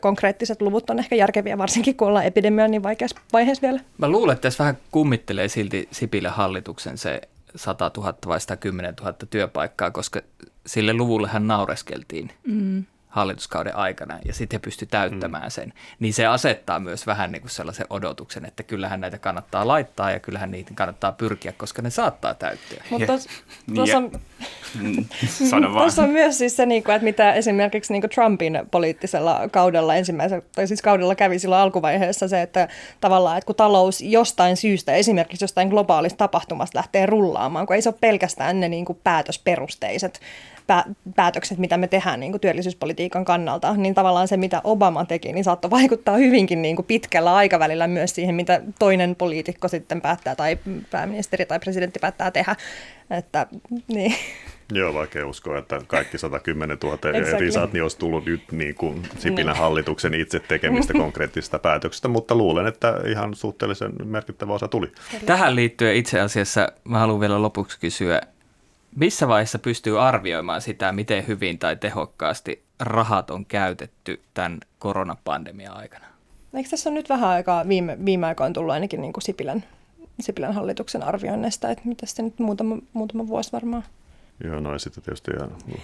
konkreettiset 0.00 0.62
luvut 0.62 0.90
on 0.90 0.98
ehkä 0.98 1.16
järkeviä, 1.16 1.58
varsinkin 1.58 1.96
kun 1.96 2.08
ollaan 2.08 2.26
epidemian 2.26 2.70
niin 2.70 2.82
vaikeassa 2.82 3.20
vaiheessa 3.32 3.62
vielä. 3.62 3.80
Mä 3.98 4.08
luulen, 4.08 4.34
että 4.34 4.42
tässä 4.42 4.64
vähän 4.64 4.78
kummittelee 4.90 5.48
silti 5.48 5.88
Sipilän 5.90 6.32
hallituksen 6.32 6.98
se 6.98 7.20
100 7.56 7.90
000 7.96 8.14
vai 8.26 8.40
110 8.40 8.94
000 9.00 9.14
työpaikkaa, 9.30 9.90
koska 9.90 10.20
sille 10.66 10.92
luvullehan 10.92 11.46
naureskeltiin. 11.46 12.30
Mm 12.46 12.84
hallituskauden 13.08 13.76
aikana 13.76 14.18
ja 14.24 14.34
sitten 14.34 14.58
he 14.58 14.58
pysty 14.64 14.86
täyttämään 14.86 15.44
mm. 15.44 15.50
sen, 15.50 15.72
niin 15.98 16.14
se 16.14 16.26
asettaa 16.26 16.80
myös 16.80 17.06
vähän 17.06 17.32
niin 17.32 17.42
kuin 17.42 17.50
sellaisen 17.50 17.86
odotuksen, 17.90 18.44
että 18.44 18.62
kyllähän 18.62 19.00
näitä 19.00 19.18
kannattaa 19.18 19.68
laittaa 19.68 20.10
ja 20.10 20.20
kyllähän 20.20 20.50
niitä 20.50 20.70
kannattaa 20.74 21.12
pyrkiä, 21.12 21.52
koska 21.52 21.82
ne 21.82 21.90
saattaa 21.90 22.34
täyttyä. 22.34 22.84
Mutta 22.90 23.12
tuossa 23.74 23.96
on, 23.96 24.10
mm, 24.82 25.04
on 26.02 26.10
myös 26.10 26.38
siis 26.38 26.56
se, 26.56 26.66
niinku, 26.66 26.90
että 26.90 27.04
mitä 27.04 27.32
esimerkiksi 27.32 27.92
niin 27.92 28.10
Trumpin 28.14 28.60
poliittisella 28.70 29.48
kaudella 29.50 29.94
ensimmäisellä, 29.94 30.42
tai 30.54 30.66
siis 30.66 30.82
kaudella 30.82 31.14
kävi 31.14 31.38
silloin 31.38 31.62
alkuvaiheessa 31.62 32.28
se, 32.28 32.42
että 32.42 32.68
tavallaan, 33.00 33.38
että 33.38 33.46
kun 33.46 33.56
talous 33.56 34.00
jostain 34.00 34.56
syystä, 34.56 34.94
esimerkiksi 34.94 35.44
jostain 35.44 35.68
globaalista 35.68 36.18
tapahtumasta 36.18 36.78
lähtee 36.78 37.06
rullaamaan, 37.06 37.66
kun 37.66 37.76
ei 37.76 37.82
se 37.82 37.88
ole 37.88 37.96
pelkästään 38.00 38.60
ne 38.60 38.68
niin 38.68 38.84
kuin 38.84 39.00
päätösperusteiset 39.04 40.20
päätökset, 41.16 41.58
mitä 41.58 41.76
me 41.76 41.88
tehdään 41.88 42.20
niin 42.20 42.32
kuin 42.32 42.40
työllisyyspolitiikan 42.40 43.24
kannalta, 43.24 43.74
niin 43.74 43.94
tavallaan 43.94 44.28
se, 44.28 44.36
mitä 44.36 44.60
Obama 44.64 45.04
teki, 45.04 45.32
niin 45.32 45.44
saattoi 45.44 45.70
vaikuttaa 45.70 46.16
hyvinkin 46.16 46.62
niin 46.62 46.76
kuin 46.76 46.86
pitkällä 46.86 47.34
aikavälillä 47.34 47.86
myös 47.86 48.14
siihen, 48.14 48.34
mitä 48.34 48.60
toinen 48.78 49.16
poliitikko 49.16 49.68
sitten 49.68 50.00
päättää 50.00 50.34
tai 50.34 50.58
pääministeri 50.90 51.46
tai 51.46 51.60
presidentti 51.60 51.98
päättää 51.98 52.30
tehdä. 52.30 52.56
Että, 53.10 53.46
niin. 53.88 54.14
Joo, 54.72 54.94
vaikea 54.94 55.26
uskoa, 55.26 55.58
että 55.58 55.80
kaikki 55.86 56.18
110 56.18 56.78
000 56.82 56.94
exactly. 56.94 57.46
risat 57.46 57.72
niin 57.72 57.82
olisi 57.82 57.98
tullut 57.98 58.26
nyt 58.26 58.52
niin 58.52 58.74
kuin 58.74 59.02
Sipilän 59.18 59.52
niin. 59.52 59.62
hallituksen 59.62 60.14
itse 60.14 60.40
tekemistä 60.40 60.92
konkreettisista 61.02 61.58
päätöksistä, 61.58 62.08
mutta 62.08 62.34
luulen, 62.34 62.66
että 62.66 63.00
ihan 63.06 63.34
suhteellisen 63.34 63.92
merkittävä 64.04 64.52
osa 64.52 64.68
tuli. 64.68 64.92
Tähän 65.26 65.56
liittyen 65.56 65.96
itse 65.96 66.20
asiassa 66.20 66.72
mä 66.84 66.98
haluan 66.98 67.20
vielä 67.20 67.42
lopuksi 67.42 67.80
kysyä, 67.80 68.20
missä 68.98 69.28
vaiheessa 69.28 69.58
pystyy 69.58 70.02
arvioimaan 70.02 70.60
sitä, 70.60 70.92
miten 70.92 71.26
hyvin 71.26 71.58
tai 71.58 71.76
tehokkaasti 71.76 72.64
rahat 72.80 73.30
on 73.30 73.46
käytetty 73.46 74.20
tämän 74.34 74.60
koronapandemian 74.78 75.76
aikana? 75.76 76.06
Eikö 76.54 76.70
tässä 76.70 76.90
on 76.90 76.94
nyt 76.94 77.08
vähän 77.08 77.28
aikaa 77.28 77.68
viime, 77.68 77.98
viime 78.04 78.26
aikoina 78.26 78.52
tullut 78.52 78.72
ainakin 78.72 79.00
niin 79.00 79.12
kuin 79.12 79.22
Sipilän, 79.22 79.64
Sipilän 80.20 80.54
hallituksen 80.54 81.02
arvioinnista, 81.02 81.70
että 81.70 81.88
mitä 81.88 82.06
sitten 82.06 82.24
nyt 82.24 82.38
muutama, 82.38 82.78
muutama 82.92 83.26
vuosi 83.26 83.52
varmaan? 83.52 83.84
Joo, 84.44 84.60
no 84.60 84.72
ja 84.72 84.78
sitten 84.78 85.02
tietysti 85.02 85.30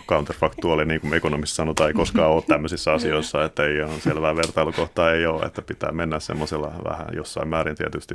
counterfactuaali, 0.09 0.85
niin 0.85 1.01
kuin 1.01 1.15
ekonomissa 1.15 1.55
sanotaan, 1.55 1.89
ei 1.89 1.95
koskaan 1.95 2.31
ole 2.31 2.43
tämmöisissä 2.43 2.93
asioissa, 2.93 3.45
että 3.45 3.65
ei 3.65 3.83
ole 3.83 4.01
selvää 4.01 4.37
vertailukohtaa, 4.37 5.13
ei 5.13 5.27
ole, 5.27 5.47
että 5.47 5.63
pitää 5.63 5.93
mennä 5.93 6.21
semmoisella 6.21 6.73
vähän 6.85 7.07
jossain 7.13 7.49
määrin 7.49 7.77
tietysti 7.77 8.15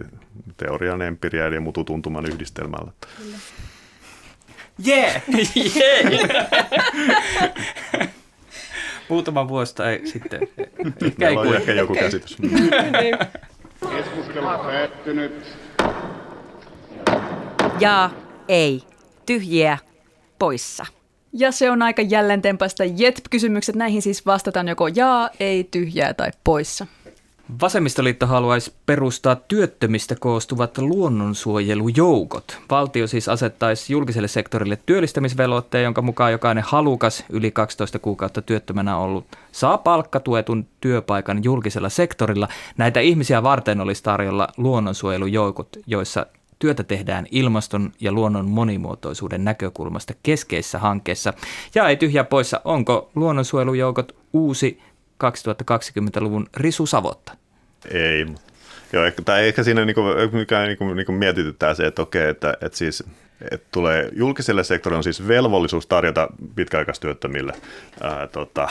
teorian, 0.58 1.02
empiria 1.02 1.48
ja 1.48 1.62
mututuntuman 1.62 2.26
yhdistelmällä. 2.26 2.92
Kyllä. 3.18 3.38
Jee! 4.86 5.22
Jee! 5.56 6.20
Muutama 9.10 9.48
vuosi 9.48 9.76
tai 9.76 10.02
sitten. 10.04 10.42
Ehkä 11.04 11.16
Meillä 11.18 11.42
on 11.42 11.56
ehkä 11.56 11.74
joku 11.74 11.94
okay. 11.94 12.04
käsitys. 12.04 12.38
Keskustelu 13.96 14.48
päättynyt. 14.64 15.46
Ja 17.80 18.10
ei. 18.48 18.84
Tyhjiä 19.26 19.78
poissa. 20.40 20.86
Ja 21.34 21.52
se 21.52 21.72
on 21.72 21.82
aika 21.82 22.02
jälleen 22.02 22.42
tempaista 22.42 22.84
jet-kysymykset. 22.86 23.76
Näihin 23.76 24.02
siis 24.02 24.26
vastataan 24.26 24.68
joko 24.68 24.88
jaa, 24.88 25.30
ei, 25.40 25.64
tyhjää 25.64 26.14
tai 26.14 26.32
poissa. 26.44 26.88
Vasemmistoliitto 27.62 28.28
haluaisi 28.28 28.74
perustaa 28.86 29.36
työttömistä 29.36 30.16
koostuvat 30.20 30.78
luonnonsuojelujoukot. 30.78 32.58
Valtio 32.70 33.08
siis 33.08 33.30
asettaisi 33.30 33.94
julkiselle 33.94 34.28
sektorille 34.28 34.80
työllistämisvelvoitteen, 34.86 35.84
jonka 35.84 36.02
mukaan 36.02 36.32
jokainen 36.32 36.64
halukas 36.68 37.26
yli 37.30 37.52
12 37.52 38.00
kuukautta 38.00 38.42
työttömänä 38.42 38.98
ollut 38.98 39.26
saa 39.52 39.78
palkkatuetun 39.78 40.68
työpaikan 40.82 41.44
julkisella 41.44 41.90
sektorilla. 41.90 42.48
Näitä 42.78 43.00
ihmisiä 43.00 43.44
varten 43.44 43.82
olisi 43.82 44.04
tarjolla 44.04 44.48
luonnonsuojelujoukot, 44.58 45.70
joissa 45.88 46.26
työtä 46.60 46.84
tehdään 46.84 47.28
ilmaston 47.32 47.92
ja 48.00 48.12
luonnon 48.12 48.50
monimuotoisuuden 48.50 49.44
näkökulmasta 49.44 50.14
keskeisessä 50.24 50.80
hankkeessa. 50.80 51.34
Ja 51.76 51.88
ei 51.88 51.98
tyhjä 51.98 52.24
poissa, 52.24 52.62
onko 52.66 53.12
luonnonsuojelujoukot 53.16 54.16
uusi 54.34 54.82
2020-luvun 55.24 56.48
risusavotta? 56.58 57.39
Ei, 57.92 58.26
Joo, 58.94 59.04
tai 59.26 59.48
ehkä 59.48 59.64
siinä 59.64 59.86
niinku, 59.86 60.02
mikä 60.32 60.66
niinku, 60.66 60.94
niinku 60.94 61.12
mietityttää 61.12 61.74
se, 61.74 61.86
että 61.86 62.02
okei, 62.02 62.30
että, 62.30 62.58
että 62.62 62.78
siis 62.78 63.04
että 63.52 63.68
tulee 63.72 64.10
julkiselle 64.14 64.64
sektorille 64.64 64.98
on 64.98 65.04
siis 65.04 65.28
velvollisuus 65.28 65.88
tarjota 65.88 66.28
pitkäaikaistyöttömille 66.56 67.54
ää, 68.02 68.28
tota, 68.28 68.70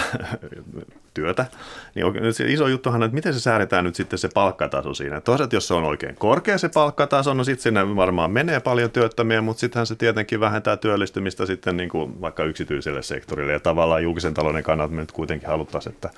työtä. 1.14 1.46
Niin 1.94 2.34
se 2.34 2.52
iso 2.52 2.66
juttuhan 2.66 3.02
on, 3.02 3.06
että 3.06 3.14
miten 3.14 3.34
se 3.34 3.40
säädetään 3.40 3.84
nyt 3.84 3.94
sitten 3.94 4.18
se 4.18 4.28
palkkataso 4.34 4.94
siinä. 4.94 5.20
Toisaalta 5.20 5.56
jos 5.56 5.68
se 5.68 5.74
on 5.74 5.84
oikein 5.84 6.16
korkea 6.16 6.59
se 6.59 6.68
palkkataso, 6.68 7.34
no 7.34 7.44
sitten 7.44 7.62
sinne 7.62 7.96
varmaan 7.96 8.30
menee 8.30 8.61
paljon 8.61 8.90
työttömiä, 8.90 9.40
mutta 9.40 9.61
sittenhän 9.61 9.86
se 9.86 9.94
tietenkin 9.94 10.40
vähentää 10.40 10.76
työllistymistä 10.76 11.46
sitten 11.46 11.76
niin 11.76 11.88
kuin 11.88 12.20
vaikka 12.20 12.44
yksityiselle 12.44 13.02
sektorille 13.02 13.52
ja 13.52 13.61
tavallaan 13.61 14.02
julkisen 14.02 14.34
talouden 14.34 14.62
kannalta 14.62 14.94
me 14.94 15.00
nyt 15.00 15.12
kuitenkin 15.12 15.48
haluttaisiin, 15.48 15.94
että 15.94 16.11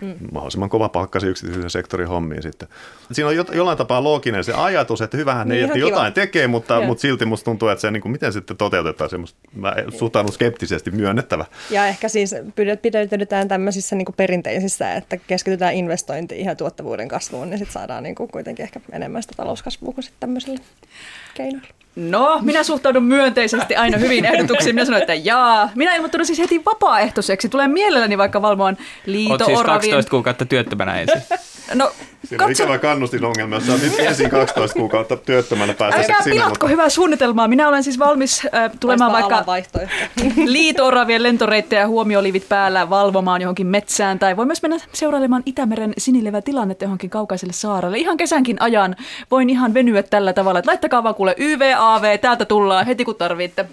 mm. 0.00 0.14
mahdollisimman 0.32 0.68
kova 0.68 0.88
palkkasi 0.88 1.26
yksityisen 1.26 1.70
sektorin 1.70 2.08
hommiin 2.08 2.42
sitten. 2.42 2.68
Siinä 3.12 3.28
on 3.28 3.36
jollain 3.36 3.78
tapaa 3.78 4.04
looginen 4.04 4.44
se 4.44 4.52
ajatus, 4.52 5.00
että 5.00 5.16
hyvähän 5.16 5.48
niin, 5.48 5.68
ne 5.68 5.78
jotain 5.78 6.12
kiva. 6.12 6.26
tekee, 6.26 6.46
mutta, 6.46 6.80
mutta 6.80 7.00
silti 7.02 7.24
musta 7.24 7.44
tuntuu, 7.44 7.68
että 7.68 7.80
se 7.80 7.90
niin 7.90 8.02
kuin, 8.02 8.12
miten 8.12 8.32
sitten 8.32 8.56
toteutetaan 8.56 9.10
semmoista, 9.10 9.38
mä 9.54 9.74
suhtaudun 9.98 10.32
skeptisesti 10.32 10.90
myönnettävä. 10.90 11.44
Ja 11.70 11.86
ehkä 11.86 12.08
siis 12.08 12.34
pidetään 13.10 13.48
tämmöisissä 13.48 13.96
niin 13.96 14.06
kuin 14.06 14.16
perinteisissä, 14.16 14.92
että 14.92 15.16
keskitytään 15.16 15.74
investointiin 15.74 16.46
ja 16.46 16.54
tuottavuuden 16.54 17.08
kasvuun, 17.08 17.50
niin 17.50 17.58
sitten 17.58 17.72
saadaan 17.72 18.02
niin 18.02 18.14
kuin 18.14 18.30
kuitenkin 18.30 18.62
ehkä 18.62 18.80
enemmän 18.92 19.22
sitä 19.22 19.34
talouskasvua 19.36 19.92
kuin 19.92 20.04
sitten 20.04 20.20
tämmöisellä 20.20 20.60
keinoilla. 21.34 21.68
No, 21.96 22.38
minä 22.42 22.62
suhtaudun 22.62 23.02
myönteisesti 23.02 23.76
aina 23.76 23.98
hyvin 23.98 24.24
ehdotuksiin. 24.24 24.74
Minä 24.74 24.84
sanoin, 24.84 25.02
että 25.02 25.14
jaa. 25.14 25.70
Minä 25.74 25.94
ilmoittaudu 25.94 26.24
siis 26.24 26.38
heti 26.38 26.64
vapaaehtoiseksi. 26.64 27.48
Tulee 27.48 27.68
mielelläni 27.68 28.18
vaikka 28.18 28.42
valvomaan 28.42 28.76
liito 29.06 29.44
siis 29.44 29.60
12 29.90 30.10
kuukautta 30.10 30.44
työttömänä 30.44 31.00
ensin. 31.00 31.22
No, 31.74 31.92
Siinä 32.28 32.44
katso... 32.44 32.62
on 32.62 32.68
ikävä 32.68 32.78
kannustinongelma, 32.78 33.54
jos 33.54 33.68
olet 33.68 33.82
nyt 33.82 33.98
ensin 33.98 34.30
12 34.30 34.78
kuukautta 34.78 35.16
työttömänä 35.16 35.74
päästä 35.74 36.00
Älkää 36.00 36.22
sinne. 36.22 36.34
pilatko 36.34 36.50
mutta... 36.50 36.68
hyvää 36.68 36.88
suunnitelmaa. 36.88 37.48
Minä 37.48 37.68
olen 37.68 37.84
siis 37.84 37.98
valmis 37.98 38.42
äh, 38.54 38.70
tulemaan 38.80 39.12
vaikka 39.12 39.44
liito-oravien 40.44 41.22
lentoreittejä 41.22 41.86
huomiolivit 41.86 42.48
päällä 42.48 42.90
valvomaan 42.90 43.40
johonkin 43.40 43.66
metsään. 43.66 44.18
Tai 44.18 44.36
voi 44.36 44.46
myös 44.46 44.62
mennä 44.62 44.76
seurailemaan 44.92 45.42
Itämeren 45.46 45.92
sinilevä 45.98 46.42
tilannetta 46.42 46.84
johonkin 46.84 47.10
kaukaiselle 47.10 47.52
saarelle. 47.52 47.98
Ihan 47.98 48.16
kesänkin 48.16 48.56
ajan 48.62 48.96
voin 49.30 49.50
ihan 49.50 49.74
venyä 49.74 50.02
tällä 50.02 50.32
tavalla, 50.32 50.58
että 50.58 50.70
laittakaa 50.70 51.02
vaan 51.02 51.14
kuule 51.14 51.34
YVAV, 51.38 52.18
täältä 52.18 52.44
tullaan 52.44 52.86
heti 52.86 53.04
kun 53.04 53.14
tarvitte. 53.14 53.66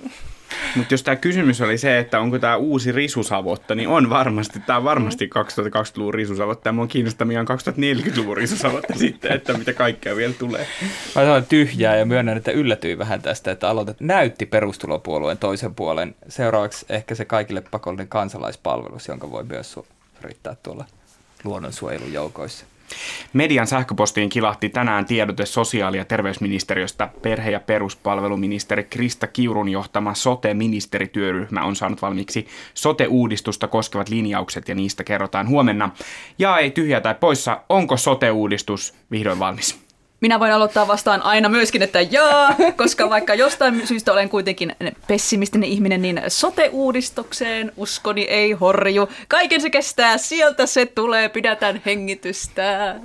Mutta 0.75 0.93
jos 0.93 1.03
tämä 1.03 1.15
kysymys 1.15 1.61
oli 1.61 1.77
se, 1.77 1.99
että 1.99 2.19
onko 2.19 2.39
tämä 2.39 2.55
uusi 2.55 2.91
risusavotta, 2.91 3.75
niin 3.75 3.89
on 3.89 4.09
varmasti. 4.09 4.59
Tämä 4.59 4.77
on 4.77 4.83
varmasti 4.83 5.29
2020-luvun 5.35 6.13
risusavotta. 6.13 6.63
Tämä 6.63 6.81
on 6.81 6.87
kiinnostavia 6.87 7.43
2040-luvun 7.43 8.37
risusavotta 8.37 8.93
sitten, 9.05 9.31
että 9.31 9.53
mitä 9.53 9.73
kaikkea 9.73 10.15
vielä 10.15 10.33
tulee. 10.39 10.67
Mä 11.15 11.21
sanoin 11.21 11.45
tyhjää 11.45 11.97
ja 11.97 12.05
myönnän, 12.05 12.37
että 12.37 12.51
yllätyin 12.51 12.97
vähän 12.97 13.21
tästä, 13.21 13.51
että 13.51 13.69
aloitet 13.69 14.01
näytti 14.01 14.45
perustulopuolueen 14.45 15.37
toisen 15.37 15.75
puolen. 15.75 16.15
Seuraavaksi 16.29 16.85
ehkä 16.89 17.15
se 17.15 17.25
kaikille 17.25 17.61
pakollinen 17.71 18.07
kansalaispalvelus, 18.07 19.07
jonka 19.07 19.31
voi 19.31 19.43
myös 19.43 19.71
suorittaa 19.71 20.55
tuolla 20.55 20.85
luonnonsuojelujoukoissa. 21.43 22.65
Median 23.33 23.67
sähköpostiin 23.67 24.29
kilahti 24.29 24.69
tänään 24.69 25.05
tiedote 25.05 25.45
sosiaali- 25.45 25.97
ja 25.97 26.05
terveysministeriöstä. 26.05 27.09
Perhe- 27.21 27.51
ja 27.51 27.59
peruspalveluministeri 27.59 28.83
Krista 28.83 29.27
Kiurun 29.27 29.69
johtama 29.69 30.13
sote-ministerityöryhmä 30.13 31.63
on 31.63 31.75
saanut 31.75 32.01
valmiiksi 32.01 32.47
sote-uudistusta 32.73 33.67
koskevat 33.67 34.09
linjaukset 34.09 34.69
ja 34.69 34.75
niistä 34.75 35.03
kerrotaan 35.03 35.47
huomenna. 35.47 35.89
Ja 36.39 36.57
ei 36.57 36.71
tyhjä 36.71 37.01
tai 37.01 37.15
poissa, 37.15 37.61
onko 37.69 37.97
sote-uudistus 37.97 38.93
vihdoin 39.11 39.39
valmis? 39.39 39.82
Minä 40.23 40.39
voin 40.39 40.51
aloittaa 40.51 40.87
vastaan 40.87 41.21
aina 41.21 41.49
myöskin, 41.49 41.81
että 41.81 42.01
jaa, 42.01 42.55
koska 42.77 43.09
vaikka 43.09 43.33
jostain 43.35 43.87
syystä 43.87 44.13
olen 44.13 44.29
kuitenkin 44.29 44.75
pessimistinen 45.07 45.69
ihminen, 45.69 46.01
niin 46.01 46.21
sote-uudistukseen 46.27 47.71
uskoni 47.77 48.21
ei 48.21 48.51
horju. 48.51 49.09
Kaiken 49.27 49.61
se 49.61 49.69
kestää, 49.69 50.17
sieltä 50.17 50.65
se 50.65 50.85
tulee, 50.85 51.29
pidätään 51.29 51.81
hengitystä. 51.85 52.95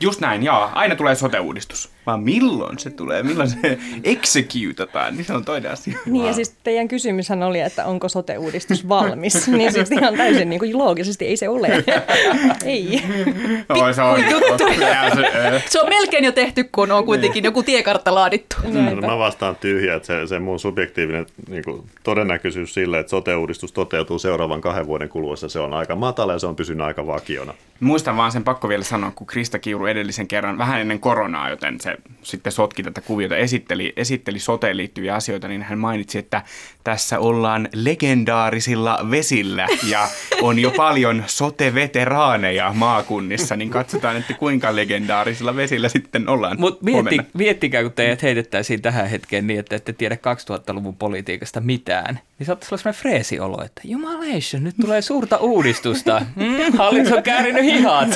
Just 0.00 0.20
näin, 0.20 0.42
joo. 0.42 0.70
Aina 0.74 0.96
tulee 0.96 1.14
sote-uudistus. 1.14 1.95
Vaan 2.06 2.22
milloin 2.22 2.78
se 2.78 2.90
tulee, 2.90 3.22
milloin 3.22 3.50
se 3.50 3.78
executataan, 4.04 5.16
niin 5.16 5.24
se 5.24 5.32
on 5.32 5.44
toinen 5.44 5.72
asia. 5.72 5.98
Niin 6.06 6.26
ja 6.26 6.32
siis 6.32 6.54
teidän 6.64 6.88
kysymyshän 6.88 7.42
oli, 7.42 7.60
että 7.60 7.84
onko 7.84 8.08
sote-uudistus 8.08 8.88
valmis. 8.88 9.48
niin 9.48 9.72
siis 9.72 9.90
ihan 9.90 10.16
täysin 10.16 10.50
niin 10.50 10.58
kuin 10.58 10.78
loogisesti 10.78 11.26
ei 11.26 11.36
se 11.36 11.48
ole. 11.48 11.68
ei. 12.64 13.02
Oi, 13.68 13.94
se, 13.94 14.02
on, 14.02 14.20
juttu. 14.30 14.64
se 15.68 15.80
on 15.80 15.88
melkein 15.88 16.24
jo 16.24 16.32
tehty, 16.32 16.64
kun 16.64 16.92
on 16.92 17.04
kuitenkin 17.04 17.44
joku 17.44 17.62
tiekartta 17.62 18.14
laadittu. 18.14 18.56
No, 18.72 19.06
mä 19.06 19.18
vastaan 19.18 19.56
tyhjä, 19.56 19.94
että 19.94 20.06
se, 20.06 20.26
se 20.26 20.38
mun 20.38 20.58
subjektiivinen 20.58 21.26
niin 21.48 21.64
kuin, 21.64 21.82
todennäköisyys 22.02 22.74
sille, 22.74 22.98
että 22.98 23.10
sote-uudistus 23.10 23.72
toteutuu 23.72 24.18
seuraavan 24.18 24.60
kahden 24.60 24.86
vuoden 24.86 25.08
kuluessa, 25.08 25.48
se 25.48 25.58
on 25.58 25.74
aika 25.74 25.96
matala 25.96 26.32
ja 26.32 26.38
se 26.38 26.46
on 26.46 26.56
pysynyt 26.56 26.86
aika 26.86 27.06
vakiona. 27.06 27.54
Muistan 27.80 28.16
vaan 28.16 28.32
sen 28.32 28.44
pakko 28.44 28.68
vielä 28.68 28.84
sanoa, 28.84 29.12
kun 29.14 29.26
Krista 29.26 29.58
Kiuru 29.58 29.86
edellisen 29.86 30.28
kerran, 30.28 30.58
vähän 30.58 30.80
ennen 30.80 31.00
koronaa, 31.00 31.50
joten 31.50 31.80
se 31.80 31.95
sitten 32.22 32.52
sotki 32.52 32.82
tätä 32.82 33.00
kuviota, 33.00 33.36
esitteli, 33.36 33.92
esitteli 33.96 34.38
soteen 34.38 34.76
liittyviä 34.76 35.14
asioita, 35.14 35.48
niin 35.48 35.62
hän 35.62 35.78
mainitsi, 35.78 36.18
että 36.18 36.42
tässä 36.84 37.18
ollaan 37.18 37.68
legendaarisilla 37.74 38.98
vesillä 39.10 39.66
ja 39.88 40.08
on 40.42 40.58
jo 40.58 40.70
paljon 40.70 41.24
sote-veteraaneja 41.26 42.72
maakunnissa, 42.74 43.56
niin 43.56 43.70
katsotaan, 43.70 44.16
että 44.16 44.34
kuinka 44.34 44.76
legendaarisilla 44.76 45.56
vesillä 45.56 45.88
sitten 45.88 46.28
ollaan 46.28 46.60
Mutta 46.60 46.84
mietti, 46.84 47.20
miettikää, 47.34 47.82
kun 47.82 47.92
teidät 47.92 48.22
heitettäisiin 48.22 48.82
tähän 48.82 49.10
hetkeen 49.10 49.46
niin, 49.46 49.60
että 49.60 49.76
ette 49.76 49.92
tiedä 49.92 50.14
2000-luvun 50.14 50.96
politiikasta 50.96 51.60
mitään, 51.60 52.20
niin 52.38 52.46
saattaisi 52.46 52.74
olla 52.74 52.82
sellainen 52.82 53.02
freesiolo, 53.02 53.64
että 53.64 53.80
jumaleissa, 53.84 54.58
nyt 54.58 54.74
tulee 54.80 55.02
suurta 55.02 55.36
uudistusta. 55.36 56.22
Mm, 56.36 56.78
hallitus 56.78 57.12
on 57.12 57.22
käärinyt 57.22 57.64
hihat. 57.64 58.08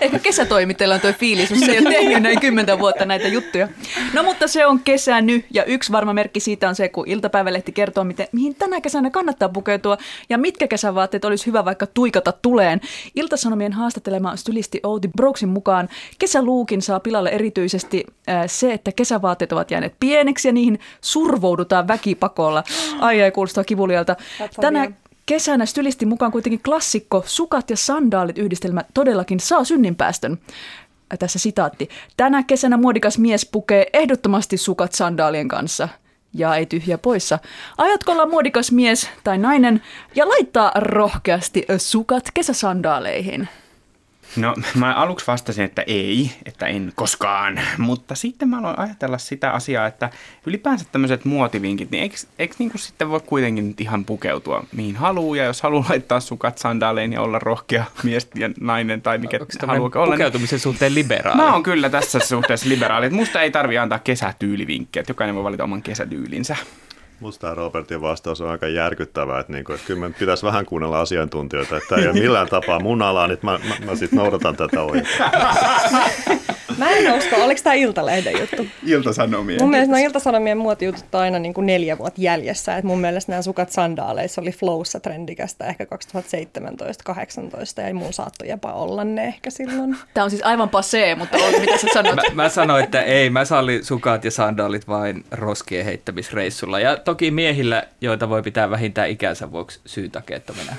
Ehkä 0.00 0.18
kesätoimittajalla 0.18 0.94
on 0.94 1.00
tuo 1.00 1.12
fiilis, 1.12 1.50
jos 1.50 1.60
se 1.60 1.72
ei 1.72 1.78
ole 1.78 1.90
tehnyt 1.90 2.22
näin 2.22 2.40
kymmentä 2.40 2.78
vuotta 2.78 2.95
näitä 3.04 3.28
juttuja. 3.28 3.68
No 4.12 4.22
mutta 4.22 4.48
se 4.48 4.66
on 4.66 4.80
kesä 4.80 5.20
nyt 5.20 5.44
ja 5.50 5.64
yksi 5.64 5.92
varma 5.92 6.12
merkki 6.12 6.40
siitä 6.40 6.68
on 6.68 6.74
se, 6.74 6.88
kun 6.88 7.08
iltapäivälehti 7.08 7.72
kertoo, 7.72 8.04
miten, 8.04 8.26
mihin 8.32 8.54
tänä 8.54 8.80
kesänä 8.80 9.10
kannattaa 9.10 9.48
pukeutua 9.48 9.96
ja 10.28 10.38
mitkä 10.38 10.68
kesävaatteet 10.68 11.24
olisi 11.24 11.46
hyvä 11.46 11.64
vaikka 11.64 11.86
tuikata 11.86 12.32
tuleen. 12.32 12.80
Iltasanomien 13.14 13.72
haastattelema 13.72 14.36
stylisti 14.36 14.80
Outi 14.82 15.08
Brooksin 15.16 15.48
mukaan 15.48 15.88
kesäluukin 16.18 16.82
saa 16.82 17.00
pilalle 17.00 17.30
erityisesti 17.30 18.04
äh, 18.28 18.42
se, 18.46 18.72
että 18.72 18.92
kesävaatteet 18.92 19.52
ovat 19.52 19.70
jääneet 19.70 19.94
pieneksi 20.00 20.48
ja 20.48 20.52
niihin 20.52 20.78
survoudutaan 21.00 21.88
väkipakolla. 21.88 22.64
Ai 23.00 23.22
ai, 23.22 23.30
kuulostaa 23.30 23.64
kivulialta. 23.64 24.16
Tänä 24.60 24.92
kesänä 25.26 25.66
stylisti 25.66 26.06
mukaan 26.06 26.32
kuitenkin 26.32 26.62
klassikko 26.62 27.22
sukat 27.26 27.70
ja 27.70 27.76
sandaalit 27.76 28.38
yhdistelmä 28.38 28.84
todellakin 28.94 29.40
saa 29.40 29.64
synninpäästön 29.64 30.38
tässä 31.18 31.38
sitaatti. 31.38 31.88
Tänä 32.16 32.42
kesänä 32.42 32.76
muodikas 32.76 33.18
mies 33.18 33.48
pukee 33.52 33.86
ehdottomasti 33.92 34.56
sukat 34.56 34.92
sandaalien 34.92 35.48
kanssa. 35.48 35.88
Ja 36.34 36.56
ei 36.56 36.66
tyhjä 36.66 36.98
poissa. 36.98 37.38
Aiotko 37.78 38.12
olla 38.12 38.26
muodikas 38.26 38.72
mies 38.72 39.10
tai 39.24 39.38
nainen 39.38 39.82
ja 40.14 40.28
laittaa 40.28 40.72
rohkeasti 40.74 41.66
sukat 41.78 42.24
kesäsandaaleihin? 42.34 43.48
No 44.36 44.54
mä 44.74 44.94
aluksi 44.94 45.26
vastasin, 45.26 45.64
että 45.64 45.82
ei, 45.86 46.30
että 46.44 46.66
en 46.66 46.92
koskaan, 46.94 47.60
mutta 47.78 48.14
sitten 48.14 48.48
mä 48.48 48.58
aloin 48.58 48.78
ajatella 48.78 49.18
sitä 49.18 49.50
asiaa, 49.50 49.86
että 49.86 50.10
ylipäänsä 50.46 50.84
tämmöiset 50.92 51.24
muotivinkit, 51.24 51.90
niin 51.90 52.02
eikö, 52.02 52.16
eikö 52.38 52.54
niin 52.58 52.70
kuin 52.70 52.80
sitten 52.80 53.10
voi 53.10 53.20
kuitenkin 53.26 53.68
nyt 53.68 53.80
ihan 53.80 54.04
pukeutua 54.04 54.64
mihin 54.72 54.96
haluaa, 54.96 55.36
ja 55.36 55.44
jos 55.44 55.62
haluaa 55.62 55.86
laittaa 55.88 56.20
sukat 56.20 56.58
sandaaleihin 56.58 57.12
ja 57.12 57.20
olla 57.20 57.38
rohkea 57.38 57.84
mies 58.02 58.28
ja 58.34 58.50
nainen 58.60 59.02
tai 59.02 59.18
mikä 59.18 59.38
haluaa 59.66 59.90
olla. 59.94 60.04
Niin 60.04 60.12
pukeutumisen 60.12 60.56
niin... 60.56 60.62
suhteen 60.62 60.94
liberaali? 60.94 61.36
Mä 61.36 61.52
oon 61.52 61.62
kyllä 61.62 61.90
tässä 61.90 62.18
suhteessa 62.18 62.68
liberaali, 62.68 63.06
että 63.06 63.16
musta 63.16 63.42
ei 63.42 63.50
tarvi 63.50 63.78
antaa 63.78 63.98
kesätyylivinkkejä, 63.98 65.00
että 65.00 65.10
jokainen 65.10 65.34
voi 65.34 65.44
valita 65.44 65.64
oman 65.64 65.82
kesätyylinsä. 65.82 66.56
Musta 67.20 67.54
Robertin 67.54 68.00
vastaus 68.00 68.40
on 68.40 68.50
aika 68.50 68.68
järkyttävä, 68.68 69.40
että, 69.40 69.52
niinku, 69.52 69.72
että 69.72 69.86
kyllä 69.86 70.10
pitäisi 70.18 70.46
vähän 70.46 70.66
kuunnella 70.66 71.00
asiantuntijoita, 71.00 71.76
että 71.76 71.96
ei 71.96 72.06
ole 72.08 72.20
millään 72.20 72.48
tapaa 72.48 72.80
mun 72.80 73.02
alaa, 73.02 73.26
niin 73.26 73.38
mä, 73.42 73.58
mä, 73.68 73.86
mä 73.86 73.94
sitten 73.96 74.18
noudatan 74.18 74.56
tätä 74.56 74.82
oikein. 74.82 75.06
Mä 76.78 76.90
en 76.90 77.14
usko, 77.14 77.36
oliko 77.36 77.60
tämä 77.64 77.74
Iltalehden 77.74 78.40
juttu? 78.40 78.66
Iltasanomien. 78.86 79.60
Mun 79.60 79.70
mielestä 79.70 79.92
no 79.92 79.98
Iltasanomien 79.98 80.58
muotijutut 80.58 81.04
on 81.12 81.20
aina 81.20 81.38
niin 81.38 81.54
kuin 81.54 81.66
neljä 81.66 81.98
vuotta 81.98 82.20
jäljessä. 82.20 82.76
Et 82.76 82.84
mun 82.84 83.00
mielestä 83.00 83.32
nämä 83.32 83.42
sukat 83.42 83.72
sandaaleissa 83.72 84.40
oli 84.40 84.50
flowssa 84.50 85.00
trendikästä 85.00 85.66
ehkä 85.66 85.84
2017-2018 85.84 85.88
ja 87.88 87.94
mun 87.94 88.12
saattoi 88.12 88.48
jopa 88.48 88.72
olla 88.72 89.04
ne 89.04 89.24
ehkä 89.24 89.50
silloin. 89.50 89.96
Tämä 90.14 90.24
on 90.24 90.30
siis 90.30 90.42
aivan 90.42 90.68
pasee, 90.68 91.14
mutta 91.14 91.36
oli, 91.36 91.60
mitä 91.60 91.78
sä 91.78 91.86
sanot? 91.94 92.16
mä, 92.16 92.22
mä 92.42 92.48
sanoin, 92.48 92.84
että 92.84 93.02
ei, 93.02 93.30
mä 93.30 93.44
sallin 93.44 93.84
sukat 93.84 94.24
ja 94.24 94.30
sandaalit 94.30 94.88
vain 94.88 95.24
roskien 95.30 95.84
heittämisreissulla. 95.84 96.80
Ja 96.80 96.96
toki 96.96 97.30
miehillä, 97.30 97.84
joita 98.00 98.28
voi 98.28 98.42
pitää 98.42 98.70
vähintään 98.70 99.10
ikänsä 99.10 99.52
vuoksi 99.52 99.80
syytakeettomina. 99.86 100.72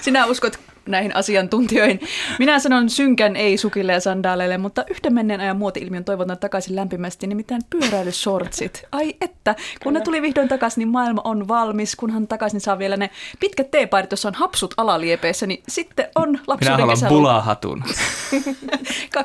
Sinä 0.00 0.26
uskot 0.26 0.58
näihin 0.90 1.16
asiantuntijoihin. 1.16 2.00
Minä 2.38 2.58
sanon 2.58 2.90
synkän 2.90 3.36
ei 3.36 3.56
sukille 3.56 3.92
ja 3.92 4.00
sandaaleille, 4.00 4.58
mutta 4.58 4.84
yhden 4.90 5.14
menneen 5.14 5.40
ajan 5.40 5.56
muoti-ilmiön 5.56 6.04
toivotan 6.04 6.38
takaisin 6.38 6.76
lämpimästi, 6.76 7.26
nimittäin 7.26 7.62
pyöräilyshortsit. 7.70 8.84
Ai 8.92 9.14
että, 9.20 9.54
kun 9.82 9.94
ne 9.94 10.00
tuli 10.00 10.22
vihdoin 10.22 10.48
takaisin, 10.48 10.80
niin 10.80 10.88
maailma 10.88 11.20
on 11.24 11.48
valmis. 11.48 11.96
Kunhan 11.96 12.28
takaisin 12.28 12.60
saa 12.60 12.78
vielä 12.78 12.96
ne 12.96 13.10
pitkät 13.40 13.70
teepaidat, 13.70 14.10
joissa 14.10 14.28
on 14.28 14.34
hapsut 14.34 14.74
alaliepeissä, 14.76 15.46
niin 15.46 15.62
sitten 15.68 16.08
on 16.14 16.38
lapsuuden 16.46 16.86
Minä 16.86 16.94
haluan 16.94 17.08
bulahatun. 17.08 17.84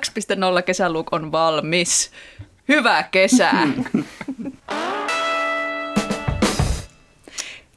2.0 0.57 0.63
kesäluuk 0.65 1.13
on 1.13 1.31
valmis. 1.31 2.11
Hyvää 2.67 3.03
kesää! 3.03 3.67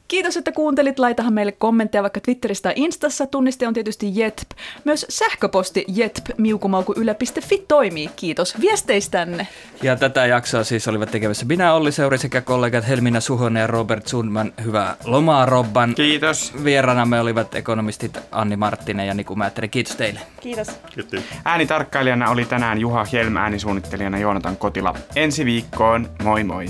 Kiitos, 0.09 0.37
että 0.37 0.51
kuuntelit. 0.51 0.99
Laitahan 0.99 1.33
meille 1.33 1.51
kommentteja 1.51 2.01
vaikka 2.01 2.19
Twitterissä 2.19 2.63
tai 2.63 2.73
Instassa. 2.75 3.27
Tunniste 3.27 3.67
on 3.67 3.73
tietysti 3.73 4.19
JETP. 4.19 4.51
Myös 4.85 5.05
sähköposti 5.09 5.85
jetp.miukumaukuyle.fi 5.87 7.65
toimii. 7.67 8.09
Kiitos 8.15 8.61
viesteistänne. 8.61 9.47
Ja 9.83 9.95
tätä 9.95 10.25
jaksoa 10.25 10.63
siis 10.63 10.87
olivat 10.87 11.11
tekemässä 11.11 11.45
minä 11.45 11.73
Olli 11.73 11.91
Seuri 11.91 12.17
sekä 12.17 12.41
kollegat 12.41 12.87
Helmina 12.87 13.19
Suhonen 13.19 13.61
ja 13.61 13.67
Robert 13.67 14.07
Sundman. 14.07 14.53
Hyvää 14.63 14.95
lomaa, 15.05 15.45
Robban. 15.45 15.95
Kiitos. 15.95 16.53
Vieraanamme 16.63 17.19
olivat 17.19 17.55
ekonomistit 17.55 18.19
Anni 18.31 18.55
Marttinen 18.55 19.07
ja 19.07 19.13
Niku 19.13 19.35
Määttäri. 19.35 19.67
Kiitos 19.67 19.95
teille. 19.95 20.19
Kiitos. 20.41 20.67
Kiitos. 20.95 21.23
Äänitarkkailijana 21.45 22.29
oli 22.29 22.45
tänään 22.45 22.77
Juha 22.77 23.05
Helm, 23.13 23.37
äänisuunnittelijana 23.37 24.17
Joonatan 24.17 24.57
Kotila. 24.57 24.95
Ensi 25.15 25.45
viikkoon, 25.45 26.09
moi 26.23 26.43
moi. 26.43 26.65